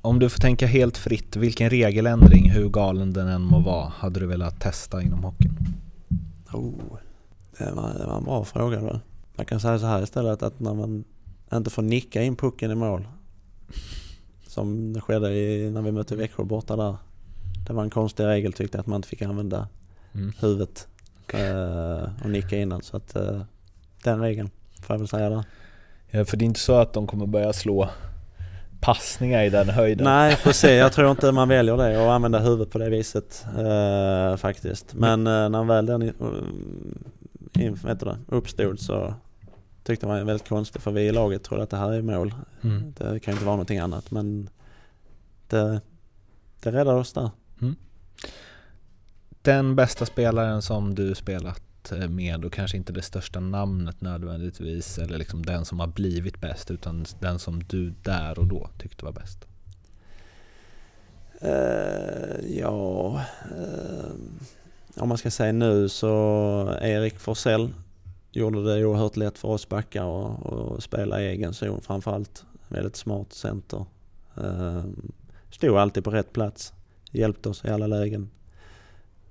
[0.00, 4.20] Om du får tänka helt fritt, vilken regeländring, hur galen den än må vara, hade
[4.20, 5.56] du velat testa inom hockeyn?
[6.52, 6.96] Oh,
[7.58, 9.00] det, var, det var en bra fråga då.
[9.36, 11.04] Man kan säga så här istället att när man
[11.52, 13.08] inte får nicka in pucken i mål.
[14.46, 16.96] Som det skedde i, när vi mötte Växjö borta där.
[17.66, 19.68] Det var en konstig regel tyckte jag att man inte fick använda
[20.16, 20.32] Mm.
[20.40, 20.88] huvudet
[22.24, 22.82] och nicka innan.
[22.82, 23.42] Så att eh,
[24.04, 24.50] den regeln
[24.82, 25.44] får jag väl säga där.
[26.10, 27.88] Ja, för det är inte så att de kommer börja slå
[28.80, 30.04] passningar i den höjden.
[30.04, 34.36] Nej precis, jag tror inte man väljer det och använda huvudet på det viset eh,
[34.36, 34.94] faktiskt.
[34.94, 36.10] Men eh, när väl den uh,
[37.52, 39.14] in, det, uppstod så
[39.84, 42.02] tyckte jag det var väldigt konstigt för vi i laget trodde att det här är
[42.02, 42.34] mål.
[42.62, 42.94] Mm.
[42.98, 44.48] Det kan inte vara någonting annat men
[45.48, 45.80] det,
[46.62, 47.30] det räddade oss där.
[49.44, 54.98] Den bästa spelaren som du spelat eh, med och kanske inte det största namnet nödvändigtvis
[54.98, 59.04] eller liksom den som har blivit bäst utan den som du där och då tyckte
[59.04, 59.46] var bäst.
[61.42, 63.20] Uh, ja,
[63.58, 64.10] uh,
[64.96, 66.08] om man ska säga nu så
[66.82, 67.74] Erik Forsell
[68.32, 72.44] gjorde det oerhört lätt för oss backar och, och spela egen zon framförallt.
[72.68, 73.84] Väldigt smart center.
[74.38, 74.84] Uh,
[75.50, 76.72] stod alltid på rätt plats.
[77.10, 78.30] Hjälpte oss i alla lägen.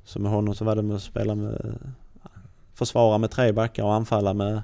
[0.03, 1.77] Så med honom så var det med att spela med
[2.73, 4.61] försvara med tre backar och anfalla med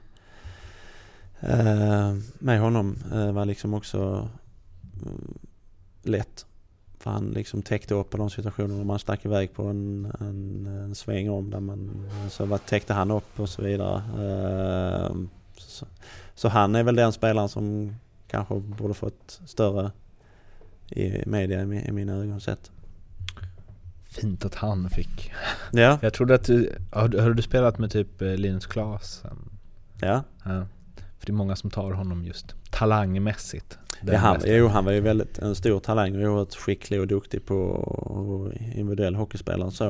[1.40, 4.30] eh, med honom eh, var liksom också
[5.06, 5.12] eh,
[6.04, 6.46] lätt.
[6.98, 10.96] För han liksom täckte upp på de situationerna man stack iväg på en, en, en
[10.96, 14.04] sväng om där man, så var, täckte han upp och så vidare.
[14.18, 15.16] Eh,
[15.58, 15.86] så,
[16.36, 17.96] så han är väl den spelaren som
[18.28, 19.92] kanske borde fått större
[20.90, 22.72] i media i, i mina ögon sett.
[24.10, 25.32] Fint att han fick.
[25.72, 29.38] Ja, Jag trodde att du, har, har du spelat med typ eh, Linus Klasen?
[30.02, 30.24] ja.
[30.44, 30.66] Ja.
[31.20, 33.78] För det är många som tar honom just talangmässigt.
[34.02, 37.46] Ja han, jo, han var ju väldigt en stor talang och oerhört skicklig och duktig
[37.46, 39.88] på individuell hockeyspelare så.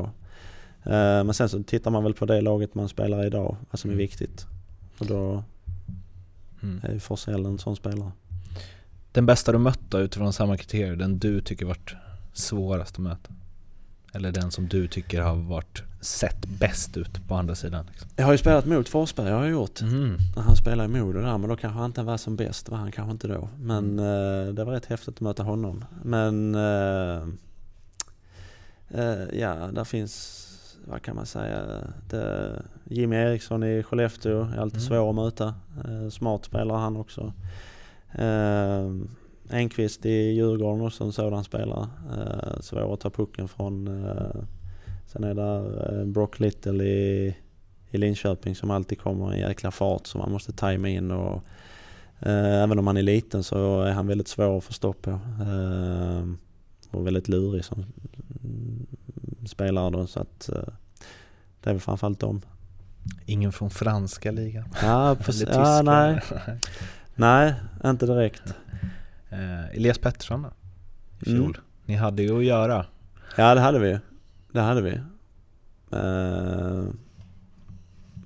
[0.84, 3.90] Eh, men sen så tittar man väl på det laget man spelar idag, vad som
[3.90, 4.04] är Mm.
[4.04, 4.46] viktigt.
[4.98, 5.44] Och då
[6.64, 6.82] Mm.
[6.84, 8.12] är ju Forsell en sån spelare.
[9.12, 11.94] Den bästa du mött då utifrån samma kriterier, den du tycker varit
[12.34, 13.34] svårast att möta?
[14.14, 17.86] Eller den som du tycker har varit sett bäst ut på andra sidan?
[17.92, 18.10] Liksom.
[18.16, 19.82] Jag har ju spelat mot Forsberg, jag har gjort.
[19.82, 20.18] Mm.
[20.36, 22.78] När han spelade i Modo där, men då kanske han inte var som bäst, var
[22.78, 23.50] han kanske inte då.
[23.62, 25.86] Men eh, det var rätt häftigt att möta honom.
[26.04, 27.22] Men eh,
[28.90, 30.46] eh, ja, där finns,
[30.88, 31.62] vad kan man säga,
[32.10, 34.88] det, Jimmy Eriksson i Skellefteå är alltid Mm.
[34.88, 35.54] svår att möta.
[35.86, 37.34] Eh, smart spelare han också.
[39.50, 41.88] Enqvist i Djurgården också en sådan spelare.
[42.18, 43.88] Eh, svår att ta pucken från.
[43.88, 44.42] Eh,
[45.08, 47.36] sen är där eh, Brock Little i
[47.92, 51.44] i Linköping som alltid kommer i en jäkla fart som man måste tajma in och
[52.20, 55.12] eh, även om han är liten så är han väldigt svår att få stopp på.
[55.12, 56.24] Eh,
[56.92, 57.86] och väldigt lurig som
[59.46, 60.74] spelare då så att eh,
[61.62, 62.42] det är väl framförallt dem.
[63.26, 64.66] Ingen från franska ligan?
[64.82, 65.48] Ja, precis.
[65.52, 66.22] ja nej,
[67.16, 67.54] nej,
[67.86, 68.44] inte direkt.
[69.30, 70.50] Eh, Elias Pettersson då?
[71.22, 71.50] I fjol.
[71.50, 71.62] Mm.
[71.86, 72.86] Ni hade ju att göra.
[73.36, 74.00] Ja, det hade vi.
[74.52, 75.00] Det hade vi.
[75.92, 76.84] Eh,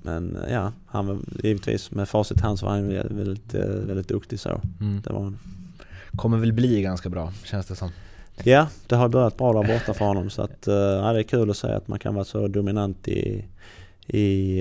[0.02, 4.40] men ja, han var givetvis med facit hand så var han väldigt, eh, väldigt duktig
[4.40, 4.62] så.
[4.80, 5.02] Mm.
[5.02, 5.40] Det var han.
[6.16, 7.92] Kommer väl bli ganska bra, känns det som.
[8.44, 11.24] Ja, det har börjat bra där borta för honom så att, eh, ja, det är
[11.24, 13.46] kul att se att man kan vara så dominant i,
[14.08, 14.60] i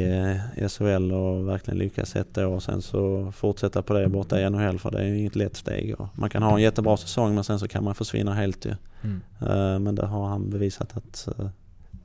[0.59, 4.51] eh, SHL och verkligen lyckas ett år och sen så fortsätta på det borta i
[4.51, 6.01] NHL för det är ju inget lätt steg.
[6.01, 8.75] Och man kan ha en jättebra säsong men sen så kan man försvinna helt ju.
[9.05, 9.21] Mm.
[9.41, 11.47] Eh, Men det har han bevisat att eh,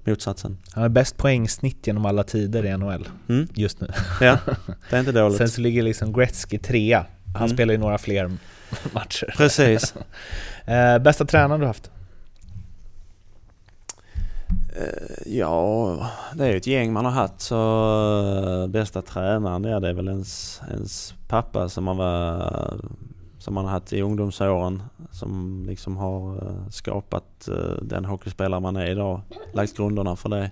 [0.03, 0.57] motsatsen.
[0.73, 3.87] Han har bäst poängsnitt genom alla tider i NHL Mm, just nu.
[4.21, 4.37] ja,
[4.89, 5.37] det är inte dåligt.
[5.37, 7.05] Sen så ligger liksom Gretzky trea.
[7.33, 7.55] Han Mm.
[7.57, 8.31] spelar ju några fler
[8.93, 9.33] matcher.
[9.37, 9.93] Precis.
[11.01, 11.91] Bästa tränaren du haft?
[14.77, 17.55] Eh, ja, det är ju ett gäng man har haft så
[18.63, 22.75] eh, bästa tränaren ja det är väl ens, ens pappa som man, var,
[23.39, 24.83] som man har haft i ungdomsåren.
[25.11, 27.49] Som liksom har eh, skapat
[27.81, 29.21] den hockeyspelare man är idag.
[29.53, 30.51] Lagt grunderna för det.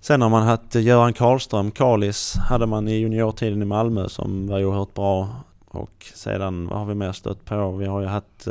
[0.00, 4.64] Sen har man haft Göran Karlström, Kalis, hade man i juniortiden i Malmö som var
[4.64, 5.28] oerhört bra.
[5.68, 7.72] Och sedan, vad har vi mer stött på?
[7.72, 8.48] Vi har ju haft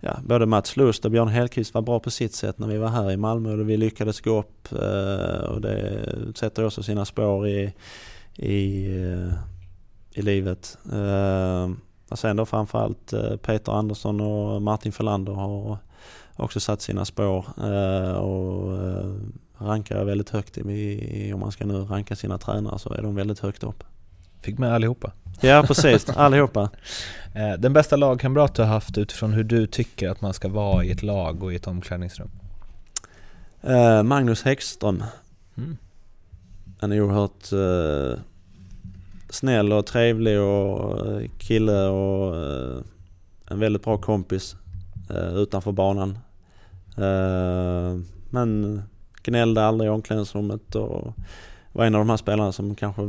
[0.00, 2.88] ja, både Mats Lust och Björn Hellkvist var bra på sitt sätt när vi var
[2.88, 6.04] här i Malmö och vi lyckades gå upp eh, och det
[6.34, 7.74] sätter också sina spår i,
[8.36, 9.32] i, eh,
[10.14, 10.78] i livet.
[10.92, 11.70] Eh,
[12.10, 15.78] och sen då framförallt Peter Andersson och Martin Förlander har
[16.36, 17.44] också satt sina spår
[18.18, 18.78] och
[19.58, 23.14] rankar jag väldigt högt i, om man ska nu ranka sina tränare så är de
[23.14, 23.84] väldigt högt upp.
[24.40, 25.12] Fick med allihopa.
[25.40, 26.70] Ja precis, allihopa.
[27.34, 30.84] Eh, den bästa lagkamrat du har haft utifrån hur du tycker att man ska vara
[30.84, 32.30] i ett lag och i ett omklädningsrum?
[33.62, 35.04] Eh, Magnus Häggström.
[35.56, 35.76] Mm.
[36.80, 38.20] Han är oerhört eh,
[39.30, 40.98] snäll och trevlig och
[41.38, 42.80] kille och eh,
[43.46, 44.56] en väldigt bra kompis
[45.34, 46.18] utanför banan.
[48.30, 48.82] Men
[49.22, 51.14] gnällde aldrig i omklädningsrummet och
[51.72, 53.02] var en av de här spelarna som kanske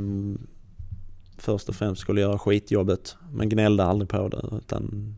[1.42, 5.16] först och främst skulle göra skitjobbet men gnällde aldrig på det utan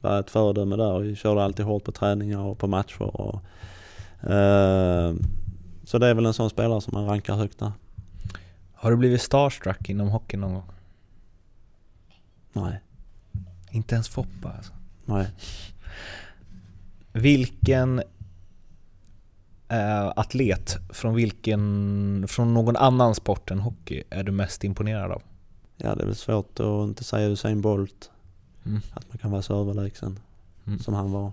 [0.00, 3.02] var ett föredöme där och körde alltid hårt på träningar och på matcher.
[3.02, 3.42] Och,
[4.30, 5.14] eh,
[5.84, 7.72] så det är väl en sån spelare som man rankar högt där.
[8.74, 10.70] Har du blivit starstruck inom hockey någon gång?
[12.52, 12.80] Nej,
[13.70, 14.72] Inte ens Foppa alltså.
[15.04, 15.26] nej.
[17.12, 18.02] Vilken
[19.68, 25.22] eh, atlet från vilken, från någon annan sport än hockey är du mest imponerad av?
[25.78, 28.10] Ja, det är väl svårt att inte säga Usain Bolt.
[28.66, 28.80] Mm.
[28.94, 30.18] Att man kan vara så överlägsen
[30.66, 30.78] Mm.
[30.78, 31.32] som han var.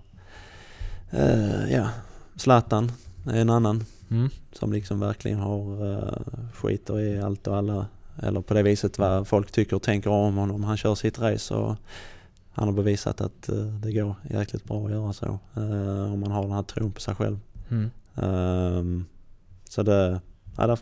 [1.10, 1.88] Eh, ja,
[2.36, 2.92] Zlatan
[3.26, 4.28] är en annan Mm.
[4.52, 6.12] som liksom verkligen har uh,
[6.54, 7.86] skiter i allt och alla.
[8.22, 10.64] Eller på det viset vad folk tycker och tänker om honom.
[10.64, 11.76] Han kör sitt race och
[12.52, 15.26] han har bevisat att eh, det går jäkligt bra att göra så.
[15.56, 17.38] eh, om man har den här tron på sig själv.
[17.70, 17.90] Mm.
[18.14, 19.04] Ehm,
[19.68, 20.20] så det,
[20.56, 20.76] ja,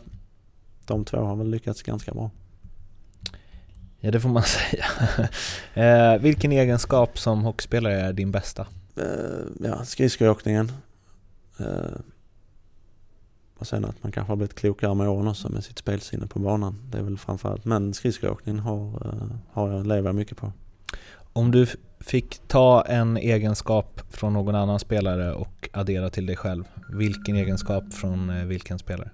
[0.85, 2.31] de två har väl lyckats ganska bra.
[4.05, 4.85] Ja, det får man säga.
[5.73, 8.67] eh, vilken egenskap som hockeyspelare är din bästa?
[8.97, 10.71] Uh, ja, skridskoåkningen.
[11.59, 11.97] Uh,
[13.57, 16.39] och sen att man kanske har blivit klokare med åren också med sitt spelsinne på
[16.39, 16.81] banan.
[16.91, 17.65] Det är väl framförallt.
[17.65, 20.53] Men skridskoåkningen har, uh, har jag, lever jag mycket på.
[21.33, 21.67] Om du
[21.99, 27.93] fick ta en egenskap från någon annan spelare och addera till dig själv, vilken egenskap
[27.93, 29.09] från eh, vilken spelare?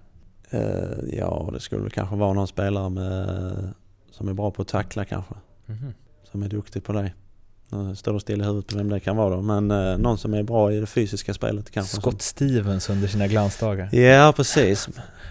[0.50, 3.74] Eh, ja, det skulle kanske vara någon spelare med,
[4.22, 5.34] som är bra på att tackla kanske.
[6.32, 7.12] Som är duktig på det.
[7.70, 9.42] Nu står det still i huvudet på vem det kan vara då.
[9.42, 11.96] Men eh, någon som är bra i det fysiska spelet kanske.
[11.98, 13.96] Scott Stevens under sina glansdagar.
[13.96, 14.90] Ja, precis.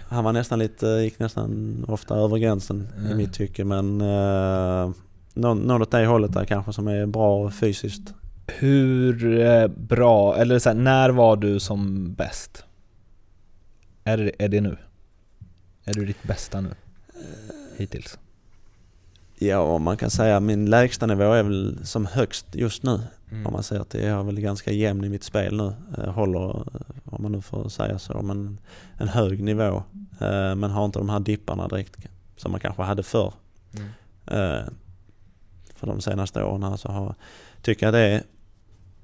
[0.09, 3.17] Han var nästan lite, gick nästan ofta över gränsen i Mm.
[3.17, 3.65] mitt tycke.
[3.65, 4.91] Men uh,
[5.33, 8.13] någon, någon åt det hållet där kanske som är bra fysiskt.
[8.47, 12.63] Hur eh, bra, eller så här, när var du som bäst?
[14.03, 14.77] Är det, är det nu?
[15.85, 16.69] Är du ditt bästa nu?
[17.77, 18.17] Hittills?
[19.43, 22.99] Ja, man kan säga min lägsta nivå är väl som högst just nu.
[23.45, 25.73] Om man säger att det är väl ganska jämn i mitt spel nu.
[26.05, 28.59] Jag håller, eh, om man nu får säga så, men
[28.97, 29.83] en hög nivå.
[30.19, 31.95] Eh, Men har inte de här dipparna direkt
[32.37, 33.33] som man kanske hade förr.
[33.73, 33.87] Mm.
[34.27, 34.65] Eh,
[35.75, 37.15] För de senaste åren här så har,
[37.61, 38.23] tycker jag det är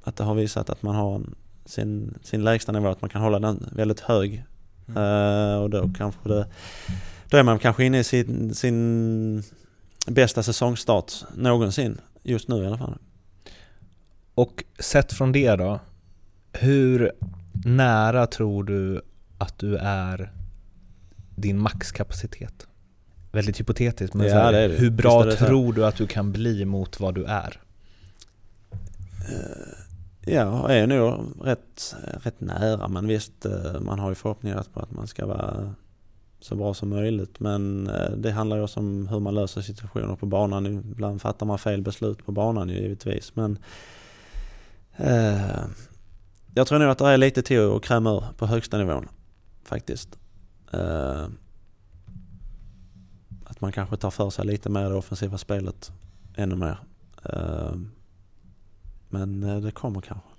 [0.03, 1.35] att det har visat att man har en,
[1.65, 4.43] sin, sin lägsta nivå, att man kan hålla den väldigt hög.
[4.87, 5.03] Mm.
[5.03, 6.47] Eh, Och då kanske det,
[7.29, 9.43] då är man kanske inne i sin, sin
[10.07, 12.01] bästa säsongstart någonsin.
[12.23, 12.97] Just nu i alla fall.
[14.35, 15.79] Och sett från det då,
[16.53, 17.11] hur
[17.65, 19.01] nära tror du
[19.37, 20.31] att du är
[21.35, 22.67] din maxkapacitet?
[23.31, 24.73] Väldigt hypotetiskt, men Ja, här, det det.
[24.75, 27.61] hur bra tror du att du kan bli mot vad du är?
[30.25, 34.79] Ja, jag är nog rätt, rätt nära men visst eh, man har ju förhoppningar på
[34.79, 35.73] att man ska vara
[36.39, 40.15] så bra som möjligt men eh, det handlar ju också om hur man löser situationer
[40.15, 40.65] på banan.
[40.65, 43.59] Ibland fattar man fel beslut på banan ju givetvis men
[44.95, 45.65] eh,
[46.55, 49.07] jag tror nog att det är lite till att kräma ur på högsta nivån
[49.63, 50.17] faktiskt.
[50.73, 51.27] Eh,
[53.45, 55.91] att man kanske tar för sig lite mer i det offensiva spelet
[56.35, 56.77] ännu mer.
[57.23, 57.75] Eh,
[59.09, 60.29] men eh, det kommer kanske.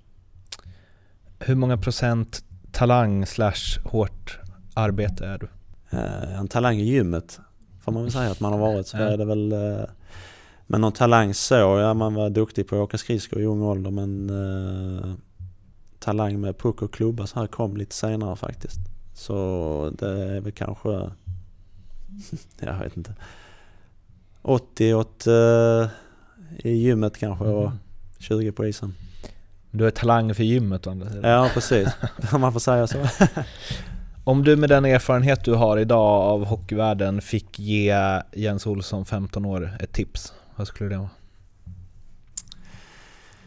[1.39, 4.39] Hur många procent talang slash hårt
[4.73, 5.47] arbete är du?
[5.89, 7.39] Eh, en talang i gymmet
[7.81, 8.87] får man väl säga att man har varit.
[8.87, 9.83] Så är det väl, eh,
[10.67, 13.91] men någon talang så, ja man var duktig på att åka skridskor i ung ålder
[13.91, 15.13] men eh,
[15.99, 18.79] talang med puck och klubba så här kom lite senare faktiskt.
[19.13, 20.89] Så det är väl kanske,
[22.59, 23.13] jag vet inte,
[24.41, 25.87] 80 åt eh,
[26.57, 27.79] i gymmet kanske och Mm.
[28.19, 28.95] 20 på isen.
[29.71, 31.19] Du är talang för gymmet sidan.
[31.23, 31.89] Ja precis,
[32.39, 32.97] man får säga så.
[34.29, 37.95] Om du med den erfarenhet du har idag av hockeyvärlden fick ge
[38.33, 41.09] Jens Olsson 15 år ett tips, vad skulle det vara?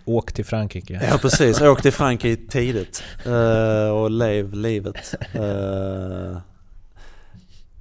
[0.05, 1.09] Åk till Frankrike.
[1.11, 5.15] Ja precis, åk till Frankrike tidigt uh, och lev livet.
[5.37, 6.39] Uh,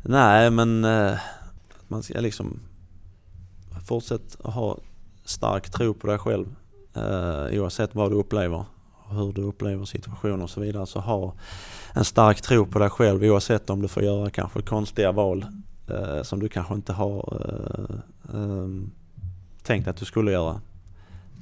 [0.02, 1.18] nej men uh,
[1.88, 2.60] man ska liksom
[3.88, 4.78] fortsätta ha
[5.26, 6.46] stark tro på dig själv
[6.98, 8.66] uh, oavsett vad du upplever
[9.12, 10.86] hur du upplever situationer och så vidare.
[10.86, 11.34] Så ha
[11.94, 15.46] en stark tro på dig själv oavsett om du får göra kanske konstiga val
[15.88, 18.92] eh, som du kanske inte har eh, ehm,
[19.64, 20.62] tänkt att du skulle göra.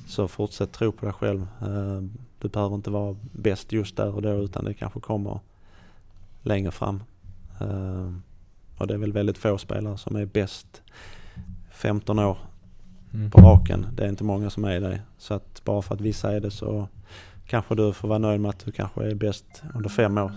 [0.07, 1.47] Så fortsätt tro på dig själv.
[1.61, 2.01] Eh,
[2.41, 5.39] Du behöver inte vara bäst just där och då utan det kanske kommer
[6.41, 7.03] längre fram.
[7.61, 8.11] Eh,
[8.77, 10.81] Och det är väl väldigt få spelare som är bäst
[11.71, 12.37] 15 år
[13.13, 13.31] Mm.
[13.31, 13.87] på raken.
[13.93, 15.01] Det är inte många som är det.
[15.17, 16.87] Så att bara för att vissa är det så
[17.49, 20.31] kanske du får vara nöjd med att du kanske är bäst under fem år.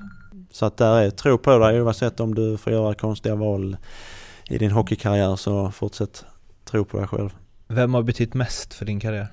[0.50, 3.76] Så att där är tro på dig oavsett om du får göra konstiga val
[4.50, 6.24] i din hockeykarriär så fortsätt
[6.64, 7.30] tro på dig själv.
[7.68, 9.26] Vem har betytt mest för din karriär?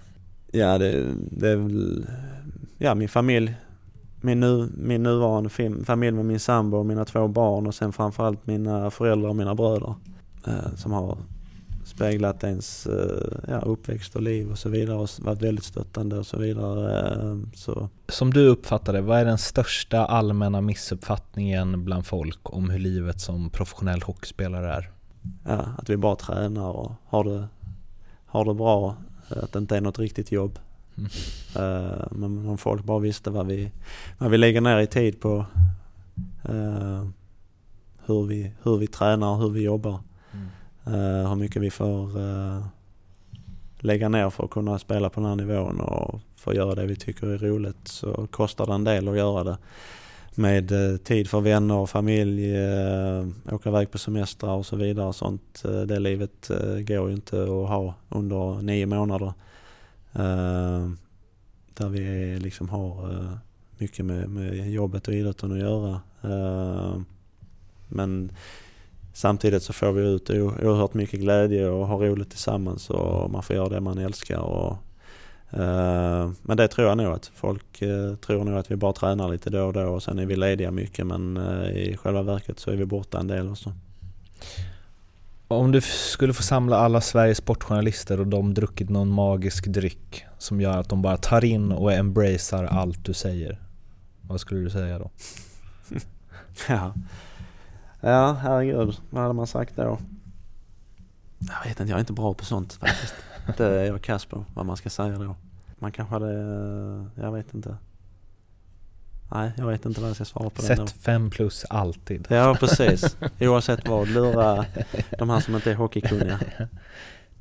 [0.51, 2.05] Ja, det, det är väl
[2.77, 3.55] ja, min familj.
[4.21, 7.93] Min, nu, min nuvarande fam- familj med min sambo och mina två barn och sen
[7.93, 9.93] framförallt mina föräldrar och mina bröder.
[10.47, 11.17] Eh, som har
[11.89, 16.25] speglat ens eh, ja, uppväxt och liv och så vidare och varit väldigt stöttande och
[16.25, 17.09] så vidare.
[17.09, 22.69] Eh, så Som du uppfattar det, vad är den största allmänna missuppfattningen bland folk om
[22.69, 24.91] hur livet som professionell hockeyspelare är?
[25.43, 27.47] ja, att vi bara tränar och har det,
[28.25, 28.95] har det bra.
[29.29, 30.59] Att det inte är något riktigt jobb.
[30.97, 31.09] Mm.
[31.55, 33.71] Eh, men om folk bara visste vad vi,
[34.17, 35.45] vad vi lägger ner i tid på
[36.43, 37.07] eh,
[38.05, 39.99] hur, vi, hur vi tränar, hur vi jobbar.
[40.93, 42.65] Eh, hur mycket vi får eh,
[43.79, 46.95] lägga ner för att kunna spela på den här nivån och få göra det vi
[46.95, 49.57] tycker är roligt så kostar det en del att göra det.
[50.35, 52.53] Med eh, tid för vänner och familj,
[53.51, 55.13] åka iväg på semestrar och så vidare.
[55.13, 56.47] Sånt, det livet
[56.87, 59.33] går ju inte att ha under nio månader.
[61.73, 63.09] Där vi liksom har
[63.77, 66.01] mycket med, med jobbet och idrotten att göra.
[67.87, 68.31] Men
[69.19, 73.55] samtidigt så får vi ut oerhört mycket glädje och har roligt tillsammans och man får
[73.55, 74.39] göra det man älskar.
[74.39, 74.77] Och,
[75.59, 79.29] eh, men det tror jag nog att folk eh, tror nog att vi bara tränar
[79.29, 82.59] lite då och då och sen är vi lediga mycket men eh, i själva verket
[82.59, 83.73] så är vi borta en del också.
[85.47, 90.61] Om du skulle få samla alla Sveriges sportjournalister och de druckit någon magisk dryck som
[90.61, 93.59] gör att de bara tar in och embracear allt du säger.
[94.21, 95.09] Vad skulle du säga då?
[96.67, 96.93] Ja.
[98.01, 98.97] Ja, herregud.
[99.09, 99.99] Vad hade man sagt då?
[101.39, 103.13] Jag vet inte, jag är inte bra på sånt faktiskt.
[103.57, 105.35] Det är jag kass på, vad man ska säga då.
[105.79, 107.77] Man kanske hade, eh, jag vet inte.
[109.31, 110.87] Nej, jag vet inte vad jag ska svara på den då.
[110.87, 112.27] Sätt fem plus alltid.
[112.29, 113.17] Ja, precis.
[113.39, 114.65] Oavsett vad, lura
[115.17, 116.39] de här som inte är hockeykunniga.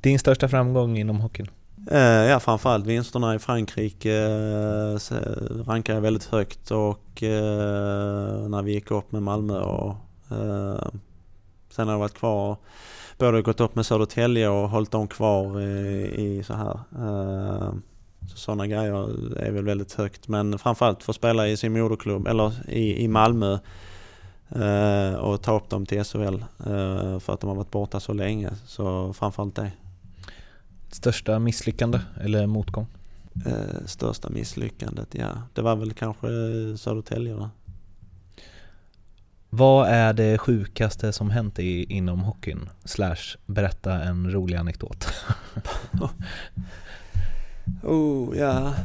[0.01, 1.47] Din största framgång inom hockeyn?
[1.91, 4.99] Eh, ja, framförallt vinsterna i Frankrike eh,
[5.65, 9.95] rankar jag väldigt högt och när vi gick upp med Malmö och
[11.69, 12.57] sen har jag varit kvar
[13.19, 16.79] både gått upp med Södertälje och hållit dem kvar i, i så här.
[16.95, 17.73] Eh,
[18.27, 22.69] så sådana grejer är väl väldigt högt men framförallt få spela i sin moderklubb eller
[22.69, 23.57] i, i Malmö
[24.49, 28.13] eh, och ta upp dem till SHL eh, för att de har varit borta så
[28.13, 28.49] länge.
[28.65, 29.71] Så framförallt det.
[30.91, 32.87] Största misslyckande eller motgång?
[33.45, 35.27] Eh, största misslyckandet, ja.
[35.53, 37.49] Det var väl kanske eh, Södertälje då.
[39.49, 42.69] Vad är det sjukaste som hänt i, inom hockeyn?
[42.85, 45.07] Slash berätta en rolig anekdot.
[47.83, 48.75] Oh, ja.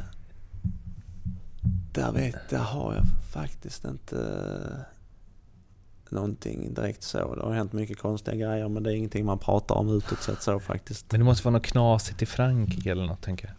[1.92, 7.34] Där vet där har jag faktiskt inte eh, någonting direkt så.
[7.34, 10.42] Det har hänt mycket konstiga grejer men det är ingenting man pratar om utåt sett
[10.42, 11.12] så faktiskt.
[11.12, 13.56] Men det måste vara något knasigt i Frankrike eller något tänker jag.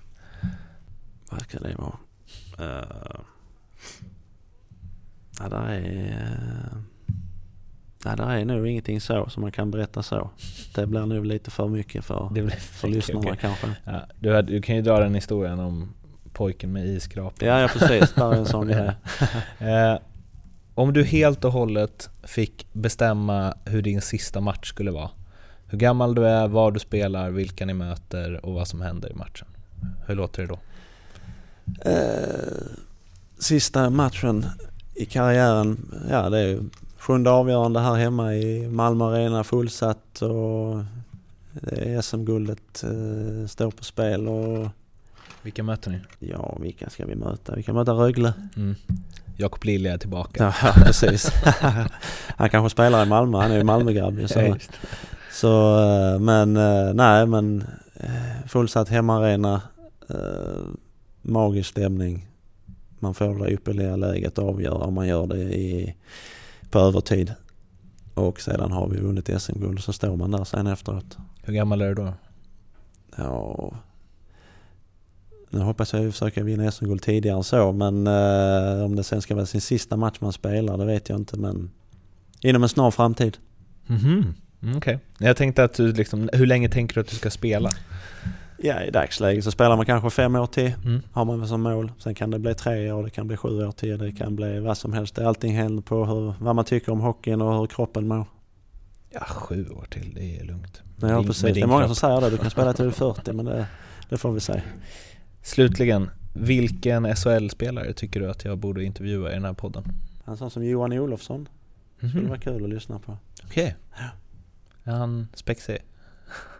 [1.29, 1.97] Vad ska det vara?
[2.59, 3.19] Uh,
[5.39, 6.69] ja, där är...
[6.73, 6.81] Uh,
[8.05, 10.29] nej, där är nog ingenting så som man kan berätta så.
[10.75, 13.37] Det blir nog lite för mycket för, Det blir för lyssnarna okej.
[13.41, 13.67] kanske.
[13.83, 15.93] Ja, du, hade- du kan ju dra den historien om
[16.33, 17.47] pojken med isskrapan.
[17.47, 18.13] Ja, ja precis.
[18.13, 18.91] Där är en sån grej.
[19.59, 19.97] Eh,
[20.75, 25.09] om du helt och hållet fick bestämma hur din sista match skulle vara.
[25.67, 29.15] Hur gammal du är, var du spelar, vilka ni möter och vad som händer i
[29.15, 29.47] matchen.
[30.07, 30.59] Hur låter det då?
[31.89, 32.67] Eh,
[33.39, 34.45] sista matchen
[34.95, 36.59] i karriären, ja det är ju
[37.05, 40.83] sjunde avgörande här hemma i Malmö Arena fullsatt och
[41.71, 44.67] är SM-guldet eh, står på spel och
[45.41, 45.99] Vilka möter ni?
[46.19, 47.55] ja, vilka ska vi möta?
[47.55, 48.33] Vi kan möta Rögle.
[48.55, 48.75] Mm.
[49.37, 50.53] Jakob Lilja är tillbaka.
[50.63, 51.29] Ja, precis.
[52.37, 54.55] han kanske spelar i Malmö, han är ju Malmögrabb så.
[55.31, 57.63] så eh, men eh, nej men
[57.93, 59.61] eh, fullsatt hemmaarena,
[61.21, 62.27] magisk stämning.
[62.99, 65.95] Man får det där ypperliga läget att avgöra om man gör det i,
[66.75, 67.33] på övertid.
[68.13, 71.17] Och sedan har vi vunnit SM-guld så står man där sen efteråt.
[71.43, 72.13] Hur gammal är du då?
[73.17, 73.73] Ja,
[75.49, 79.21] nu hoppas jag ju försöka vinna SM-guld tidigare än så men eh, om det sen
[79.21, 81.71] ska vara sin sista match man spelar det vet jag inte men
[82.41, 83.37] inom en snar framtid.
[83.85, 84.99] Mhm, mm, okej.
[85.17, 87.69] Jag tänkte att du liksom, hur länge tänker du att du ska spela?
[88.57, 91.01] Ja i dagsläget så spelar man kanske fem år till Mm.
[91.11, 91.91] har man som mål.
[91.99, 94.59] Sen kan det bli tre år, det kan bli sju år till, det kan bli
[94.59, 95.19] vad som helst.
[95.19, 98.25] Allting händer på hur, vad man tycker om hockeyn och hur kroppen mår.
[99.09, 100.81] Ja, sju år till, det är lugnt.
[101.01, 101.97] Ja Din- precis, det är många kropp.
[101.97, 102.29] som säger det.
[102.29, 103.67] Du kan spela till du är 40 men det,
[104.09, 104.61] det får vi se.
[105.41, 109.83] Slutligen, vilken SHL-spelare tycker du att jag borde intervjua i den här podden?
[110.25, 111.49] En sån som Johan Olofsson
[111.97, 112.27] skulle Mhm.
[112.27, 113.17] vara kul att lyssna på.
[113.45, 113.75] Okej.
[114.83, 115.77] Är han spexig?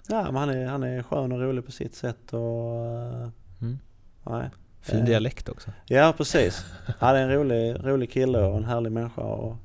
[0.09, 2.85] Ja, men han är, han är skön och rolig på sitt sätt och...
[2.85, 3.29] eh,
[3.61, 3.79] Mm.
[4.23, 4.49] Nej.
[4.81, 5.71] Fin Eh, dialekt också.
[5.85, 6.65] Ja, precis.
[6.99, 9.57] Han är en rolig, rolig kille och en härlig människa att,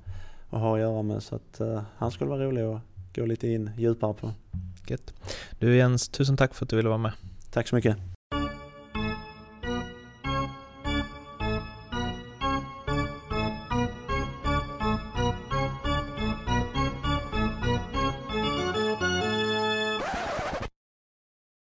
[0.50, 1.22] att ha att göra med.
[1.22, 2.80] Så att eh, han skulle vara rolig att
[3.16, 4.30] gå lite in djupare på.
[4.86, 5.14] Gött.
[5.58, 7.12] Du Jens, tusen tack för att du ville vara med.
[7.50, 7.96] Tack så mycket.